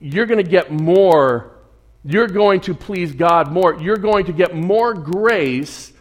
you're 0.00 0.26
going 0.26 0.42
to 0.42 0.50
get 0.50 0.72
more, 0.72 1.52
you're 2.04 2.26
going 2.26 2.60
to 2.62 2.74
please 2.74 3.12
God 3.12 3.52
more, 3.52 3.80
you're 3.80 3.96
going 3.96 4.26
to 4.26 4.32
get 4.32 4.54
more 4.54 4.94
grace, 4.94 5.92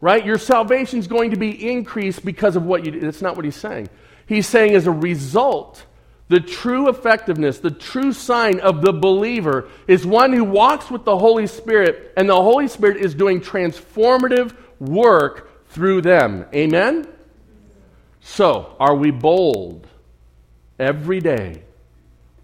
right? 0.00 0.24
Your 0.24 0.38
salvation 0.38 0.98
is 0.98 1.06
going 1.06 1.30
to 1.30 1.36
be 1.36 1.70
increased 1.70 2.24
because 2.24 2.56
of 2.56 2.64
what 2.64 2.84
you 2.84 2.90
do. 2.90 3.00
That's 3.00 3.22
not 3.22 3.36
what 3.36 3.44
he's 3.44 3.56
saying. 3.56 3.88
He's 4.26 4.46
saying, 4.46 4.74
as 4.74 4.86
a 4.86 4.92
result, 4.92 5.84
the 6.28 6.40
true 6.40 6.88
effectiveness, 6.88 7.58
the 7.58 7.70
true 7.70 8.12
sign 8.12 8.60
of 8.60 8.82
the 8.82 8.92
believer 8.92 9.68
is 9.86 10.06
one 10.06 10.32
who 10.32 10.44
walks 10.44 10.90
with 10.90 11.04
the 11.04 11.16
Holy 11.16 11.46
Spirit, 11.46 12.12
and 12.16 12.28
the 12.28 12.34
Holy 12.34 12.68
Spirit 12.68 12.98
is 12.98 13.14
doing 13.14 13.40
transformative 13.40 14.54
work 14.78 15.68
through 15.70 16.02
them. 16.02 16.44
Amen? 16.54 17.06
So, 18.20 18.76
are 18.78 18.94
we 18.94 19.10
bold? 19.10 19.86
Every 20.78 21.20
day, 21.20 21.62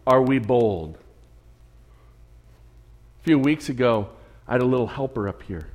are 0.07 0.23
we 0.23 0.39
bold? 0.39 0.99
A 3.21 3.25
few 3.25 3.39
weeks 3.39 3.69
ago, 3.69 4.09
I 4.49 4.53
had 4.53 4.63
a 4.63 4.67
little 4.67 4.87
helper 4.87 5.29
up 5.29 5.43
here. 5.43 5.69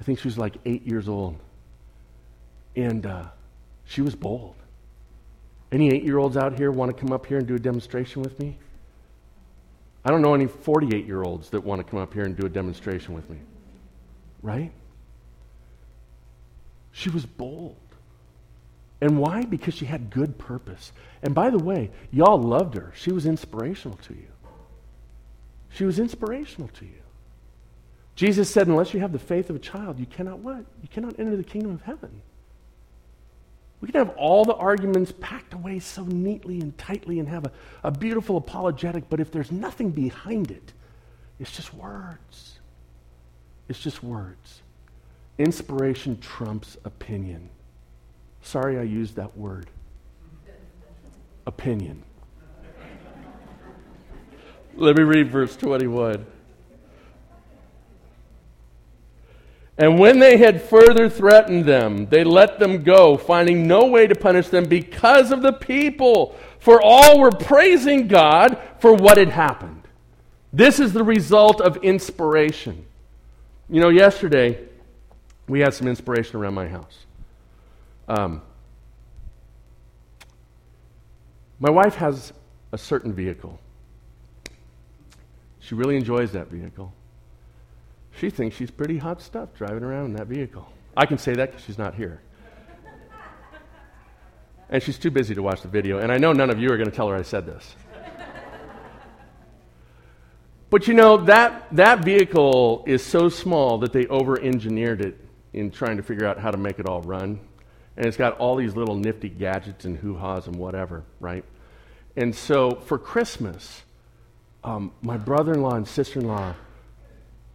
I 0.00 0.04
think 0.04 0.18
she 0.18 0.28
was 0.28 0.38
like 0.38 0.56
eight 0.64 0.86
years 0.86 1.08
old. 1.08 1.36
And 2.74 3.06
uh, 3.06 3.26
she 3.84 4.02
was 4.02 4.14
bold. 4.14 4.55
Any 5.72 5.90
eight 5.90 6.04
year 6.04 6.18
olds 6.18 6.36
out 6.36 6.56
here 6.56 6.70
want 6.70 6.94
to 6.94 7.00
come 7.00 7.12
up 7.12 7.26
here 7.26 7.38
and 7.38 7.46
do 7.46 7.54
a 7.54 7.58
demonstration 7.58 8.22
with 8.22 8.38
me? 8.38 8.56
I 10.04 10.10
don't 10.10 10.22
know 10.22 10.34
any 10.34 10.46
48 10.46 11.04
year 11.04 11.22
olds 11.22 11.50
that 11.50 11.64
want 11.64 11.84
to 11.84 11.90
come 11.90 11.98
up 11.98 12.14
here 12.14 12.24
and 12.24 12.36
do 12.36 12.46
a 12.46 12.48
demonstration 12.48 13.14
with 13.14 13.28
me. 13.28 13.38
Right? 14.42 14.70
She 16.92 17.10
was 17.10 17.26
bold. 17.26 17.76
And 19.00 19.18
why? 19.18 19.42
Because 19.42 19.74
she 19.74 19.84
had 19.84 20.10
good 20.10 20.38
purpose. 20.38 20.92
And 21.22 21.34
by 21.34 21.50
the 21.50 21.58
way, 21.58 21.90
y'all 22.10 22.40
loved 22.40 22.74
her. 22.76 22.92
She 22.94 23.12
was 23.12 23.26
inspirational 23.26 23.98
to 23.98 24.14
you. 24.14 24.28
She 25.70 25.84
was 25.84 25.98
inspirational 25.98 26.68
to 26.68 26.84
you. 26.84 27.02
Jesus 28.14 28.48
said, 28.48 28.66
unless 28.66 28.94
you 28.94 29.00
have 29.00 29.12
the 29.12 29.18
faith 29.18 29.50
of 29.50 29.56
a 29.56 29.58
child, 29.58 30.00
you 30.00 30.06
cannot 30.06 30.38
what? 30.38 30.64
You 30.82 30.88
cannot 30.90 31.18
enter 31.18 31.36
the 31.36 31.44
kingdom 31.44 31.72
of 31.72 31.82
heaven. 31.82 32.22
We 33.80 33.88
can 33.88 34.06
have 34.06 34.16
all 34.16 34.44
the 34.44 34.54
arguments 34.54 35.12
packed 35.20 35.52
away 35.52 35.78
so 35.78 36.04
neatly 36.04 36.60
and 36.60 36.76
tightly 36.78 37.18
and 37.18 37.28
have 37.28 37.44
a, 37.44 37.52
a 37.84 37.90
beautiful 37.90 38.36
apologetic, 38.36 39.08
but 39.08 39.20
if 39.20 39.30
there's 39.30 39.52
nothing 39.52 39.90
behind 39.90 40.50
it, 40.50 40.72
it's 41.38 41.54
just 41.54 41.74
words. 41.74 42.58
It's 43.68 43.80
just 43.80 44.02
words. 44.02 44.62
Inspiration 45.38 46.18
trumps 46.20 46.78
opinion. 46.84 47.50
Sorry 48.42 48.78
I 48.78 48.82
used 48.82 49.16
that 49.16 49.36
word. 49.36 49.66
Opinion. 51.46 52.02
Let 54.74 54.96
me 54.96 55.02
read 55.02 55.30
verse 55.30 55.56
21. 55.56 56.26
And 59.78 59.98
when 59.98 60.18
they 60.18 60.38
had 60.38 60.62
further 60.62 61.08
threatened 61.08 61.66
them, 61.66 62.06
they 62.06 62.24
let 62.24 62.58
them 62.58 62.82
go, 62.82 63.16
finding 63.16 63.66
no 63.66 63.84
way 63.86 64.06
to 64.06 64.14
punish 64.14 64.48
them 64.48 64.64
because 64.64 65.30
of 65.30 65.42
the 65.42 65.52
people. 65.52 66.34
For 66.58 66.80
all 66.82 67.20
were 67.20 67.30
praising 67.30 68.08
God 68.08 68.58
for 68.78 68.94
what 68.94 69.18
had 69.18 69.28
happened. 69.28 69.82
This 70.52 70.80
is 70.80 70.94
the 70.94 71.04
result 71.04 71.60
of 71.60 71.76
inspiration. 71.78 72.86
You 73.68 73.82
know, 73.82 73.90
yesterday 73.90 74.66
we 75.46 75.60
had 75.60 75.74
some 75.74 75.86
inspiration 75.86 76.36
around 76.36 76.54
my 76.54 76.68
house. 76.68 77.04
Um, 78.08 78.40
my 81.60 81.70
wife 81.70 81.96
has 81.96 82.32
a 82.72 82.78
certain 82.78 83.12
vehicle. 83.12 83.58
She 85.60 85.74
really 85.74 85.96
enjoys 85.96 86.32
that 86.32 86.48
vehicle. 86.48 86.92
She 88.18 88.30
thinks 88.30 88.56
she's 88.56 88.70
pretty 88.70 88.98
hot 88.98 89.20
stuff 89.20 89.50
driving 89.54 89.84
around 89.84 90.06
in 90.06 90.12
that 90.14 90.26
vehicle. 90.26 90.66
I 90.96 91.04
can 91.06 91.18
say 91.18 91.34
that 91.34 91.50
because 91.50 91.64
she's 91.64 91.78
not 91.78 91.94
here. 91.94 92.20
And 94.68 94.82
she's 94.82 94.98
too 94.98 95.10
busy 95.10 95.34
to 95.34 95.42
watch 95.42 95.62
the 95.62 95.68
video. 95.68 95.98
And 95.98 96.10
I 96.10 96.16
know 96.16 96.32
none 96.32 96.50
of 96.50 96.58
you 96.58 96.72
are 96.72 96.76
going 96.76 96.90
to 96.90 96.96
tell 96.96 97.08
her 97.08 97.14
I 97.14 97.22
said 97.22 97.46
this. 97.46 97.76
But 100.68 100.88
you 100.88 100.94
know, 100.94 101.18
that, 101.26 101.68
that 101.76 102.04
vehicle 102.04 102.82
is 102.86 103.04
so 103.04 103.28
small 103.28 103.78
that 103.78 103.92
they 103.92 104.06
over 104.06 104.40
engineered 104.40 105.00
it 105.00 105.20
in 105.52 105.70
trying 105.70 105.96
to 105.98 106.02
figure 106.02 106.26
out 106.26 106.38
how 106.38 106.50
to 106.50 106.58
make 106.58 106.80
it 106.80 106.86
all 106.86 107.02
run. 107.02 107.38
And 107.96 108.04
it's 108.04 108.16
got 108.16 108.38
all 108.38 108.56
these 108.56 108.74
little 108.74 108.96
nifty 108.96 109.28
gadgets 109.28 109.84
and 109.84 109.96
hoo 109.96 110.16
ha's 110.16 110.48
and 110.48 110.56
whatever, 110.56 111.04
right? 111.20 111.44
And 112.16 112.34
so 112.34 112.72
for 112.72 112.98
Christmas, 112.98 113.82
um, 114.64 114.92
my 115.02 115.16
brother 115.16 115.52
in 115.52 115.62
law 115.62 115.74
and 115.74 115.86
sister 115.86 116.18
in 116.18 116.26
law 116.26 116.54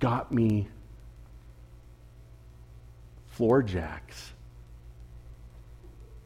got 0.01 0.33
me 0.33 0.67
floor 3.27 3.63
jacks 3.63 4.33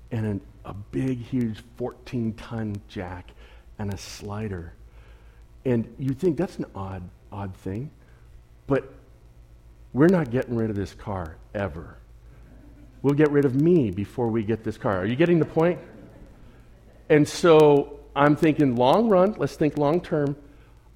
and 0.09 0.41
a, 0.65 0.69
a 0.69 0.73
big, 0.73 1.21
huge 1.21 1.61
14 1.77 2.33
ton 2.33 2.75
jack 2.87 3.29
and 3.77 3.93
a 3.93 3.97
slider. 3.97 4.73
And 5.65 5.93
you 5.99 6.13
think 6.13 6.37
that's 6.37 6.57
an 6.57 6.65
odd, 6.73 7.03
odd 7.31 7.55
thing, 7.57 7.91
but 8.65 8.91
we're 9.93 10.07
not 10.07 10.31
getting 10.31 10.55
rid 10.55 10.69
of 10.69 10.75
this 10.75 10.93
car 10.93 11.35
ever. 11.53 11.97
We'll 13.01 13.13
get 13.13 13.29
rid 13.29 13.45
of 13.45 13.55
me 13.55 13.91
before 13.91 14.29
we 14.29 14.43
get 14.43 14.63
this 14.63 14.77
car. 14.77 15.01
Are 15.01 15.05
you 15.05 15.15
getting 15.15 15.37
the 15.37 15.45
point? 15.45 15.79
And 17.09 17.27
so 17.27 17.99
I'm 18.15 18.35
thinking 18.35 18.75
long 18.75 19.09
run, 19.09 19.35
let's 19.37 19.55
think 19.55 19.77
long 19.77 20.01
term. 20.01 20.35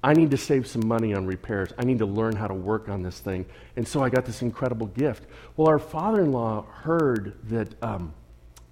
I 0.02 0.14
need 0.14 0.30
to 0.30 0.36
save 0.38 0.66
some 0.66 0.86
money 0.86 1.12
on 1.12 1.26
repairs. 1.26 1.72
I 1.78 1.84
need 1.84 1.98
to 1.98 2.06
learn 2.06 2.34
how 2.34 2.46
to 2.46 2.54
work 2.54 2.88
on 2.88 3.02
this 3.02 3.20
thing. 3.20 3.44
And 3.76 3.86
so 3.86 4.02
I 4.02 4.08
got 4.08 4.24
this 4.24 4.40
incredible 4.40 4.86
gift. 4.86 5.24
Well, 5.56 5.68
our 5.68 5.78
father 5.78 6.22
in 6.22 6.32
law 6.32 6.62
heard 6.62 7.36
that, 7.50 7.82
um, 7.82 8.14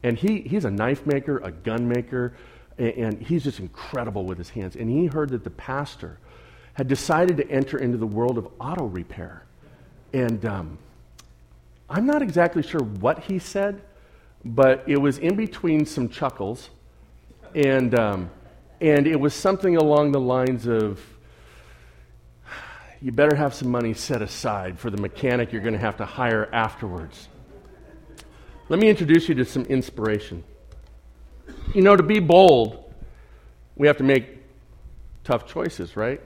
and 0.02 0.16
he, 0.16 0.40
he's 0.40 0.64
a 0.64 0.70
knife 0.70 1.04
maker, 1.06 1.38
a 1.38 1.52
gun 1.52 1.86
maker, 1.86 2.32
and, 2.78 2.92
and 2.94 3.22
he's 3.22 3.44
just 3.44 3.60
incredible 3.60 4.24
with 4.24 4.38
his 4.38 4.48
hands. 4.48 4.76
And 4.76 4.88
he 4.88 5.06
heard 5.06 5.28
that 5.30 5.44
the 5.44 5.50
pastor 5.50 6.18
had 6.72 6.88
decided 6.88 7.36
to 7.36 7.50
enter 7.50 7.76
into 7.76 7.98
the 7.98 8.06
world 8.06 8.38
of 8.38 8.48
auto 8.58 8.86
repair. 8.86 9.44
And 10.14 10.44
um, 10.46 10.78
I'm 11.90 12.06
not 12.06 12.22
exactly 12.22 12.62
sure 12.62 12.80
what 12.80 13.24
he 13.24 13.38
said, 13.38 13.82
but 14.44 14.82
it 14.86 14.96
was 14.96 15.18
in 15.18 15.36
between 15.36 15.84
some 15.84 16.08
chuckles. 16.08 16.70
And, 17.54 17.94
um, 17.98 18.30
and 18.80 19.06
it 19.06 19.20
was 19.20 19.34
something 19.34 19.76
along 19.76 20.12
the 20.12 20.20
lines 20.20 20.66
of, 20.66 21.00
you 23.00 23.12
better 23.12 23.36
have 23.36 23.54
some 23.54 23.70
money 23.70 23.94
set 23.94 24.22
aside 24.22 24.78
for 24.78 24.90
the 24.90 24.96
mechanic 24.96 25.52
you're 25.52 25.62
going 25.62 25.74
to 25.74 25.78
have 25.78 25.96
to 25.98 26.04
hire 26.04 26.48
afterwards. 26.52 27.28
Let 28.68 28.80
me 28.80 28.88
introduce 28.88 29.28
you 29.28 29.34
to 29.36 29.44
some 29.44 29.62
inspiration. 29.64 30.42
You 31.74 31.82
know, 31.82 31.96
to 31.96 32.02
be 32.02 32.18
bold, 32.18 32.92
we 33.76 33.86
have 33.86 33.96
to 33.98 34.04
make 34.04 34.26
tough 35.24 35.46
choices, 35.46 35.96
right? 35.96 36.20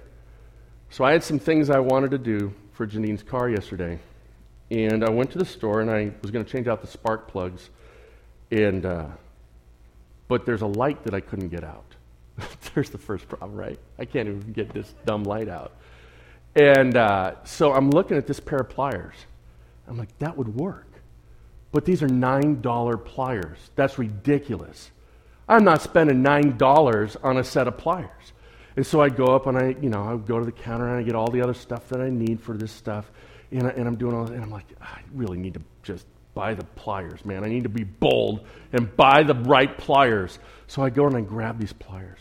So 0.91 1.05
I 1.05 1.13
had 1.13 1.23
some 1.23 1.39
things 1.39 1.71
I 1.71 1.79
wanted 1.79 2.11
to 2.13 2.19
do 2.19 2.55
for 2.73 2.87
Janine's 2.87 3.23
car 3.23 3.49
yesterday. 3.49 3.99
And 4.71 5.05
I 5.05 5.11
went 5.11 5.31
to 5.33 5.39
the 5.39 5.45
store 5.45 5.83
and 5.83 5.91
I 5.91 6.13
was 6.23 6.31
going 6.31 6.45
to 6.45 6.51
change 6.51 6.67
out 6.67 6.81
the 6.81 6.87
spark 6.87 7.29
plugs. 7.29 7.69
And, 8.51 8.87
uh, 8.87 9.07
but 10.29 10.47
there's 10.47 10.63
a 10.63 10.67
light 10.67 11.05
that 11.05 11.15
I 11.15 11.21
couldn't 11.21 11.49
get 11.49 11.63
out. 11.63 11.95
there's 12.75 12.89
the 12.91 12.99
first 12.99 13.29
problem, 13.29 13.55
right? 13.55 13.79
I 13.99 14.07
can't 14.07 14.29
even 14.29 14.53
get 14.53 14.73
this 14.73 14.95
dumb 15.05 15.25
light 15.25 15.49
out. 15.49 15.73
And 16.55 16.97
uh, 16.97 17.35
so 17.45 17.73
I'm 17.73 17.91
looking 17.91 18.17
at 18.17 18.27
this 18.27 18.41
pair 18.41 18.59
of 18.59 18.69
pliers. 18.69 19.15
I'm 19.89 19.97
like, 19.97 20.17
that 20.19 20.37
would 20.37 20.55
work. 20.55 20.87
But 21.73 21.87
these 21.87 22.03
are 22.03 22.09
$9 22.09 23.05
pliers. 23.05 23.59
That's 23.75 23.99
ridiculous. 23.99 24.91
I'm 25.49 25.65
not 25.65 25.83
spending 25.83 26.23
$9 26.23 27.17
on 27.25 27.39
a 27.39 27.45
set 27.45 27.67
of 27.67 27.79
pliers. 27.79 28.33
And 28.77 28.87
so 28.87 29.01
I 29.01 29.09
go 29.09 29.27
up 29.27 29.47
and 29.47 29.59
I, 29.59 29.77
you 29.81 29.89
know, 29.89 30.03
I 30.03 30.17
go 30.17 30.39
to 30.39 30.45
the 30.45 30.53
counter 30.53 30.89
and 30.89 30.99
I 30.99 31.03
get 31.03 31.15
all 31.15 31.31
the 31.31 31.43
other 31.43 31.55
stuff 31.55 31.89
that 31.89 32.01
I 32.01 32.11
need 32.11 32.41
for 32.41 32.57
this 32.57 32.73
stuff. 32.73 33.11
And, 33.51 33.67
I, 33.67 33.71
and 33.71 33.87
I'm 33.87 33.97
doing 33.97 34.15
all 34.15 34.25
that. 34.25 34.35
And 34.35 34.43
I'm 34.43 34.51
like, 34.51 34.67
I 34.81 35.01
really 35.15 35.39
need 35.39 35.55
to 35.55 35.61
just 35.83 36.07
buy 36.35 36.55
the 36.55 36.65
pliers, 36.65 37.25
man. 37.25 37.45
I 37.45 37.49
need 37.49 37.65
to 37.65 37.69
be 37.69 37.85
bold 37.85 38.47
and 38.73 38.95
buy 38.97 39.23
the 39.23 39.35
right 39.35 39.77
pliers. 39.77 40.39
So 40.69 40.83
I 40.83 40.91
go 40.91 41.07
and 41.07 41.17
I 41.17 41.21
grab 41.21 41.59
these 41.59 41.73
pliers. 41.73 42.21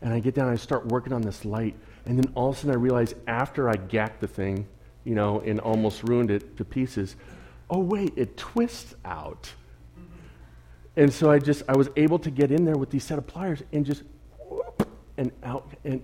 And 0.00 0.14
I 0.14 0.20
get 0.20 0.34
down 0.34 0.46
and 0.46 0.54
I 0.54 0.56
start 0.56 0.86
working 0.86 1.12
on 1.12 1.20
this 1.20 1.44
light. 1.44 1.74
And 2.06 2.18
then 2.18 2.32
all 2.34 2.50
of 2.50 2.56
a 2.56 2.58
sudden 2.58 2.72
I 2.72 2.78
realized 2.78 3.14
after 3.26 3.68
I 3.68 3.76
gacked 3.76 4.20
the 4.20 4.26
thing, 4.26 4.66
you 5.04 5.14
know, 5.14 5.40
and 5.40 5.60
almost 5.60 6.02
ruined 6.04 6.30
it 6.30 6.56
to 6.56 6.64
pieces, 6.64 7.16
oh, 7.68 7.80
wait, 7.80 8.12
it 8.16 8.36
twists 8.36 8.94
out. 9.04 9.50
And 10.96 11.12
so 11.12 11.30
I 11.30 11.38
just, 11.38 11.62
I 11.68 11.76
was 11.76 11.88
able 11.96 12.18
to 12.20 12.30
get 12.30 12.50
in 12.50 12.64
there 12.64 12.76
with 12.76 12.90
these 12.90 13.04
set 13.04 13.18
of 13.18 13.26
pliers 13.26 13.62
and 13.72 13.86
just 13.86 14.02
whoop, 14.48 14.88
and 15.16 15.30
out 15.42 15.70
and 15.84 16.02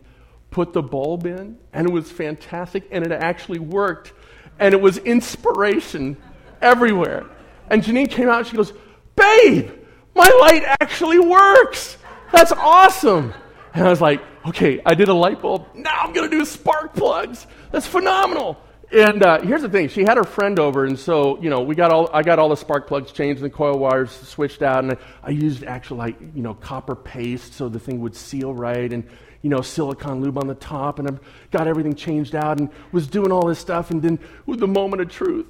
put 0.51 0.73
the 0.73 0.83
bulb 0.83 1.27
in. 1.27 1.59
And 1.73 1.89
it 1.89 1.93
was 1.93 2.11
fantastic. 2.11 2.89
And 2.91 3.05
it 3.05 3.13
actually 3.13 3.59
worked. 3.59 4.13
And 4.59 4.73
it 4.73 4.81
was 4.81 4.99
inspiration 4.99 6.17
everywhere. 6.63 7.27
And 7.69 7.83
Janine 7.83 8.11
came 8.11 8.29
out 8.29 8.39
and 8.39 8.47
she 8.47 8.57
goes, 8.57 8.73
Babe, 9.17 9.71
my 10.15 10.29
light 10.41 10.63
actually 10.81 11.19
works. 11.19 11.99
That's 12.33 12.53
awesome. 12.53 13.35
And 13.75 13.87
I 13.87 13.91
was 13.91 14.01
like, 14.01 14.23
okay, 14.49 14.81
I 14.85 14.95
did 14.95 15.09
a 15.09 15.15
light 15.15 15.41
bulb. 15.41 15.67
Now 15.75 16.03
I'm 16.03 16.13
going 16.13 16.31
to 16.31 16.39
do 16.39 16.45
spark 16.45 16.95
plugs. 16.95 17.47
That's 17.73 17.87
phenomenal. 17.87 18.59
And 18.93 19.25
uh, 19.25 19.41
here's 19.41 19.63
the 19.63 19.69
thing: 19.69 19.89
she 19.89 20.03
had 20.03 20.17
her 20.17 20.25
friend 20.25 20.61
over, 20.61 20.85
and 20.85 20.97
so 20.97 21.41
you 21.43 21.51
know, 21.51 21.61
we 21.63 21.75
got 21.75 21.91
all 21.91 22.09
I 22.13 22.23
got 22.23 22.39
all 22.39 22.49
the 22.49 22.57
spark 22.57 22.87
plugs 22.87 23.11
changed 23.11 23.43
and 23.43 23.51
the 23.51 23.55
coil 23.55 23.79
wires 23.79 24.13
switched 24.13 24.63
out, 24.63 24.85
and 24.85 24.93
I, 24.93 24.97
I 25.25 25.31
used 25.31 25.65
actual 25.65 25.97
like 25.97 26.17
you 26.21 26.43
know 26.43 26.55
copper 26.55 26.95
paste 26.95 27.55
so 27.55 27.69
the 27.69 27.81
thing 27.81 28.01
would 28.01 28.15
seal 28.15 28.55
right, 28.55 28.93
and 28.93 29.03
you 29.43 29.51
know 29.51 29.61
silicone 29.61 30.21
lube 30.23 30.39
on 30.39 30.47
the 30.47 30.55
top, 30.55 31.01
and 31.01 31.11
I 31.11 31.15
got 31.51 31.67
everything 31.67 31.97
changed 31.97 32.37
out, 32.37 32.61
and 32.61 32.71
was 32.93 33.09
doing 33.09 33.33
all 33.33 33.47
this 33.47 33.59
stuff, 33.59 33.91
and 33.91 34.01
then 34.01 34.21
with 34.47 34.61
the 34.61 34.69
moment 34.69 35.03
of 35.03 35.11
truth, 35.11 35.49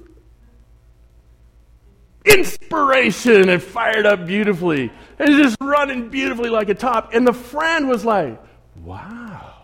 inspiration, 2.25 3.49
it 3.49 3.61
fired 3.61 4.07
up 4.07 4.25
beautifully, 4.25 4.91
and 5.19 5.29
just 5.43 5.57
running 5.61 6.09
beautifully 6.09 6.49
like 6.49 6.69
a 6.69 6.73
top, 6.73 7.13
and 7.13 7.27
the 7.27 7.33
friend 7.33 7.87
was 7.87 8.03
like, 8.03 8.41
Wow. 8.87 9.63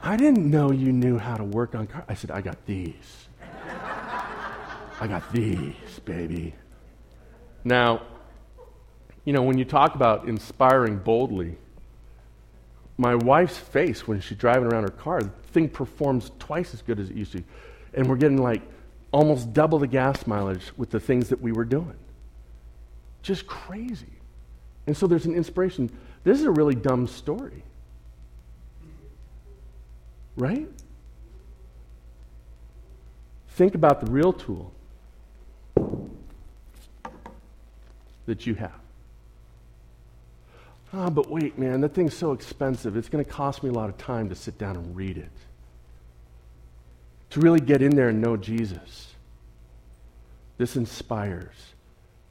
I 0.00 0.16
didn't 0.16 0.48
know 0.48 0.70
you 0.70 0.92
knew 0.92 1.18
how 1.18 1.34
to 1.34 1.42
work 1.42 1.74
on 1.74 1.88
cars. 1.88 2.04
I 2.08 2.14
said, 2.14 2.30
I 2.30 2.40
got 2.40 2.64
these. 2.66 3.26
I 5.00 5.08
got 5.08 5.32
these, 5.32 5.74
baby. 6.04 6.54
Now, 7.64 8.02
you 9.24 9.32
know, 9.32 9.42
when 9.42 9.58
you 9.58 9.64
talk 9.64 9.96
about 9.96 10.28
inspiring 10.28 10.98
boldly, 10.98 11.56
my 12.96 13.16
wife's 13.16 13.58
face 13.58 14.06
when 14.06 14.20
she's 14.20 14.38
driving 14.38 14.72
around 14.72 14.84
her 14.84 14.90
car, 14.90 15.20
the 15.20 15.30
thing 15.50 15.68
performs 15.68 16.30
twice 16.38 16.74
as 16.74 16.82
good 16.82 17.00
as 17.00 17.10
it 17.10 17.16
used 17.16 17.32
to. 17.32 17.42
And 17.92 18.08
we're 18.08 18.16
getting 18.16 18.40
like 18.40 18.62
almost 19.10 19.52
double 19.52 19.80
the 19.80 19.88
gas 19.88 20.28
mileage 20.28 20.70
with 20.76 20.90
the 20.90 21.00
things 21.00 21.28
that 21.30 21.40
we 21.40 21.50
were 21.50 21.64
doing. 21.64 21.96
Just 23.22 23.48
crazy. 23.48 24.06
And 24.86 24.96
so 24.96 25.08
there's 25.08 25.26
an 25.26 25.34
inspiration. 25.34 25.90
This 26.24 26.38
is 26.40 26.46
a 26.46 26.50
really 26.50 26.74
dumb 26.74 27.06
story. 27.06 27.62
Right? 30.36 30.68
Think 33.50 33.74
about 33.74 34.00
the 34.04 34.10
real 34.10 34.32
tool 34.32 34.72
that 38.26 38.46
you 38.46 38.54
have. 38.54 38.78
Ah, 40.92 41.06
oh, 41.06 41.10
but 41.10 41.28
wait, 41.28 41.58
man, 41.58 41.80
that 41.82 41.92
thing's 41.92 42.16
so 42.16 42.32
expensive. 42.32 42.96
It's 42.96 43.08
going 43.08 43.22
to 43.24 43.30
cost 43.30 43.62
me 43.62 43.68
a 43.68 43.72
lot 43.72 43.90
of 43.90 43.98
time 43.98 44.28
to 44.28 44.34
sit 44.34 44.56
down 44.58 44.76
and 44.76 44.96
read 44.96 45.18
it. 45.18 45.30
To 47.30 47.40
really 47.40 47.60
get 47.60 47.82
in 47.82 47.94
there 47.94 48.08
and 48.08 48.22
know 48.22 48.36
Jesus. 48.36 49.08
This 50.56 50.76
inspires. 50.76 51.56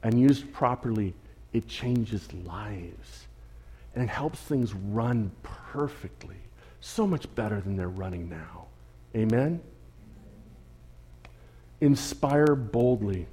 And 0.02 0.18
used 0.18 0.52
properly, 0.52 1.14
it 1.52 1.68
changes 1.68 2.32
lives. 2.32 3.27
And 3.98 4.08
it 4.08 4.12
helps 4.12 4.38
things 4.38 4.74
run 4.74 5.32
perfectly. 5.42 6.36
So 6.78 7.04
much 7.04 7.34
better 7.34 7.60
than 7.60 7.76
they're 7.76 7.88
running 7.88 8.28
now. 8.28 8.66
Amen? 9.16 9.60
Inspire 11.80 12.54
boldly. 12.54 13.26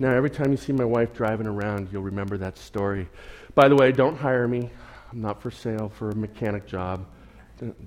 Now, 0.00 0.10
every 0.14 0.30
time 0.30 0.50
you 0.50 0.56
see 0.56 0.72
my 0.72 0.84
wife 0.84 1.14
driving 1.14 1.46
around, 1.46 1.90
you'll 1.92 2.02
remember 2.02 2.36
that 2.38 2.58
story. 2.58 3.08
By 3.54 3.68
the 3.68 3.76
way, 3.76 3.92
don't 3.92 4.16
hire 4.16 4.48
me. 4.48 4.68
I'm 5.12 5.20
not 5.20 5.40
for 5.40 5.52
sale 5.52 5.92
for 5.96 6.10
a 6.10 6.16
mechanic 6.16 6.66
job. 6.66 7.06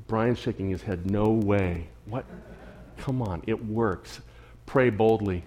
Brian's 0.08 0.40
shaking 0.40 0.70
his 0.70 0.82
head. 0.82 1.12
No 1.12 1.26
way. 1.26 1.90
What? 2.06 2.24
Come 3.00 3.22
on, 3.22 3.44
it 3.48 3.66
works. 3.66 4.22
Pray 4.66 4.90
boldly. 4.90 5.44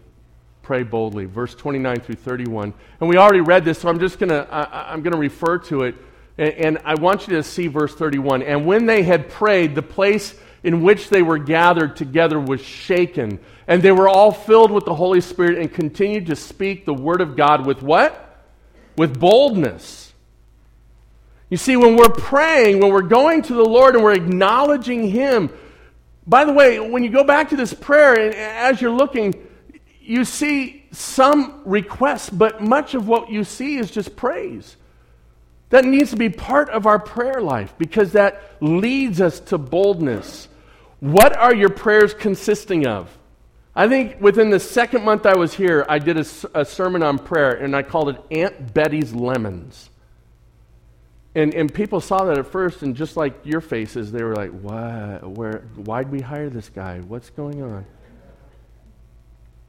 Pray 0.60 0.82
boldly. 0.82 1.24
Verse 1.24 1.54
29 1.54 2.00
through 2.00 2.16
31. 2.16 2.74
And 3.00 3.08
we 3.08 3.16
already 3.16 3.40
read 3.40 3.64
this, 3.64 3.78
so 3.78 3.88
I'm 3.88 3.98
just 3.98 4.18
going 4.18 4.28
to 4.28 4.46
I'm 4.52 5.00
going 5.00 5.14
to 5.14 5.18
refer 5.18 5.56
to 5.60 5.84
it. 5.84 5.94
And, 6.38 6.78
I 6.84 6.94
want 6.94 7.26
you 7.26 7.34
to 7.36 7.42
see 7.42 7.66
verse 7.66 7.94
31. 7.94 8.42
And 8.42 8.64
when 8.64 8.86
they 8.86 9.02
had 9.02 9.28
prayed, 9.28 9.74
the 9.74 9.82
place 9.82 10.34
in 10.62 10.82
which 10.82 11.08
they 11.08 11.22
were 11.22 11.38
gathered 11.38 11.96
together 11.96 12.38
was 12.38 12.60
shaken, 12.60 13.40
and 13.66 13.82
they 13.82 13.92
were 13.92 14.08
all 14.08 14.30
filled 14.30 14.70
with 14.70 14.84
the 14.84 14.94
Holy 14.94 15.20
Spirit 15.20 15.58
and 15.58 15.72
continued 15.72 16.26
to 16.26 16.36
speak 16.36 16.84
the 16.84 16.94
word 16.94 17.20
of 17.20 17.36
God 17.36 17.66
with 17.66 17.82
what? 17.82 18.44
With 18.96 19.18
boldness. 19.18 20.12
You 21.50 21.56
see, 21.56 21.76
when 21.76 21.96
we're 21.96 22.08
praying, 22.08 22.80
when 22.80 22.92
we're 22.92 23.02
going 23.02 23.42
to 23.42 23.54
the 23.54 23.64
Lord 23.64 23.94
and 23.94 24.04
we're 24.04 24.14
acknowledging 24.14 25.08
Him, 25.08 25.50
by 26.26 26.44
the 26.44 26.52
way, 26.52 26.78
when 26.78 27.02
you 27.02 27.10
go 27.10 27.24
back 27.24 27.48
to 27.48 27.56
this 27.56 27.72
prayer, 27.74 28.14
and 28.14 28.34
as 28.34 28.80
you're 28.80 28.92
looking, 28.92 29.34
you 30.00 30.24
see 30.24 30.86
some 30.92 31.62
requests, 31.64 32.30
but 32.30 32.62
much 32.62 32.94
of 32.94 33.08
what 33.08 33.30
you 33.30 33.44
see 33.44 33.76
is 33.78 33.90
just 33.90 34.14
praise. 34.14 34.76
That 35.70 35.84
needs 35.84 36.10
to 36.10 36.16
be 36.16 36.30
part 36.30 36.70
of 36.70 36.86
our 36.86 36.98
prayer 36.98 37.40
life 37.40 37.74
because 37.76 38.12
that 38.12 38.56
leads 38.60 39.20
us 39.20 39.40
to 39.40 39.58
boldness. 39.58 40.48
What 41.00 41.36
are 41.36 41.54
your 41.54 41.68
prayers 41.68 42.14
consisting 42.14 42.86
of? 42.86 43.16
I 43.76 43.86
think 43.88 44.20
within 44.20 44.50
the 44.50 44.58
second 44.58 45.04
month 45.04 45.26
I 45.26 45.36
was 45.36 45.54
here, 45.54 45.84
I 45.88 45.98
did 45.98 46.16
a, 46.16 46.24
a 46.54 46.64
sermon 46.64 47.02
on 47.02 47.18
prayer 47.18 47.52
and 47.52 47.76
I 47.76 47.82
called 47.82 48.08
it 48.08 48.20
Aunt 48.30 48.74
Betty's 48.74 49.12
Lemons. 49.12 49.90
And, 51.34 51.54
and 51.54 51.72
people 51.72 52.00
saw 52.00 52.24
that 52.24 52.38
at 52.38 52.46
first, 52.48 52.82
and 52.82 52.96
just 52.96 53.16
like 53.16 53.44
your 53.44 53.60
faces, 53.60 54.10
they 54.10 54.24
were 54.24 54.34
like, 54.34 54.50
what? 54.50 55.28
Where, 55.28 55.58
why'd 55.76 56.10
we 56.10 56.20
hire 56.20 56.50
this 56.50 56.68
guy? 56.68 56.98
What's 56.98 57.30
going 57.30 57.62
on? 57.62 57.86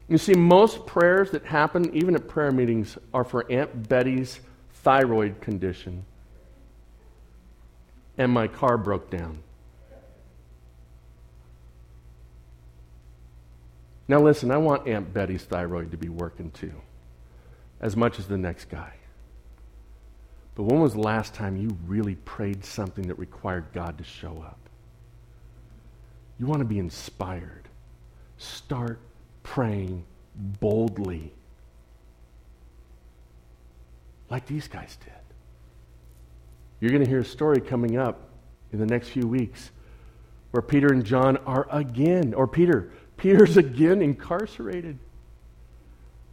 You 0.07 0.17
see, 0.17 0.33
most 0.33 0.87
prayers 0.87 1.29
that 1.31 1.45
happen, 1.45 1.93
even 1.93 2.15
at 2.15 2.27
prayer 2.27 2.51
meetings, 2.51 2.97
are 3.13 3.23
for 3.23 3.45
Aunt 3.51 3.87
Betty's 3.87 4.39
thyroid 4.83 5.41
condition. 5.41 6.05
And 8.17 8.31
my 8.31 8.47
car 8.47 8.77
broke 8.77 9.09
down. 9.09 9.43
Now, 14.07 14.19
listen, 14.19 14.49
I 14.49 14.57
want 14.57 14.87
Aunt 14.87 15.13
Betty's 15.13 15.43
thyroid 15.43 15.91
to 15.91 15.97
be 15.97 16.09
working 16.09 16.49
too, 16.51 16.73
as 17.79 17.95
much 17.95 18.17
as 18.17 18.27
the 18.27 18.37
next 18.37 18.65
guy. 18.65 18.93
But 20.55 20.63
when 20.63 20.81
was 20.81 20.93
the 20.93 20.99
last 20.99 21.35
time 21.35 21.55
you 21.55 21.77
really 21.85 22.15
prayed 22.15 22.65
something 22.65 23.07
that 23.07 23.19
required 23.19 23.67
God 23.71 23.97
to 23.99 24.03
show 24.03 24.43
up? 24.45 24.57
You 26.39 26.47
want 26.47 26.59
to 26.59 26.65
be 26.65 26.79
inspired. 26.79 27.69
Start 28.37 28.99
praying 29.43 30.03
boldly, 30.35 31.31
like 34.29 34.45
these 34.45 34.67
guys 34.67 34.97
did. 35.03 35.13
You're 36.79 36.91
going 36.91 37.03
to 37.03 37.09
hear 37.09 37.19
a 37.19 37.25
story 37.25 37.59
coming 37.59 37.97
up 37.97 38.29
in 38.71 38.79
the 38.79 38.85
next 38.85 39.09
few 39.09 39.27
weeks 39.27 39.71
where 40.51 40.61
Peter 40.61 40.87
and 40.87 41.03
John 41.03 41.37
are 41.37 41.67
again, 41.71 42.33
or 42.33 42.47
Peter, 42.47 42.91
Peter's 43.17 43.57
again 43.65 44.01
incarcerated. 44.01 44.97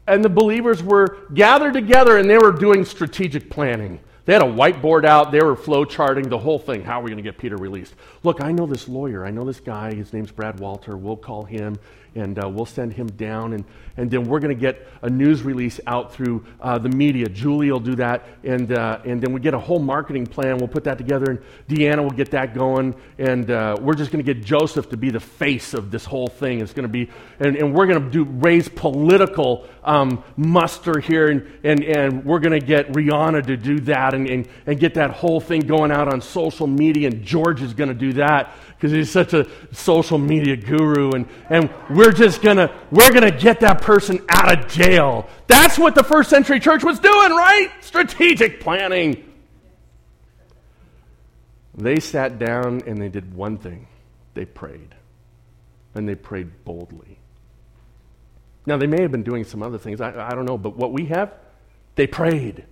And 0.07 0.25
the 0.25 0.29
believers 0.29 0.83
were 0.83 1.19
gathered 1.35 1.75
together 1.75 2.19
and 2.19 2.31
they 2.31 2.39
were 2.39 2.53
doing 2.53 2.85
strategic 2.85 3.51
planning. 3.51 3.99
They 4.25 4.33
had 4.33 4.43
a 4.43 4.47
whiteboard 4.47 5.05
out. 5.05 5.31
They 5.31 5.41
were 5.41 5.57
flow 5.57 5.85
charting 5.85 6.29
the 6.29 6.39
whole 6.39 6.59
thing. 6.59 6.83
How 6.83 7.01
are 7.01 7.03
we 7.03 7.11
going 7.11 7.23
to 7.23 7.23
get 7.23 7.39
Peter 7.39 7.57
released? 7.57 7.95
Look, 8.23 8.43
I 8.43 8.53
know 8.53 8.67
this 8.67 8.89
lawyer. 8.89 9.25
I 9.25 9.31
know 9.31 9.45
this 9.45 9.61
guy. 9.61 9.95
His 9.95 10.13
name's 10.13 10.33
Brad 10.33 10.59
Walter. 10.59 10.97
We'll 10.97 11.17
call 11.17 11.45
him 11.45 11.79
and 12.17 12.43
uh, 12.43 12.49
we'll 12.49 12.67
send 12.67 12.93
him 12.93 13.07
down. 13.09 13.53
And, 13.53 13.65
and 13.97 14.11
then 14.11 14.25
we're 14.25 14.41
going 14.41 14.55
to 14.55 14.61
get 14.61 14.87
a 15.03 15.11
news 15.11 15.43
release 15.43 15.79
out 15.87 16.13
through 16.13 16.45
uh, 16.61 16.79
the 16.79 16.89
media. 16.89 17.29
Julie 17.29 17.71
will 17.71 17.81
do 17.81 17.95
that. 17.97 18.27
And, 18.43 18.73
uh, 18.73 19.01
and 19.05 19.21
then 19.21 19.33
we 19.33 19.41
get 19.41 19.55
a 19.55 19.59
whole 19.59 19.79
marketing 19.79 20.27
plan. 20.27 20.59
We'll 20.59 20.69
put 20.69 20.85
that 20.85 20.99
together. 20.99 21.31
And 21.31 21.39
Deanna 21.69 22.03
will 22.03 22.11
get 22.11 22.31
that 22.33 22.55
going. 22.55 22.95
And 23.19 23.51
uh, 23.51 23.77
we're 23.81 23.95
just 23.95 24.11
going 24.11 24.25
to 24.25 24.35
get 24.35 24.45
Joseph 24.45 24.91
to 24.91 24.97
be 24.97 25.11
the 25.11 25.21
face 25.21 25.75
of 25.75 25.91
this 25.91 26.05
whole 26.05 26.29
thing. 26.29 26.61
It's 26.61 26.73
going 26.73 26.89
to 26.89 26.93
be, 26.93 27.11
and, 27.39 27.57
and 27.57 27.75
we're 27.75 27.87
going 27.87 28.03
to 28.03 28.11
do 28.11 28.25
raise 28.25 28.69
political 28.69 29.67
um, 29.85 30.25
muster 30.37 30.99
here. 30.99 31.29
And, 31.29 31.51
and, 31.63 31.85
and 31.85 32.25
we're 32.25 32.41
going 32.41 32.59
to 32.59 32.67
get 32.67 32.93
Rihanna 32.93 33.47
to 33.47 33.57
do 33.57 33.81
that 33.81 34.15
and, 34.15 34.29
and, 34.29 34.49
and 34.67 34.81
get 34.81 34.95
that 34.95 35.11
whole 35.11 35.41
thing 35.41 35.61
going 35.61 35.93
out 35.93 36.13
on 36.13 36.21
social 36.21 36.67
media. 36.67 37.09
And 37.09 37.23
George 37.23 37.63
is 37.63 37.75
going 37.75 37.89
to 37.89 37.95
do 37.95 38.15
that 38.15 38.55
because 38.77 38.93
he's 38.93 39.11
such 39.11 39.33
a 39.33 39.49
social 39.73 40.19
media 40.19 40.57
guru. 40.57 41.13
And, 41.13 41.29
and 41.49 41.71
we're 41.91 42.13
just 42.13 42.43
to, 42.59 42.75
we're 42.91 43.11
to 43.23 43.31
get 43.31 43.61
that 43.61 43.81
person 43.81 44.25
out 44.29 44.57
of 44.57 44.69
jail. 44.69 45.29
That's 45.47 45.79
what 45.79 45.95
the 45.95 46.05
first 46.05 46.31
century 46.31 46.61
church 46.61 46.85
was 46.85 46.99
doing, 46.99 47.31
right? 47.31 47.71
Strategic 47.81 48.61
planning. 48.61 49.33
They 51.75 52.01
sat 52.01 52.39
down 52.39 52.83
and 52.87 53.01
they 53.01 53.09
did 53.09 53.35
one 53.35 53.59
thing 53.59 53.87
they 54.35 54.45
prayed. 54.45 54.95
And 55.95 56.07
they 56.07 56.15
prayed 56.15 56.65
boldly. 56.65 57.19
Now, 58.67 58.77
they 58.77 58.87
may 58.87 59.01
have 59.01 59.13
been 59.13 59.23
doing 59.23 59.45
some 59.45 59.63
other 59.63 59.79
things. 59.79 60.01
I, 60.01 60.29
I 60.29 60.35
don't 60.35 60.45
know. 60.45 60.59
But 60.59 60.77
what 60.77 60.93
we 60.93 61.07
have, 61.07 61.33
they 61.95 62.07
prayed. 62.07 62.65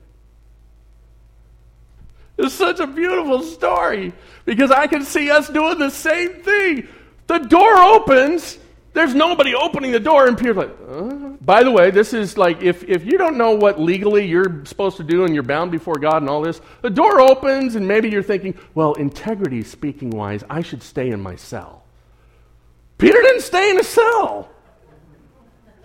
It's 2.37 2.55
such 2.55 2.80
a 2.80 2.87
beautiful 2.87 3.43
story 3.43 4.12
because 4.45 4.70
I 4.70 4.87
can 4.87 5.05
see 5.05 5.30
us 5.30 5.49
doing 5.49 5.78
the 5.78 5.91
same 5.91 6.43
thing. 6.43 6.89
The 7.26 7.39
door 7.39 7.76
opens, 7.76 8.59
there's 8.93 9.14
nobody 9.14 9.55
opening 9.55 9.93
the 9.93 10.01
door, 10.01 10.26
and 10.26 10.37
Peter's 10.37 10.57
like, 10.57 10.76
uh? 10.89 11.05
by 11.41 11.62
the 11.62 11.70
way, 11.70 11.91
this 11.91 12.12
is 12.12 12.37
like 12.37 12.61
if, 12.62 12.82
if 12.85 13.05
you 13.05 13.18
don't 13.18 13.37
know 13.37 13.53
what 13.53 13.80
legally 13.80 14.26
you're 14.26 14.64
supposed 14.64 14.97
to 14.97 15.05
do 15.05 15.24
and 15.24 15.32
you're 15.32 15.43
bound 15.43 15.70
before 15.70 15.95
God 15.95 16.22
and 16.22 16.28
all 16.28 16.43
this, 16.43 16.61
the 16.82 16.91
door 16.91 17.20
opens, 17.20 17.76
and 17.76 17.87
maybe 17.87 18.11
you're 18.11 18.22
thinking, 18.22 18.59
well, 18.74 18.95
integrity 18.95 19.62
speaking 19.62 20.11
wise, 20.11 20.43
I 20.51 20.62
should 20.62 20.82
stay 20.82 21.11
in 21.11 21.20
my 21.20 21.37
cell. 21.37 21.85
Peter 22.99 23.20
didn't 23.20 23.43
stay 23.43 23.70
in 23.70 23.78
a 23.78 23.85
cell. 23.85 24.51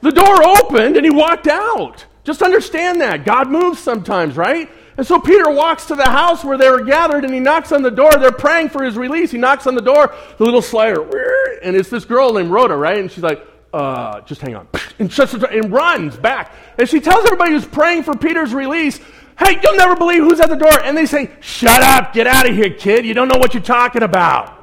The 0.01 0.11
door 0.11 0.43
opened 0.43 0.95
and 0.95 1.05
he 1.05 1.11
walked 1.11 1.47
out. 1.47 2.05
Just 2.23 2.41
understand 2.41 3.01
that. 3.01 3.25
God 3.25 3.49
moves 3.49 3.79
sometimes, 3.79 4.37
right? 4.37 4.69
And 4.99 5.07
so 5.07 5.17
Peter 5.17 5.49
walks 5.49 5.85
to 5.85 5.95
the 5.95 6.03
house 6.03 6.43
where 6.43 6.57
they 6.57 6.69
were 6.69 6.83
gathered 6.83 7.23
and 7.23 7.33
he 7.33 7.39
knocks 7.39 7.71
on 7.71 7.83
the 7.83 7.89
door. 7.89 8.11
They're 8.11 8.33
praying 8.33 8.67
for 8.67 8.83
his 8.83 8.97
release. 8.97 9.31
He 9.31 9.37
knocks 9.37 9.65
on 9.65 9.73
the 9.73 9.81
door, 9.81 10.13
the 10.37 10.43
little 10.43 10.61
slider, 10.61 11.03
and 11.63 11.73
it's 11.73 11.89
this 11.89 12.03
girl 12.03 12.33
named 12.33 12.51
Rhoda, 12.51 12.75
right? 12.75 12.97
And 12.97 13.09
she's 13.09 13.23
like, 13.23 13.47
uh, 13.71 14.19
just 14.19 14.41
hang 14.41 14.57
on. 14.57 14.67
And 14.99 15.09
shuts 15.09 15.31
the 15.31 15.39
door 15.39 15.49
and 15.49 15.71
runs 15.71 16.17
back. 16.17 16.53
And 16.77 16.89
she 16.89 16.99
tells 16.99 17.23
everybody 17.23 17.51
who's 17.51 17.65
praying 17.65 18.03
for 18.03 18.13
Peter's 18.13 18.53
release, 18.53 18.99
hey, 19.39 19.57
you'll 19.63 19.77
never 19.77 19.95
believe 19.95 20.21
who's 20.21 20.41
at 20.41 20.49
the 20.49 20.57
door. 20.57 20.77
And 20.83 20.97
they 20.97 21.05
say, 21.05 21.31
shut 21.39 21.81
up, 21.81 22.11
get 22.11 22.27
out 22.27 22.49
of 22.49 22.53
here, 22.53 22.69
kid. 22.69 23.05
You 23.05 23.13
don't 23.13 23.29
know 23.29 23.39
what 23.39 23.53
you're 23.53 23.63
talking 23.63 24.03
about. 24.03 24.61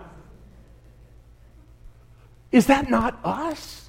Is 2.52 2.66
that 2.66 2.90
not 2.90 3.18
us? 3.24 3.88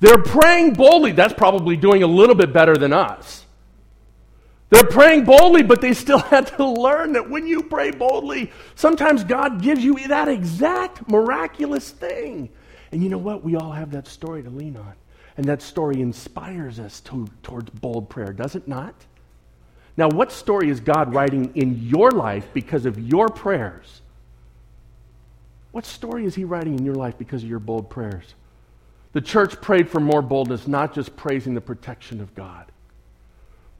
They're 0.00 0.22
praying 0.22 0.74
boldly. 0.74 1.12
That's 1.12 1.32
probably 1.32 1.78
doing 1.78 2.02
a 2.02 2.06
little 2.06 2.34
bit 2.34 2.52
better 2.52 2.76
than 2.76 2.92
us. 2.92 3.45
They're 4.68 4.84
praying 4.84 5.24
boldly, 5.24 5.62
but 5.62 5.80
they 5.80 5.94
still 5.94 6.18
had 6.34 6.48
to 6.48 6.66
learn 6.66 7.12
that 7.12 7.30
when 7.30 7.46
you 7.46 7.62
pray 7.62 7.90
boldly, 7.90 8.50
sometimes 8.74 9.24
God 9.24 9.62
gives 9.62 9.82
you 9.84 10.08
that 10.08 10.28
exact 10.28 11.08
miraculous 11.08 11.90
thing. 11.90 12.48
And 12.92 13.02
you 13.02 13.08
know 13.08 13.18
what? 13.18 13.44
We 13.44 13.56
all 13.56 13.72
have 13.72 13.90
that 13.92 14.06
story 14.06 14.42
to 14.42 14.50
lean 14.50 14.76
on. 14.76 14.94
And 15.36 15.46
that 15.46 15.62
story 15.62 16.00
inspires 16.00 16.80
us 16.80 17.00
to, 17.02 17.28
towards 17.42 17.70
bold 17.70 18.08
prayer, 18.08 18.32
does 18.32 18.54
it 18.54 18.66
not? 18.66 18.94
Now, 19.96 20.08
what 20.08 20.32
story 20.32 20.70
is 20.70 20.80
God 20.80 21.14
writing 21.14 21.52
in 21.54 21.82
your 21.82 22.10
life 22.10 22.48
because 22.52 22.86
of 22.86 22.98
your 22.98 23.28
prayers? 23.28 24.02
What 25.72 25.84
story 25.84 26.24
is 26.24 26.34
He 26.34 26.44
writing 26.44 26.78
in 26.78 26.84
your 26.84 26.94
life 26.94 27.18
because 27.18 27.42
of 27.42 27.48
your 27.48 27.58
bold 27.58 27.90
prayers? 27.90 28.34
The 29.12 29.20
church 29.20 29.60
prayed 29.60 29.88
for 29.88 30.00
more 30.00 30.22
boldness, 30.22 30.66
not 30.66 30.94
just 30.94 31.16
praising 31.16 31.54
the 31.54 31.60
protection 31.60 32.20
of 32.20 32.34
God. 32.34 32.66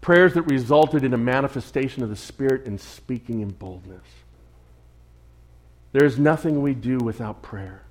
Prayers 0.06 0.34
that 0.34 0.42
resulted 0.42 1.02
in 1.02 1.14
a 1.14 1.18
manifestation 1.18 2.04
of 2.04 2.10
the 2.10 2.14
Spirit 2.14 2.66
and 2.66 2.80
speaking 2.80 3.40
in 3.40 3.48
boldness. 3.48 4.06
There's 5.90 6.16
nothing 6.16 6.62
we 6.62 6.74
do 6.74 6.98
without 6.98 7.42
prayer. 7.42 7.82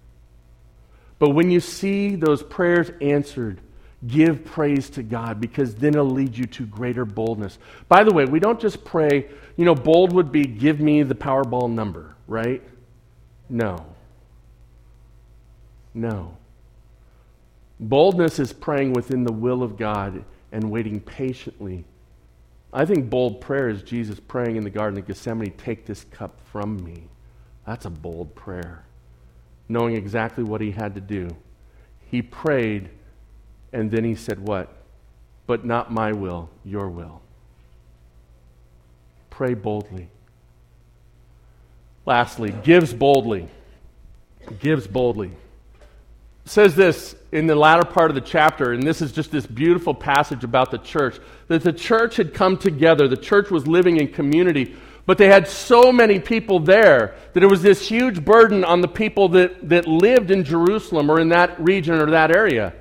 But 1.19 1.31
when 1.31 1.51
you 1.51 1.59
see 1.59 2.15
those 2.15 2.41
prayers 2.41 2.89
answered, 3.01 3.59
give 4.07 4.45
praise 4.45 4.89
to 4.91 5.03
God 5.03 5.41
because 5.41 5.75
then 5.75 5.93
it'll 5.93 6.05
lead 6.05 6.37
you 6.37 6.45
to 6.45 6.65
greater 6.65 7.03
boldness. 7.03 7.57
By 7.89 8.05
the 8.05 8.13
way, 8.13 8.23
we 8.23 8.39
don't 8.39 8.61
just 8.61 8.85
pray, 8.85 9.27
you 9.57 9.65
know, 9.65 9.75
bold 9.75 10.13
would 10.13 10.31
be 10.31 10.45
give 10.45 10.79
me 10.79 11.03
the 11.03 11.15
Powerball 11.15 11.69
number, 11.69 12.15
right? 12.29 12.63
No. 13.49 13.85
No. 15.93 16.37
Boldness 17.77 18.39
is 18.39 18.53
praying 18.53 18.93
within 18.93 19.25
the 19.25 19.33
will 19.33 19.61
of 19.61 19.75
God 19.75 20.23
and 20.53 20.71
waiting 20.71 21.01
patiently. 21.01 21.83
I 22.75 22.83
think 22.83 23.09
bold 23.09 23.39
prayer 23.39 23.69
is 23.69 23.83
Jesus 23.83 24.19
praying 24.19 24.57
in 24.57 24.65
the 24.65 24.69
Garden 24.69 24.99
of 24.99 25.07
Gethsemane, 25.07 25.53
take 25.53 25.85
this 25.85 26.03
cup 26.11 26.41
from 26.51 26.83
me. 26.83 27.07
That's 27.65 27.85
a 27.85 27.89
bold 27.89 28.35
prayer, 28.35 28.83
knowing 29.69 29.95
exactly 29.95 30.43
what 30.43 30.59
he 30.59 30.71
had 30.71 30.93
to 30.95 30.99
do. 30.99 31.29
He 32.11 32.21
prayed, 32.21 32.89
and 33.71 33.89
then 33.89 34.03
he 34.03 34.13
said, 34.13 34.45
What? 34.45 34.75
But 35.47 35.63
not 35.63 35.93
my 35.93 36.11
will, 36.11 36.49
your 36.65 36.89
will. 36.89 37.21
Pray 39.29 39.53
boldly. 39.53 40.09
Lastly, 42.05 42.53
gives 42.61 42.93
boldly. 42.93 43.47
Gives 44.59 44.85
boldly 44.85 45.31
says 46.45 46.75
this 46.75 47.15
in 47.31 47.47
the 47.47 47.55
latter 47.55 47.83
part 47.83 48.11
of 48.11 48.15
the 48.15 48.21
chapter, 48.21 48.71
and 48.71 48.83
this 48.83 49.01
is 49.01 49.11
just 49.11 49.31
this 49.31 49.45
beautiful 49.45 49.93
passage 49.93 50.43
about 50.43 50.71
the 50.71 50.77
church 50.77 51.19
that 51.47 51.63
the 51.63 51.73
church 51.73 52.15
had 52.15 52.33
come 52.33 52.57
together, 52.57 53.07
the 53.07 53.17
church 53.17 53.49
was 53.49 53.67
living 53.67 53.97
in 53.97 54.07
community, 54.07 54.75
but 55.05 55.17
they 55.17 55.27
had 55.27 55.47
so 55.47 55.91
many 55.91 56.19
people 56.19 56.59
there 56.59 57.15
that 57.33 57.43
it 57.43 57.47
was 57.47 57.61
this 57.61 57.87
huge 57.87 58.23
burden 58.23 58.63
on 58.63 58.81
the 58.81 58.87
people 58.87 59.29
that, 59.29 59.69
that 59.69 59.87
lived 59.87 60.31
in 60.31 60.43
Jerusalem 60.43 61.09
or 61.09 61.19
in 61.19 61.29
that 61.29 61.59
region 61.59 61.95
or 61.95 62.09
that 62.11 62.35
area. 62.35 62.73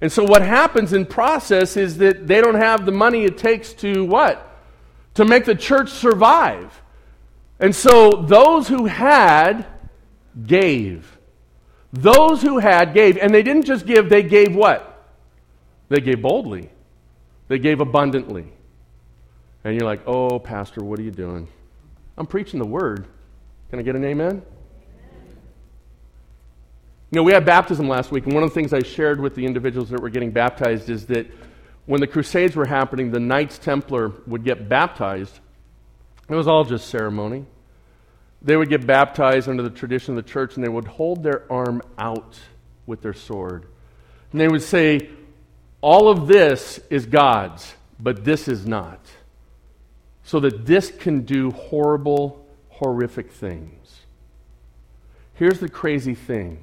And 0.00 0.10
so 0.10 0.24
what 0.24 0.42
happens 0.42 0.92
in 0.92 1.06
process 1.06 1.76
is 1.76 1.98
that 1.98 2.26
they 2.26 2.40
don't 2.40 2.56
have 2.56 2.86
the 2.86 2.92
money 2.92 3.24
it 3.24 3.38
takes 3.38 3.72
to 3.74 4.04
what? 4.04 4.48
To 5.14 5.24
make 5.24 5.44
the 5.44 5.54
church 5.54 5.90
survive. 5.90 6.82
And 7.60 7.74
so 7.74 8.10
those 8.10 8.66
who 8.66 8.86
had 8.86 9.66
gave. 10.44 11.11
Those 11.92 12.40
who 12.40 12.58
had 12.58 12.94
gave, 12.94 13.18
and 13.18 13.34
they 13.34 13.42
didn't 13.42 13.64
just 13.64 13.86
give, 13.86 14.08
they 14.08 14.22
gave 14.22 14.54
what? 14.54 14.88
They 15.88 16.00
gave 16.00 16.22
boldly. 16.22 16.70
They 17.48 17.58
gave 17.58 17.80
abundantly. 17.80 18.46
And 19.64 19.74
you're 19.74 19.86
like, 19.86 20.00
oh, 20.06 20.38
Pastor, 20.38 20.82
what 20.82 20.98
are 20.98 21.02
you 21.02 21.10
doing? 21.10 21.48
I'm 22.16 22.26
preaching 22.26 22.58
the 22.58 22.66
word. 22.66 23.06
Can 23.70 23.78
I 23.78 23.82
get 23.82 23.94
an 23.94 24.04
amen? 24.04 24.42
You 27.10 27.16
know, 27.16 27.22
we 27.22 27.32
had 27.32 27.44
baptism 27.44 27.88
last 27.88 28.10
week, 28.10 28.24
and 28.24 28.32
one 28.32 28.42
of 28.42 28.48
the 28.48 28.54
things 28.54 28.72
I 28.72 28.82
shared 28.82 29.20
with 29.20 29.34
the 29.34 29.44
individuals 29.44 29.90
that 29.90 30.00
were 30.00 30.08
getting 30.08 30.30
baptized 30.30 30.88
is 30.88 31.06
that 31.06 31.30
when 31.84 32.00
the 32.00 32.06
Crusades 32.06 32.56
were 32.56 32.64
happening, 32.64 33.10
the 33.10 33.20
Knights 33.20 33.58
Templar 33.58 34.12
would 34.26 34.44
get 34.44 34.66
baptized. 34.66 35.40
It 36.30 36.34
was 36.34 36.48
all 36.48 36.64
just 36.64 36.88
ceremony 36.88 37.44
they 38.44 38.56
would 38.56 38.68
get 38.68 38.86
baptized 38.86 39.48
under 39.48 39.62
the 39.62 39.70
tradition 39.70 40.16
of 40.16 40.24
the 40.24 40.30
church 40.30 40.56
and 40.56 40.64
they 40.64 40.68
would 40.68 40.86
hold 40.86 41.22
their 41.22 41.50
arm 41.50 41.80
out 41.96 42.38
with 42.86 43.00
their 43.02 43.14
sword. 43.14 43.66
And 44.32 44.40
they 44.40 44.48
would 44.48 44.62
say, 44.62 45.08
All 45.80 46.08
of 46.08 46.26
this 46.26 46.80
is 46.90 47.06
God's, 47.06 47.74
but 48.00 48.24
this 48.24 48.48
is 48.48 48.66
not. 48.66 49.00
So 50.24 50.40
that 50.40 50.66
this 50.66 50.90
can 50.90 51.22
do 51.22 51.50
horrible, 51.50 52.46
horrific 52.68 53.30
things. 53.30 54.00
Here's 55.34 55.60
the 55.60 55.68
crazy 55.68 56.14
thing 56.14 56.62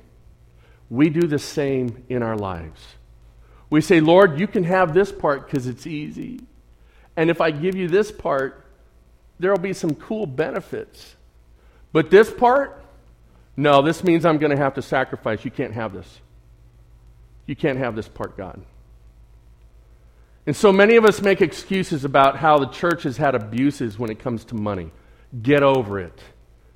we 0.89 1.09
do 1.09 1.27
the 1.27 1.39
same 1.39 2.03
in 2.09 2.23
our 2.23 2.35
lives. 2.35 2.81
We 3.69 3.81
say, 3.81 3.99
Lord, 4.01 4.39
you 4.39 4.47
can 4.47 4.63
have 4.63 4.93
this 4.93 5.11
part 5.11 5.45
because 5.45 5.67
it's 5.67 5.85
easy. 5.85 6.41
And 7.15 7.29
if 7.29 7.39
I 7.41 7.51
give 7.51 7.75
you 7.75 7.87
this 7.87 8.11
part, 8.11 8.65
there 9.39 9.51
will 9.51 9.59
be 9.59 9.73
some 9.73 9.93
cool 9.93 10.25
benefits. 10.25 11.15
But 11.91 12.09
this 12.09 12.31
part, 12.31 12.83
no, 13.57 13.81
this 13.81 14.03
means 14.03 14.25
I'm 14.25 14.37
going 14.37 14.51
to 14.51 14.57
have 14.57 14.75
to 14.75 14.81
sacrifice. 14.81 15.43
You 15.43 15.51
can't 15.51 15.73
have 15.73 15.93
this. 15.93 16.21
You 17.45 17.55
can't 17.55 17.79
have 17.79 17.95
this 17.95 18.07
part, 18.07 18.37
God. 18.37 18.61
And 20.45 20.55
so 20.55 20.71
many 20.71 20.95
of 20.95 21.05
us 21.05 21.21
make 21.21 21.41
excuses 21.41 22.05
about 22.05 22.37
how 22.37 22.57
the 22.57 22.67
church 22.67 23.03
has 23.03 23.17
had 23.17 23.35
abuses 23.35 23.99
when 23.99 24.09
it 24.09 24.19
comes 24.19 24.45
to 24.45 24.55
money. 24.55 24.91
Get 25.41 25.61
over 25.61 25.99
it. 25.99 26.19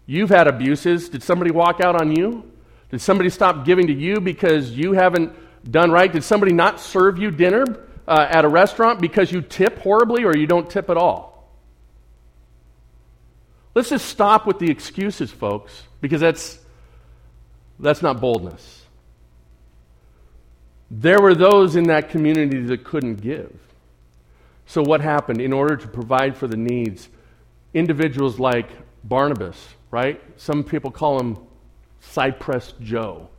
You've 0.06 0.30
had 0.30 0.48
abuses. 0.48 1.10
Did 1.10 1.24
somebody 1.24 1.52
walk 1.52 1.80
out 1.82 2.00
on 2.00 2.16
you? 2.16 2.52
Did 2.92 3.02
somebody 3.02 3.30
stop 3.30 3.66
giving 3.66 3.88
to 3.88 3.94
you 3.94 4.20
because 4.20 4.72
you 4.72 4.94
haven't 4.94 5.34
done 5.72 5.92
right? 5.92 6.12
Did 6.12 6.24
somebody 6.24 6.54
not 6.54 6.80
serve 6.80 7.18
you 7.18 7.32
dinner 7.32 7.66
uh, 8.08 8.28
at 8.30 8.46
a 8.46 8.48
restaurant 8.48 9.02
because 9.02 9.32
you 9.32 9.42
tip 9.42 9.80
horribly 9.80 10.24
or 10.24 10.36
you 10.36 10.46
don't 10.46 10.70
tip 10.70 10.90
at 10.90 10.98
all? 10.98 11.33
Let's 13.76 13.90
just 13.90 14.06
stop 14.06 14.46
with 14.46 14.60
the 14.60 14.70
excuses, 14.70 15.32
folks, 15.32 15.84
because 16.00 16.22
that's, 16.22 16.60
that's 17.80 18.02
not 18.02 18.22
boldness. 18.22 18.86
There 20.92 21.20
were 21.20 21.34
those 21.34 21.76
in 21.76 21.86
that 21.86 22.10
community 22.10 22.62
that 22.62 22.84
couldn't 22.84 23.22
give. 23.22 23.52
So, 24.68 24.84
what 24.84 25.02
happened? 25.02 25.42
In 25.42 25.52
order 25.52 25.76
to 25.76 25.88
provide 25.88 26.38
for 26.38 26.48
the 26.48 26.56
needs, 26.56 27.10
individuals 27.74 28.40
like 28.40 28.70
Barnabas, 29.04 29.58
right? 29.90 30.22
Some 30.38 30.64
people 30.64 30.92
call 30.92 31.20
him 31.20 31.38
Cyprus 32.00 32.74
Joe. 32.80 33.30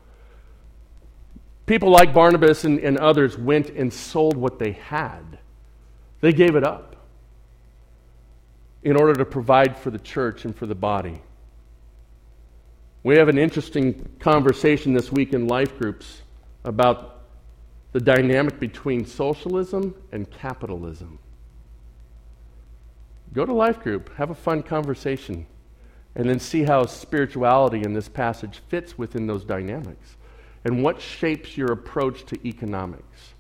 People 1.67 1.91
like 1.91 2.13
Barnabas 2.13 2.65
and, 2.65 2.79
and 2.81 2.99
others 2.99 3.39
went 3.39 3.71
and 3.71 3.93
sold 3.93 4.37
what 4.37 4.59
they 4.59 4.73
had, 4.73 5.39
they 6.21 6.33
gave 6.33 6.57
it 6.57 6.65
up 6.65 6.94
in 8.85 8.97
order 8.97 9.15
to 9.15 9.25
provide 9.25 9.77
for 9.77 9.91
the 9.91 9.99
church 9.99 10.45
and 10.45 10.55
for 10.55 10.67
the 10.67 10.75
body. 10.75 11.21
We 13.03 13.17
have 13.17 13.29
an 13.29 13.39
interesting 13.39 14.09
conversation 14.19 14.93
this 14.93 15.11
week 15.11 15.33
in 15.33 15.49
life 15.49 15.77
groups 15.79 16.23
about 16.65 17.23
the 17.93 18.01
dynamic 18.01 18.61
between 18.61 19.07
socialism 19.07 19.95
and 20.13 20.31
capitalism. 20.31 21.19
Go 23.33 23.45
to 23.45 23.53
life 23.53 23.81
group, 23.81 24.15
have 24.17 24.31
a 24.31 24.35
fun 24.35 24.63
conversation, 24.63 25.47
and 26.15 26.29
then 26.29 26.39
see 26.39 26.63
how 26.63 26.87
spirituality 26.87 27.83
in 27.83 27.95
this 27.95 28.09
passage 28.09 28.61
fits 28.69 28.97
within 28.97 29.27
those 29.27 29.45
dynamics 29.45 30.17
and 30.65 30.83
what 30.83 31.01
shapes 31.01 31.57
your 31.57 31.73
approach 31.73 32.25
to 32.27 32.47
economics. 32.47 33.35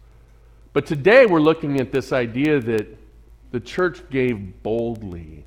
But 0.72 0.86
today 0.86 1.26
we're 1.26 1.40
looking 1.40 1.80
at 1.80 1.92
this 1.92 2.12
idea 2.12 2.61
that 2.61 2.99
the 3.55 3.61
church 3.61 4.11
gave 4.11 4.65
boldly, 4.65 5.45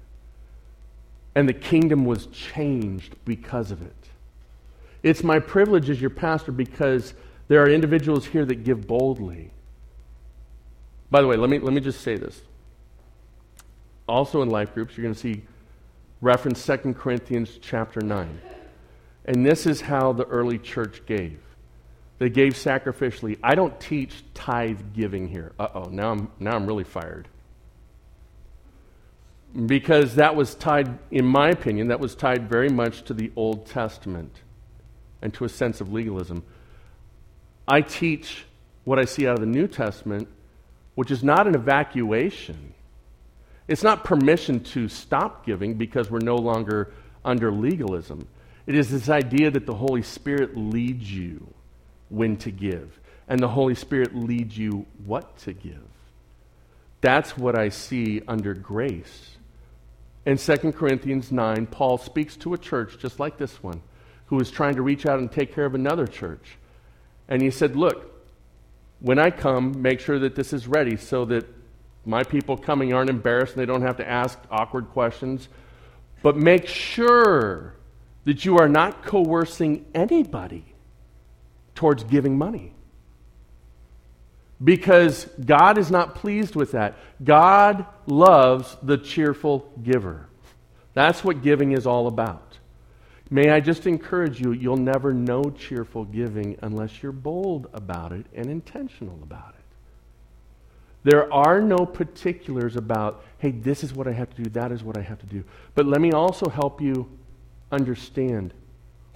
and 1.36 1.48
the 1.48 1.54
kingdom 1.54 2.06
was 2.06 2.28
changed 2.28 3.18
because 3.26 3.70
of 3.70 3.82
it. 3.82 4.08
It's 5.04 5.26
my 5.26 5.40
privilege 5.40 5.90
as 5.90 6.00
your 6.00 6.10
pastor 6.10 6.54
because 6.54 7.14
there 7.50 7.62
are 7.62 7.70
individuals 7.70 8.26
here 8.26 8.46
that 8.46 8.64
give 8.64 8.88
boldly. 8.88 9.52
By 11.12 11.20
the 11.20 11.28
way, 11.28 11.36
let 11.36 11.50
me, 11.50 11.60
let 11.60 11.74
me 11.74 11.82
just 11.82 12.00
say 12.00 12.16
this. 12.16 12.44
Also 14.08 14.42
in 14.42 14.50
life 14.50 14.74
groups, 14.74 14.96
you're 14.96 15.04
going 15.04 15.14
to 15.14 15.20
see 15.20 15.44
reference 16.22 16.66
2 16.66 16.94
Corinthians 16.94 17.60
chapter 17.62 18.00
9. 18.00 18.40
And 19.26 19.46
this 19.46 19.66
is 19.66 19.82
how 19.82 20.14
the 20.14 20.24
early 20.28 20.60
church 20.60 21.06
gave. 21.06 21.42
They 22.20 22.30
gave 22.30 22.54
sacrificially. 22.54 23.38
I 23.44 23.56
don't 23.56 23.78
teach 23.82 24.24
tithe 24.34 24.80
giving 24.94 25.28
here. 25.28 25.52
Uh 25.60 25.68
oh, 25.76 25.90
now 25.92 26.12
I'm, 26.12 26.32
now 26.40 26.56
I'm 26.56 26.66
really 26.66 26.86
fired 26.86 27.28
because 29.66 30.16
that 30.16 30.36
was 30.36 30.56
tied, 30.56 31.00
in 31.10 31.26
my 31.26 31.50
opinion, 31.50 31.88
that 31.88 32.00
was 32.00 32.16
tied 32.16 32.50
very 32.50 32.70
much 32.70 33.04
to 33.04 33.14
the 33.14 33.32
Old 33.36 33.66
Testament 33.66 34.42
and 35.22 35.34
to 35.34 35.46
a 35.46 35.50
sense 35.50 35.82
of 35.82 35.92
legalism. 35.92 36.44
I 37.68 37.82
teach 37.82 38.46
what 38.84 39.00
I 39.00 39.06
see 39.06 39.28
out 39.28 39.34
of 39.34 39.40
the 39.40 39.46
New 39.46 39.68
Testament, 39.68 40.28
which 40.96 41.12
is 41.12 41.24
not 41.24 41.48
an 41.48 41.56
evacuation. 41.56 42.74
It's 43.68 43.84
not 43.84 44.04
permission 44.04 44.64
to 44.66 44.88
stop 44.88 45.46
giving 45.46 45.74
because 45.74 46.10
we're 46.10 46.20
no 46.20 46.36
longer 46.36 46.94
under 47.26 47.52
legalism. 47.52 48.28
It 48.66 48.76
is 48.76 48.90
this 48.90 49.10
idea 49.10 49.52
that 49.52 49.66
the 49.66 49.74
Holy 49.74 50.02
Spirit 50.02 50.56
leads 50.56 51.12
you 51.12 51.54
when 52.10 52.38
to 52.38 52.52
give, 52.52 53.00
and 53.28 53.40
the 53.40 53.48
Holy 53.50 53.76
Spirit 53.76 54.16
leads 54.16 54.58
you 54.58 54.86
what 55.06 55.38
to 55.40 55.54
give. 55.54 55.84
That's 57.02 57.38
what 57.38 57.58
I 57.58 57.70
see 57.70 58.22
under 58.28 58.54
grace. 58.54 59.37
In 60.28 60.38
2 60.38 60.74
Corinthians 60.74 61.32
9, 61.32 61.68
Paul 61.68 61.98
speaks 61.98 62.36
to 62.36 62.54
a 62.54 62.58
church 62.58 63.00
just 63.00 63.18
like 63.18 63.38
this 63.38 63.64
one 63.64 63.82
who 64.26 64.38
is 64.42 64.52
trying 64.52 64.76
to 64.76 64.82
reach 64.82 65.06
out 65.06 65.20
and 65.20 65.32
take 65.32 65.56
care 65.56 65.64
of 65.64 65.74
another 65.74 66.06
church. 66.06 66.58
And 67.30 67.42
he 67.42 67.50
said, 67.50 67.78
Look, 67.78 68.12
when 69.00 69.20
I 69.20 69.32
come, 69.32 69.82
make 69.82 70.02
sure 70.02 70.20
that 70.20 70.36
this 70.36 70.52
is 70.52 70.68
ready 70.68 70.98
so 70.98 71.24
that 71.24 71.46
my 72.06 72.24
people 72.24 72.58
coming 72.58 72.94
aren't 72.94 73.10
embarrassed 73.10 73.54
and 73.54 73.62
they 73.62 73.66
don't 73.66 73.84
have 73.84 73.96
to 73.98 74.10
ask 74.10 74.38
awkward 74.52 74.90
questions. 74.90 75.48
But 76.22 76.36
make 76.36 76.68
sure 76.68 77.76
that 78.26 78.44
you 78.44 78.58
are 78.58 78.68
not 78.68 79.06
coercing 79.06 79.86
anybody 79.96 80.66
towards 81.74 82.04
giving 82.04 82.38
money. 82.38 82.74
Because 84.64 85.26
God 85.46 85.78
is 85.78 85.92
not 85.92 86.16
pleased 86.16 86.56
with 86.56 86.72
that. 86.72 86.96
God 87.24 87.86
loves 88.08 88.76
the 88.82 88.98
cheerful 88.98 89.72
giver. 89.84 90.28
That's 90.94 91.24
what 91.24 91.44
giving 91.44 91.74
is 91.74 91.86
all 91.86 92.08
about. 92.08 92.58
May 93.30 93.50
I 93.50 93.60
just 93.60 93.86
encourage 93.86 94.40
you, 94.40 94.54
you'll 94.54 94.78
never 94.78 95.14
know 95.14 95.44
cheerful 95.44 96.06
giving 96.06 96.58
unless 96.62 97.04
you're 97.04 97.12
bold 97.12 97.68
about 97.74 98.14
it 98.14 98.26
and 98.34 98.50
intentional 98.50 99.20
about 99.22 99.50
it. 99.50 99.58
There 101.04 101.32
are 101.32 101.62
no 101.62 101.86
particulars 101.86 102.76
about, 102.76 103.24
hey, 103.38 103.52
this 103.52 103.84
is 103.84 103.94
what 103.94 104.08
I 104.08 104.12
have 104.14 104.34
to 104.36 104.44
do, 104.44 104.50
that 104.52 104.72
is 104.72 104.84
what 104.84 104.98
I 104.98 105.02
have 105.02 105.20
to 105.20 105.26
do. 105.26 105.44
But 105.76 105.86
let 105.86 106.02
me 106.02 106.12
also 106.14 106.50
help 106.50 106.82
you 106.82 107.08
understand 107.72 108.54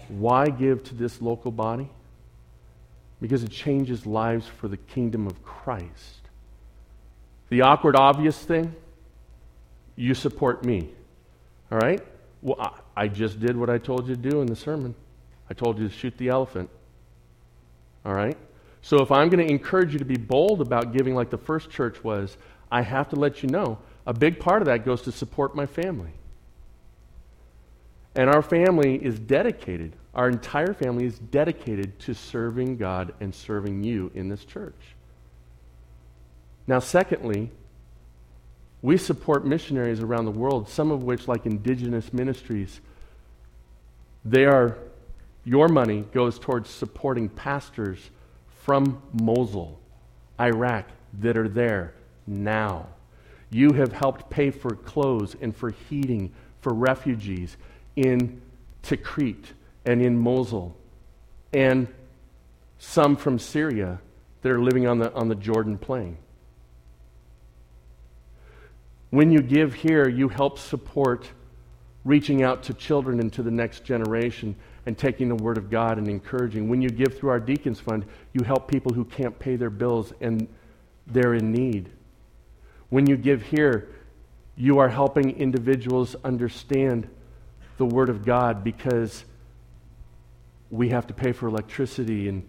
why 0.08 0.48
give 0.48 0.84
to 0.86 0.96
this 0.96 1.22
local 1.22 1.52
body? 1.52 1.90
Because 3.22 3.44
it 3.44 3.52
changes 3.52 4.06
lives 4.06 4.48
for 4.48 4.68
the 4.68 4.78
kingdom 4.78 5.28
of 5.28 5.44
Christ. 5.44 6.22
The 7.50 7.62
awkward, 7.62 7.96
obvious 7.96 8.38
thing, 8.38 8.74
you 9.96 10.14
support 10.14 10.66
me. 10.66 10.90
All 11.72 11.78
right? 11.78 12.02
Well, 12.42 12.76
I 12.98 13.08
just 13.08 13.40
did 13.40 13.56
what 13.56 13.70
I 13.70 13.78
told 13.78 14.08
you 14.08 14.16
to 14.16 14.22
do 14.22 14.42
in 14.42 14.48
the 14.48 14.56
sermon. 14.56 14.96
I 15.50 15.54
told 15.54 15.78
you 15.78 15.88
to 15.88 15.94
shoot 15.94 16.18
the 16.18 16.30
elephant. 16.30 16.70
All 18.06 18.14
right? 18.14 18.38
So 18.82 19.02
if 19.02 19.12
I'm 19.12 19.30
going 19.30 19.46
to 19.46 19.52
encourage 19.52 19.94
you 19.94 20.00
to 20.00 20.06
be 20.06 20.18
bold 20.18 20.62
about 20.62 20.92
giving 20.92 21.14
like 21.14 21.30
the 21.30 21.38
first 21.38 21.70
church 21.70 22.04
was, 22.04 22.38
I 22.72 22.82
have 22.82 23.10
to 23.10 23.16
let 23.16 23.44
you 23.44 23.50
know 23.50 23.78
a 24.08 24.14
big 24.14 24.40
part 24.40 24.62
of 24.62 24.66
that 24.66 24.86
goes 24.86 25.02
to 25.04 25.12
support 25.12 25.56
my 25.56 25.66
family. 25.66 26.12
And 28.16 28.30
our 28.30 28.42
family 28.42 28.96
is 28.96 29.20
dedicated, 29.20 29.96
our 30.14 30.28
entire 30.28 30.74
family 30.74 31.06
is 31.06 31.18
dedicated 31.18 31.98
to 32.00 32.14
serving 32.14 32.78
God 32.78 33.14
and 33.22 33.34
serving 33.34 33.84
you 33.84 34.12
in 34.14 34.28
this 34.28 34.44
church. 34.44 34.76
Now, 36.68 36.80
secondly, 36.80 37.52
we 38.82 38.98
support 38.98 39.46
missionaries 39.46 40.02
around 40.02 40.26
the 40.26 40.32
world, 40.32 40.68
some 40.68 40.92
of 40.92 41.04
which, 41.04 41.28
like 41.28 41.46
indigenous 41.46 42.12
ministries, 42.12 42.82
they 44.26 44.46
are, 44.46 44.78
your 45.46 45.68
money 45.68 46.06
goes 46.12 46.38
towards 46.38 46.70
supporting 46.70 47.30
pastors 47.30 48.10
from 48.64 49.02
Mosul, 49.14 49.80
Iraq, 50.40 50.88
that 51.20 51.38
are 51.38 51.50
there 51.50 51.94
now. 52.28 52.88
You 53.50 53.74
have 53.74 53.94
helped 53.94 54.30
pay 54.30 54.52
for 54.52 54.76
clothes 54.76 55.36
and 55.42 55.56
for 55.56 55.72
heating 55.90 56.32
for 56.62 56.74
refugees 56.74 57.58
in 57.96 58.42
Tikrit 58.84 59.46
and 59.86 60.02
in 60.02 60.18
Mosul, 60.18 60.76
and 61.54 61.88
some 62.78 63.16
from 63.16 63.38
Syria 63.40 64.00
that 64.42 64.52
are 64.52 64.62
living 64.62 64.88
on 64.88 65.00
the, 65.00 65.14
on 65.14 65.28
the 65.28 65.36
Jordan 65.36 65.78
plain. 65.78 66.18
When 69.12 69.32
you 69.32 69.42
give 69.42 69.74
here, 69.74 70.08
you 70.08 70.30
help 70.30 70.58
support 70.58 71.30
reaching 72.04 72.44
out 72.44 72.64
to 72.64 72.74
children 72.74 73.20
and 73.20 73.32
to 73.34 73.44
the 73.44 73.52
next 73.52 73.84
generation 73.84 74.56
and 74.86 74.98
taking 74.98 75.30
the 75.30 75.36
Word 75.36 75.58
of 75.58 75.70
God 75.70 75.98
and 75.98 76.08
encouraging. 76.08 76.70
When 76.70 76.82
you 76.82 76.90
give 76.90 77.18
through 77.18 77.30
our 77.30 77.40
Deacons 77.40 77.80
Fund, 77.80 78.06
you 78.34 78.44
help 78.44 78.68
people 78.68 78.94
who 78.94 79.06
can't 79.06 79.38
pay 79.38 79.56
their 79.56 79.70
bills 79.70 80.14
and 80.22 80.48
they're 81.06 81.36
in 81.36 81.52
need. 81.52 81.90
When 82.90 83.06
you 83.06 83.18
give 83.18 83.44
here, 83.44 83.90
you 84.56 84.80
are 84.80 84.90
helping 84.90 85.38
individuals 85.38 86.16
understand 86.24 87.08
the 87.82 87.86
Word 87.88 88.10
of 88.10 88.24
God 88.24 88.64
because 88.64 89.26
we 90.70 90.90
have 90.90 91.08
to 91.08 91.16
pay 91.16 91.32
for 91.32 91.48
electricity. 91.48 92.28
And, 92.30 92.48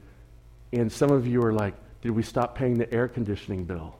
and 0.74 0.92
some 0.92 1.10
of 1.10 1.26
you 1.26 1.40
are 1.42 1.54
like, 1.54 1.72
did 2.02 2.10
we 2.10 2.22
stop 2.22 2.54
paying 2.54 2.76
the 2.76 2.92
air 2.92 3.08
conditioning 3.08 3.64
bill 3.64 3.96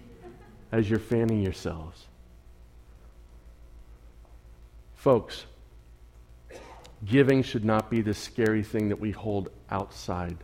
as 0.72 0.90
you're 0.90 0.98
fanning 0.98 1.40
yourselves? 1.40 2.04
Folks, 4.94 5.46
giving 7.02 7.42
should 7.42 7.64
not 7.64 7.88
be 7.88 8.02
the 8.02 8.12
scary 8.12 8.62
thing 8.62 8.90
that 8.90 9.00
we 9.00 9.10
hold 9.10 9.48
outside 9.70 10.36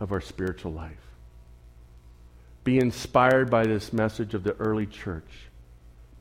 of 0.00 0.12
our 0.12 0.22
spiritual 0.22 0.72
life. 0.72 1.10
Be 2.64 2.78
inspired 2.78 3.50
by 3.50 3.66
this 3.66 3.92
message 3.92 4.32
of 4.32 4.44
the 4.44 4.54
early 4.54 4.86
church. 4.86 5.50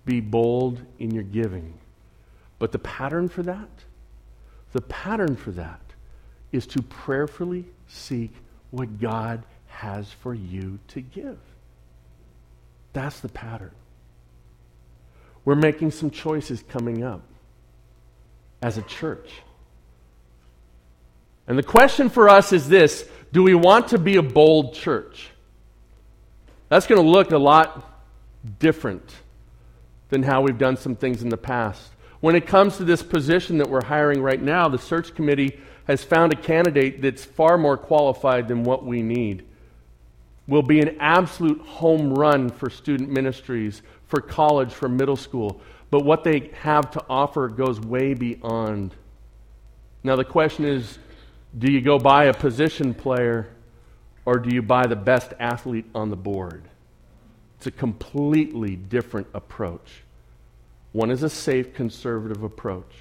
Be 0.03 0.19
bold 0.19 0.81
in 0.99 1.11
your 1.11 1.23
giving. 1.23 1.77
But 2.61 2.71
the 2.71 2.77
pattern 2.77 3.27
for 3.27 3.41
that, 3.41 3.71
the 4.71 4.81
pattern 4.81 5.35
for 5.35 5.49
that 5.49 5.81
is 6.51 6.67
to 6.67 6.83
prayerfully 6.83 7.65
seek 7.87 8.31
what 8.69 9.01
God 9.01 9.41
has 9.65 10.11
for 10.11 10.35
you 10.35 10.77
to 10.89 11.01
give. 11.01 11.39
That's 12.93 13.19
the 13.19 13.29
pattern. 13.29 13.71
We're 15.43 15.55
making 15.55 15.89
some 15.89 16.11
choices 16.11 16.63
coming 16.69 17.03
up 17.03 17.23
as 18.61 18.77
a 18.77 18.83
church. 18.83 19.31
And 21.47 21.57
the 21.57 21.63
question 21.63 22.09
for 22.09 22.29
us 22.29 22.53
is 22.53 22.69
this 22.69 23.09
do 23.33 23.41
we 23.41 23.55
want 23.55 23.87
to 23.87 23.97
be 23.97 24.17
a 24.17 24.21
bold 24.21 24.75
church? 24.75 25.31
That's 26.69 26.85
going 26.85 27.01
to 27.01 27.09
look 27.09 27.31
a 27.31 27.39
lot 27.39 28.03
different 28.59 29.15
than 30.09 30.21
how 30.21 30.43
we've 30.43 30.59
done 30.59 30.77
some 30.77 30.95
things 30.95 31.23
in 31.23 31.29
the 31.29 31.37
past. 31.37 31.91
When 32.21 32.35
it 32.35 32.45
comes 32.45 32.77
to 32.77 32.83
this 32.83 33.03
position 33.03 33.57
that 33.57 33.69
we're 33.69 33.83
hiring 33.83 34.21
right 34.21 34.41
now, 34.41 34.69
the 34.69 34.77
search 34.77 35.13
committee 35.15 35.59
has 35.85 36.03
found 36.03 36.31
a 36.31 36.35
candidate 36.35 37.01
that's 37.01 37.25
far 37.25 37.57
more 37.57 37.77
qualified 37.77 38.47
than 38.47 38.63
what 38.63 38.85
we 38.85 39.01
need. 39.01 39.43
Will 40.47 40.61
be 40.61 40.79
an 40.79 40.97
absolute 40.99 41.59
home 41.61 42.13
run 42.13 42.49
for 42.49 42.69
student 42.69 43.09
ministries, 43.09 43.81
for 44.05 44.21
college, 44.21 44.71
for 44.71 44.87
middle 44.87 45.15
school. 45.15 45.61
But 45.89 46.05
what 46.05 46.23
they 46.23 46.51
have 46.61 46.91
to 46.91 47.03
offer 47.09 47.47
goes 47.47 47.79
way 47.79 48.13
beyond. 48.13 48.95
Now, 50.03 50.15
the 50.15 50.23
question 50.23 50.65
is 50.65 50.99
do 51.57 51.71
you 51.71 51.81
go 51.81 51.99
buy 51.99 52.25
a 52.25 52.33
position 52.33 52.93
player 52.93 53.49
or 54.25 54.37
do 54.37 54.53
you 54.53 54.61
buy 54.61 54.85
the 54.87 54.95
best 54.95 55.33
athlete 55.39 55.85
on 55.93 56.09
the 56.09 56.15
board? 56.15 56.63
It's 57.57 57.67
a 57.67 57.71
completely 57.71 58.75
different 58.75 59.27
approach. 59.33 60.03
One 60.91 61.09
is 61.09 61.23
a 61.23 61.29
safe, 61.29 61.73
conservative 61.73 62.43
approach. 62.43 62.93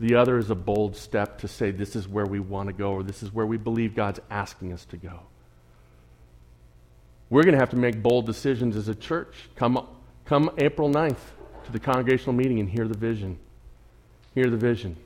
The 0.00 0.14
other 0.14 0.38
is 0.38 0.50
a 0.50 0.54
bold 0.54 0.96
step 0.96 1.38
to 1.38 1.48
say, 1.48 1.70
this 1.70 1.96
is 1.96 2.08
where 2.08 2.26
we 2.26 2.40
want 2.40 2.68
to 2.68 2.72
go, 2.72 2.92
or 2.92 3.02
this 3.02 3.22
is 3.22 3.32
where 3.32 3.46
we 3.46 3.56
believe 3.56 3.94
God's 3.94 4.20
asking 4.30 4.72
us 4.72 4.84
to 4.86 4.96
go. 4.96 5.20
We're 7.30 7.42
going 7.42 7.54
to 7.54 7.60
have 7.60 7.70
to 7.70 7.76
make 7.76 8.02
bold 8.02 8.26
decisions 8.26 8.76
as 8.76 8.88
a 8.88 8.94
church. 8.94 9.34
Come, 9.56 9.86
come 10.24 10.50
April 10.58 10.88
9th 10.88 11.18
to 11.64 11.72
the 11.72 11.80
congregational 11.80 12.32
meeting 12.32 12.58
and 12.58 12.68
hear 12.68 12.88
the 12.88 12.96
vision. 12.96 13.38
Hear 14.34 14.48
the 14.48 14.56
vision. 14.56 14.96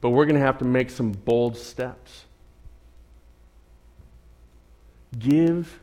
But 0.00 0.10
we're 0.10 0.26
going 0.26 0.38
to 0.38 0.44
have 0.44 0.58
to 0.58 0.64
make 0.64 0.90
some 0.90 1.12
bold 1.12 1.56
steps. 1.56 2.24
Give 5.18 5.80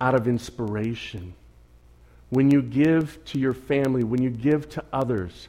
out 0.00 0.14
of 0.14 0.28
inspiration 0.28 1.34
when 2.34 2.50
you 2.50 2.60
give 2.60 3.24
to 3.26 3.38
your 3.38 3.54
family, 3.54 4.02
when 4.02 4.20
you 4.20 4.28
give 4.28 4.68
to 4.68 4.84
others, 4.92 5.48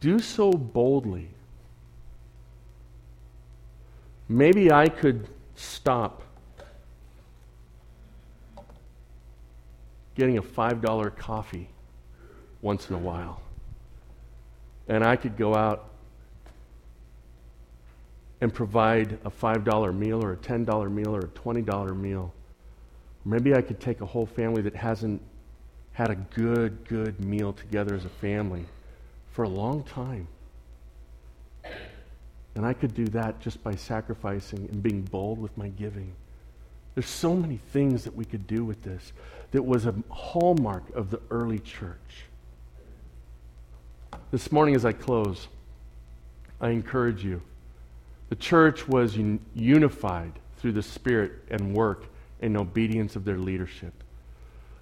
do 0.00 0.18
so 0.18 0.50
boldly. 0.50 1.28
Maybe 4.30 4.72
I 4.72 4.88
could 4.88 5.28
stop 5.56 6.22
getting 10.14 10.38
a 10.38 10.42
$5 10.42 11.16
coffee 11.16 11.68
once 12.62 12.88
in 12.88 12.94
a 12.94 12.98
while. 12.98 13.42
And 14.88 15.04
I 15.04 15.16
could 15.16 15.36
go 15.36 15.54
out 15.54 15.90
and 18.40 18.52
provide 18.52 19.18
a 19.24 19.30
$5 19.30 19.94
meal 19.94 20.24
or 20.24 20.32
a 20.32 20.36
$10 20.36 20.90
meal 20.90 21.14
or 21.14 21.20
a 21.20 21.28
$20 21.28 21.94
meal. 21.94 22.32
Maybe 23.26 23.54
I 23.54 23.60
could 23.60 23.80
take 23.80 24.00
a 24.00 24.06
whole 24.06 24.26
family 24.26 24.62
that 24.62 24.74
hasn't 24.74 25.20
had 25.98 26.10
a 26.10 26.14
good, 26.14 26.86
good 26.86 27.18
meal 27.18 27.52
together 27.52 27.92
as 27.92 28.04
a 28.04 28.08
family 28.08 28.64
for 29.32 29.42
a 29.42 29.48
long 29.48 29.82
time. 29.82 30.28
And 32.54 32.64
I 32.64 32.72
could 32.72 32.94
do 32.94 33.06
that 33.06 33.40
just 33.40 33.64
by 33.64 33.74
sacrificing 33.74 34.68
and 34.70 34.80
being 34.80 35.02
bold 35.02 35.40
with 35.40 35.58
my 35.58 35.66
giving. 35.70 36.12
There's 36.94 37.08
so 37.08 37.34
many 37.34 37.58
things 37.72 38.04
that 38.04 38.14
we 38.14 38.24
could 38.24 38.46
do 38.46 38.64
with 38.64 38.84
this 38.84 39.12
that 39.50 39.64
was 39.64 39.86
a 39.86 39.94
hallmark 40.08 40.88
of 40.94 41.10
the 41.10 41.20
early 41.32 41.58
church. 41.58 42.26
This 44.30 44.52
morning, 44.52 44.76
as 44.76 44.84
I 44.84 44.92
close, 44.92 45.48
I 46.60 46.68
encourage 46.68 47.24
you. 47.24 47.42
The 48.28 48.36
church 48.36 48.86
was 48.86 49.16
un- 49.16 49.40
unified 49.52 50.34
through 50.58 50.72
the 50.72 50.82
Spirit 50.82 51.32
and 51.50 51.74
work 51.74 52.06
and 52.40 52.56
obedience 52.56 53.16
of 53.16 53.24
their 53.24 53.38
leadership. 53.38 54.04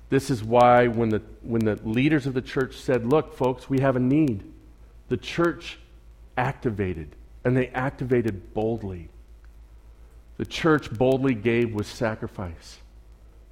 This 0.09 0.31
is 0.31 0.45
why, 0.45 0.87
when 0.87 1.09
the, 1.09 1.23
when 1.43 1.65
the 1.65 1.77
leaders 1.85 2.27
of 2.27 2.35
the 2.35 2.43
church 2.43 2.77
said, 2.77 3.07
Look, 3.07 3.35
folks, 3.35 3.69
we 3.69 3.81
have 3.81 3.97
a 3.97 4.01
need, 4.01 4.45
the 5.09 5.17
church 5.17 5.79
activated, 6.37 7.17
and 7.45 7.57
they 7.57 7.69
activated 7.69 8.55
boldly. 8.55 9.09
The 10.37 10.47
church 10.47 10.93
boldly 10.93 11.35
gave 11.35 11.75
with 11.75 11.87
sacrifice. 11.87 12.79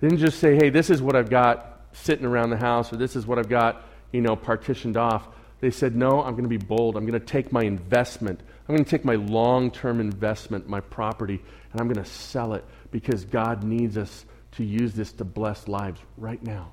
They 0.01 0.09
didn't 0.09 0.21
just 0.21 0.39
say, 0.39 0.55
Hey, 0.55 0.71
this 0.71 0.91
is 0.91 1.03
what 1.03 1.17
I've 1.17 1.31
got 1.31 1.81
sitting 1.93 2.27
around 2.27 2.51
the 2.51 2.57
house, 2.57 2.93
or 2.93 2.97
this 2.97 3.17
is 3.17 3.27
what 3.27 3.39
I've 3.39 3.49
got, 3.49 3.85
you 4.13 4.21
know, 4.21 4.37
partitioned 4.37 4.97
off. 4.97 5.27
They 5.61 5.71
said, 5.71 5.97
No, 5.97 6.23
I'm 6.23 6.33
going 6.33 6.45
to 6.45 6.49
be 6.49 6.57
bold. 6.57 6.97
I'm 6.97 7.07
going 7.07 7.19
to 7.19 7.27
take 7.27 7.51
my 7.51 7.63
investment. 7.63 8.41
I'm 8.69 8.75
going 8.75 8.85
to 8.85 8.91
take 8.91 9.05
my 9.05 9.17
long 9.17 9.73
term 9.73 9.99
investment, 10.01 10.69
my 10.69 10.81
property, 10.81 11.43
and 11.73 11.81
I'm 11.81 11.89
going 11.89 12.03
to 12.05 12.09
sell 12.09 12.55
it 12.55 12.65
because 12.93 13.25
God 13.25 13.65
needs 13.65 13.99
us 13.99 14.25
to 14.57 14.65
use 14.65 14.95
this 14.95 15.13
to 15.13 15.25
bless 15.25 15.69
lives 15.69 16.01
right 16.17 16.43
now. 16.43 16.73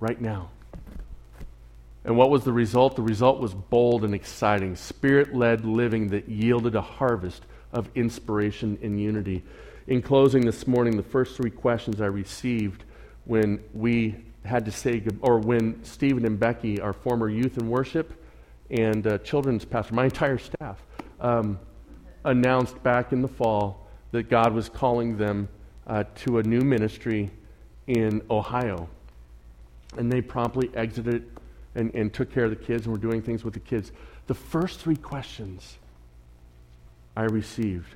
Right 0.00 0.20
now. 0.20 0.50
And 2.04 2.16
what 2.16 2.30
was 2.30 2.44
the 2.44 2.52
result? 2.52 2.94
The 2.94 3.02
result 3.02 3.40
was 3.40 3.52
bold 3.52 4.04
and 4.04 4.14
exciting, 4.14 4.76
spirit 4.76 5.34
led 5.34 5.64
living 5.64 6.08
that 6.08 6.28
yielded 6.28 6.76
a 6.76 6.80
harvest 6.80 7.44
of 7.72 7.88
inspiration 7.96 8.78
and 8.80 9.00
unity. 9.00 9.42
In 9.88 10.02
closing 10.02 10.44
this 10.46 10.66
morning, 10.66 10.96
the 10.96 11.02
first 11.02 11.36
three 11.36 11.50
questions 11.50 12.00
I 12.00 12.06
received 12.06 12.84
when 13.24 13.60
we 13.74 14.16
had 14.44 14.64
to 14.64 14.70
say, 14.70 15.00
goodbye, 15.00 15.26
or 15.26 15.38
when 15.38 15.82
Stephen 15.84 16.24
and 16.24 16.38
Becky, 16.38 16.80
our 16.80 16.92
former 16.92 17.28
youth 17.28 17.58
and 17.58 17.68
worship 17.68 18.12
and 18.70 19.06
uh, 19.06 19.18
children's 19.18 19.64
pastor, 19.64 19.94
my 19.94 20.04
entire 20.04 20.38
staff, 20.38 20.80
um, 21.20 21.58
announced 22.24 22.80
back 22.82 23.12
in 23.12 23.20
the 23.20 23.28
fall 23.28 23.88
that 24.12 24.28
God 24.30 24.52
was 24.52 24.68
calling 24.68 25.16
them 25.16 25.48
uh, 25.86 26.04
to 26.16 26.38
a 26.38 26.42
new 26.42 26.60
ministry 26.60 27.30
in 27.86 28.22
Ohio. 28.30 28.88
And 29.96 30.10
they 30.10 30.20
promptly 30.20 30.70
exited 30.74 31.30
and, 31.74 31.94
and 31.94 32.12
took 32.12 32.32
care 32.32 32.44
of 32.44 32.50
the 32.50 32.56
kids 32.56 32.86
and 32.86 32.92
were 32.92 32.98
doing 32.98 33.22
things 33.22 33.44
with 33.44 33.54
the 33.54 33.60
kids. 33.60 33.92
The 34.26 34.34
first 34.34 34.80
three 34.80 34.96
questions 34.96 35.78
I 37.16 37.24
received 37.24 37.94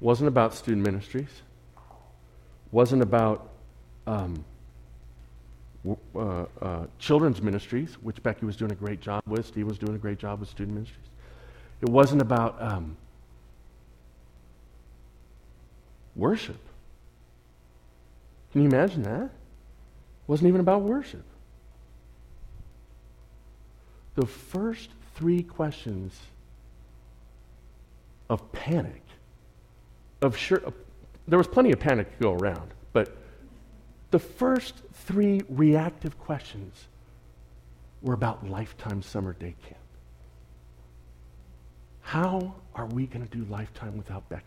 wasn't 0.00 0.28
about 0.28 0.54
student 0.54 0.84
ministries, 0.84 1.42
wasn't 2.70 3.02
about 3.02 3.50
um, 4.06 4.44
uh, 6.14 6.44
uh, 6.60 6.86
children's 6.98 7.40
ministries, 7.40 7.94
which 8.02 8.22
Becky 8.22 8.46
was 8.46 8.56
doing 8.56 8.72
a 8.72 8.76
great 8.76 9.00
job 9.00 9.22
with, 9.26 9.46
Steve 9.46 9.66
was 9.66 9.78
doing 9.78 9.94
a 9.94 9.98
great 9.98 10.18
job 10.18 10.40
with 10.40 10.48
student 10.48 10.74
ministries. 10.74 11.06
It 11.80 11.88
wasn't 11.88 12.22
about 12.22 12.60
um, 12.60 12.96
worship. 16.14 16.58
Can 18.52 18.62
you 18.62 18.68
imagine 18.68 19.02
that? 19.02 19.24
It 19.24 19.30
wasn't 20.28 20.48
even 20.48 20.60
about 20.60 20.82
worship. 20.82 21.24
The 24.14 24.26
first 24.26 24.90
three 25.14 25.42
questions 25.42 26.18
of 28.28 28.52
panic, 28.52 29.02
of 30.20 30.36
sure, 30.36 30.62
there 31.26 31.38
was 31.38 31.46
plenty 31.46 31.72
of 31.72 31.80
panic 31.80 32.14
to 32.16 32.22
go 32.22 32.34
around, 32.34 32.72
but 32.92 33.16
the 34.10 34.18
first 34.18 34.74
three 34.92 35.40
reactive 35.48 36.18
questions 36.18 36.88
were 38.02 38.14
about 38.14 38.46
lifetime 38.48 39.00
summer 39.00 39.32
day 39.32 39.54
camp. 39.66 39.78
How 42.02 42.54
are 42.74 42.86
we 42.86 43.06
going 43.06 43.26
to 43.26 43.36
do 43.36 43.44
lifetime 43.50 43.96
without 43.96 44.28
Becky? 44.28 44.44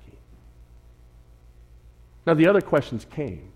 Now, 2.27 2.33
the 2.33 2.47
other 2.47 2.61
questions 2.61 3.05
came. 3.09 3.51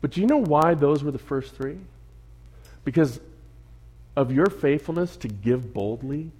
But 0.00 0.12
do 0.12 0.20
you 0.20 0.26
know 0.26 0.36
why 0.36 0.74
those 0.74 1.02
were 1.02 1.10
the 1.10 1.18
first 1.18 1.54
three? 1.54 1.78
Because 2.84 3.20
of 4.14 4.32
your 4.32 4.46
faithfulness 4.46 5.16
to 5.16 5.28
give 5.28 5.72
boldly, 5.74 6.30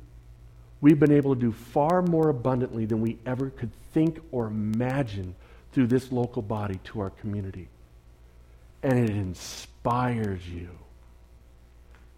we've 0.80 1.00
been 1.00 1.12
able 1.12 1.34
to 1.34 1.40
do 1.40 1.52
far 1.52 2.02
more 2.02 2.28
abundantly 2.28 2.86
than 2.86 3.00
we 3.00 3.18
ever 3.26 3.50
could 3.50 3.70
think 3.92 4.20
or 4.30 4.46
imagine 4.46 5.34
through 5.72 5.86
this 5.86 6.12
local 6.12 6.42
body 6.42 6.78
to 6.84 7.00
our 7.00 7.10
community. 7.10 7.68
And 8.82 8.98
it 8.98 9.10
inspires 9.10 10.46
you. 10.48 10.70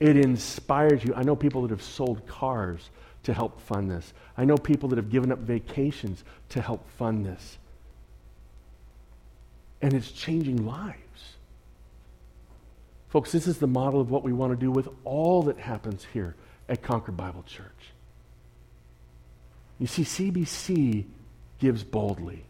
It 0.00 0.16
inspires 0.16 1.02
you. 1.02 1.14
I 1.14 1.22
know 1.22 1.34
people 1.34 1.62
that 1.62 1.70
have 1.70 1.82
sold 1.82 2.26
cars 2.26 2.90
to 3.24 3.34
help 3.34 3.60
fund 3.62 3.90
this. 3.90 4.12
I 4.36 4.44
know 4.44 4.56
people 4.56 4.88
that 4.90 4.96
have 4.96 5.10
given 5.10 5.32
up 5.32 5.40
vacations 5.40 6.22
to 6.50 6.62
help 6.62 6.88
fund 6.98 7.26
this. 7.26 7.58
And 9.82 9.94
it's 9.94 10.12
changing 10.12 10.66
lives. 10.66 11.07
Folks, 13.08 13.32
this 13.32 13.46
is 13.46 13.58
the 13.58 13.66
model 13.66 14.00
of 14.00 14.10
what 14.10 14.22
we 14.22 14.32
want 14.32 14.52
to 14.52 14.56
do 14.56 14.70
with 14.70 14.88
all 15.04 15.42
that 15.44 15.58
happens 15.58 16.06
here 16.12 16.34
at 16.68 16.82
Concord 16.82 17.16
Bible 17.16 17.42
Church. 17.46 17.92
You 19.78 19.86
see, 19.86 20.02
CBC 20.02 21.04
gives 21.58 21.84
boldly. 21.84 22.44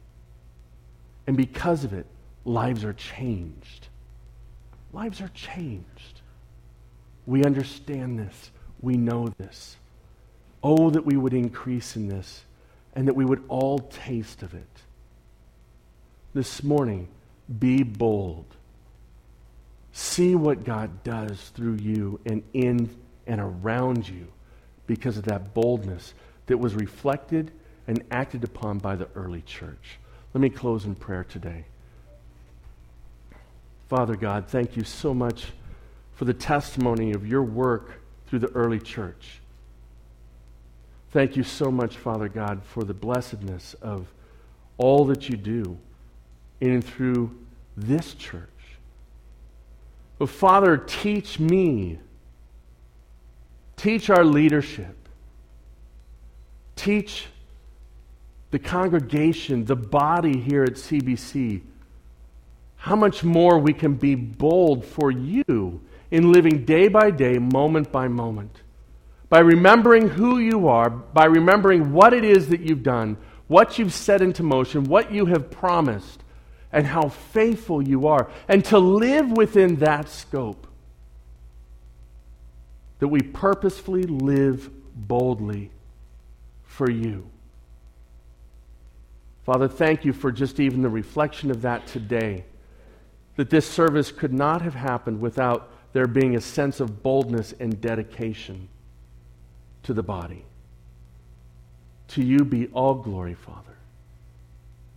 And 1.26 1.36
because 1.36 1.84
of 1.84 1.92
it, 1.92 2.06
lives 2.44 2.84
are 2.84 2.94
changed. 2.94 3.88
Lives 4.92 5.20
are 5.20 5.28
changed. 5.28 6.22
We 7.26 7.44
understand 7.44 8.18
this. 8.18 8.50
We 8.80 8.96
know 8.96 9.28
this. 9.38 9.76
Oh, 10.62 10.90
that 10.90 11.04
we 11.04 11.16
would 11.16 11.34
increase 11.34 11.94
in 11.94 12.08
this 12.08 12.42
and 12.94 13.06
that 13.06 13.14
we 13.14 13.24
would 13.24 13.44
all 13.48 13.78
taste 13.78 14.42
of 14.42 14.54
it. 14.54 14.66
This 16.34 16.64
morning, 16.64 17.08
be 17.58 17.82
bold. 17.82 18.46
See 19.98 20.36
what 20.36 20.62
God 20.62 21.02
does 21.02 21.50
through 21.56 21.74
you 21.74 22.20
and 22.24 22.44
in 22.52 22.88
and 23.26 23.40
around 23.40 24.08
you 24.08 24.28
because 24.86 25.16
of 25.16 25.24
that 25.24 25.54
boldness 25.54 26.14
that 26.46 26.56
was 26.56 26.76
reflected 26.76 27.50
and 27.88 28.04
acted 28.12 28.44
upon 28.44 28.78
by 28.78 28.94
the 28.94 29.08
early 29.16 29.42
church. 29.42 29.98
Let 30.32 30.40
me 30.40 30.50
close 30.50 30.84
in 30.84 30.94
prayer 30.94 31.24
today. 31.24 31.64
Father 33.88 34.14
God, 34.14 34.46
thank 34.46 34.76
you 34.76 34.84
so 34.84 35.12
much 35.12 35.46
for 36.14 36.26
the 36.26 36.32
testimony 36.32 37.10
of 37.10 37.26
your 37.26 37.42
work 37.42 38.00
through 38.28 38.38
the 38.38 38.52
early 38.52 38.78
church. 38.78 39.40
Thank 41.10 41.34
you 41.36 41.42
so 41.42 41.72
much, 41.72 41.96
Father 41.96 42.28
God, 42.28 42.62
for 42.62 42.84
the 42.84 42.94
blessedness 42.94 43.74
of 43.82 44.06
all 44.76 45.06
that 45.06 45.28
you 45.28 45.36
do 45.36 45.76
in 46.60 46.70
and 46.70 46.84
through 46.84 47.36
this 47.76 48.14
church. 48.14 48.48
But 50.18 50.28
Father, 50.28 50.76
teach 50.76 51.38
me, 51.38 51.98
teach 53.76 54.10
our 54.10 54.24
leadership, 54.24 54.96
teach 56.74 57.26
the 58.50 58.58
congregation, 58.58 59.64
the 59.64 59.76
body 59.76 60.40
here 60.40 60.64
at 60.64 60.72
CBC, 60.72 61.62
how 62.76 62.96
much 62.96 63.22
more 63.22 63.58
we 63.58 63.72
can 63.72 63.94
be 63.94 64.14
bold 64.14 64.84
for 64.84 65.10
you 65.10 65.80
in 66.10 66.32
living 66.32 66.64
day 66.64 66.88
by 66.88 67.10
day, 67.10 67.38
moment 67.38 67.92
by 67.92 68.08
moment. 68.08 68.62
By 69.28 69.40
remembering 69.40 70.08
who 70.08 70.38
you 70.38 70.68
are, 70.68 70.88
by 70.88 71.26
remembering 71.26 71.92
what 71.92 72.14
it 72.14 72.24
is 72.24 72.48
that 72.48 72.60
you've 72.60 72.82
done, 72.82 73.18
what 73.46 73.78
you've 73.78 73.92
set 73.92 74.22
into 74.22 74.42
motion, 74.42 74.84
what 74.84 75.12
you 75.12 75.26
have 75.26 75.50
promised, 75.50 76.17
and 76.72 76.86
how 76.86 77.08
faithful 77.08 77.82
you 77.82 78.06
are, 78.06 78.30
and 78.48 78.64
to 78.66 78.78
live 78.78 79.30
within 79.30 79.76
that 79.76 80.08
scope. 80.08 80.66
That 82.98 83.08
we 83.08 83.22
purposefully 83.22 84.02
live 84.02 84.70
boldly 84.94 85.70
for 86.64 86.90
you. 86.90 87.30
Father, 89.44 89.68
thank 89.68 90.04
you 90.04 90.12
for 90.12 90.30
just 90.30 90.60
even 90.60 90.82
the 90.82 90.90
reflection 90.90 91.50
of 91.50 91.62
that 91.62 91.86
today. 91.86 92.44
That 93.36 93.48
this 93.48 93.66
service 93.66 94.12
could 94.12 94.32
not 94.32 94.62
have 94.62 94.74
happened 94.74 95.20
without 95.20 95.70
there 95.92 96.06
being 96.06 96.36
a 96.36 96.40
sense 96.40 96.80
of 96.80 97.02
boldness 97.02 97.54
and 97.58 97.80
dedication 97.80 98.68
to 99.84 99.94
the 99.94 100.02
body. 100.02 100.44
To 102.08 102.22
you 102.22 102.44
be 102.44 102.66
all 102.68 102.94
glory, 102.94 103.34
Father. 103.34 103.67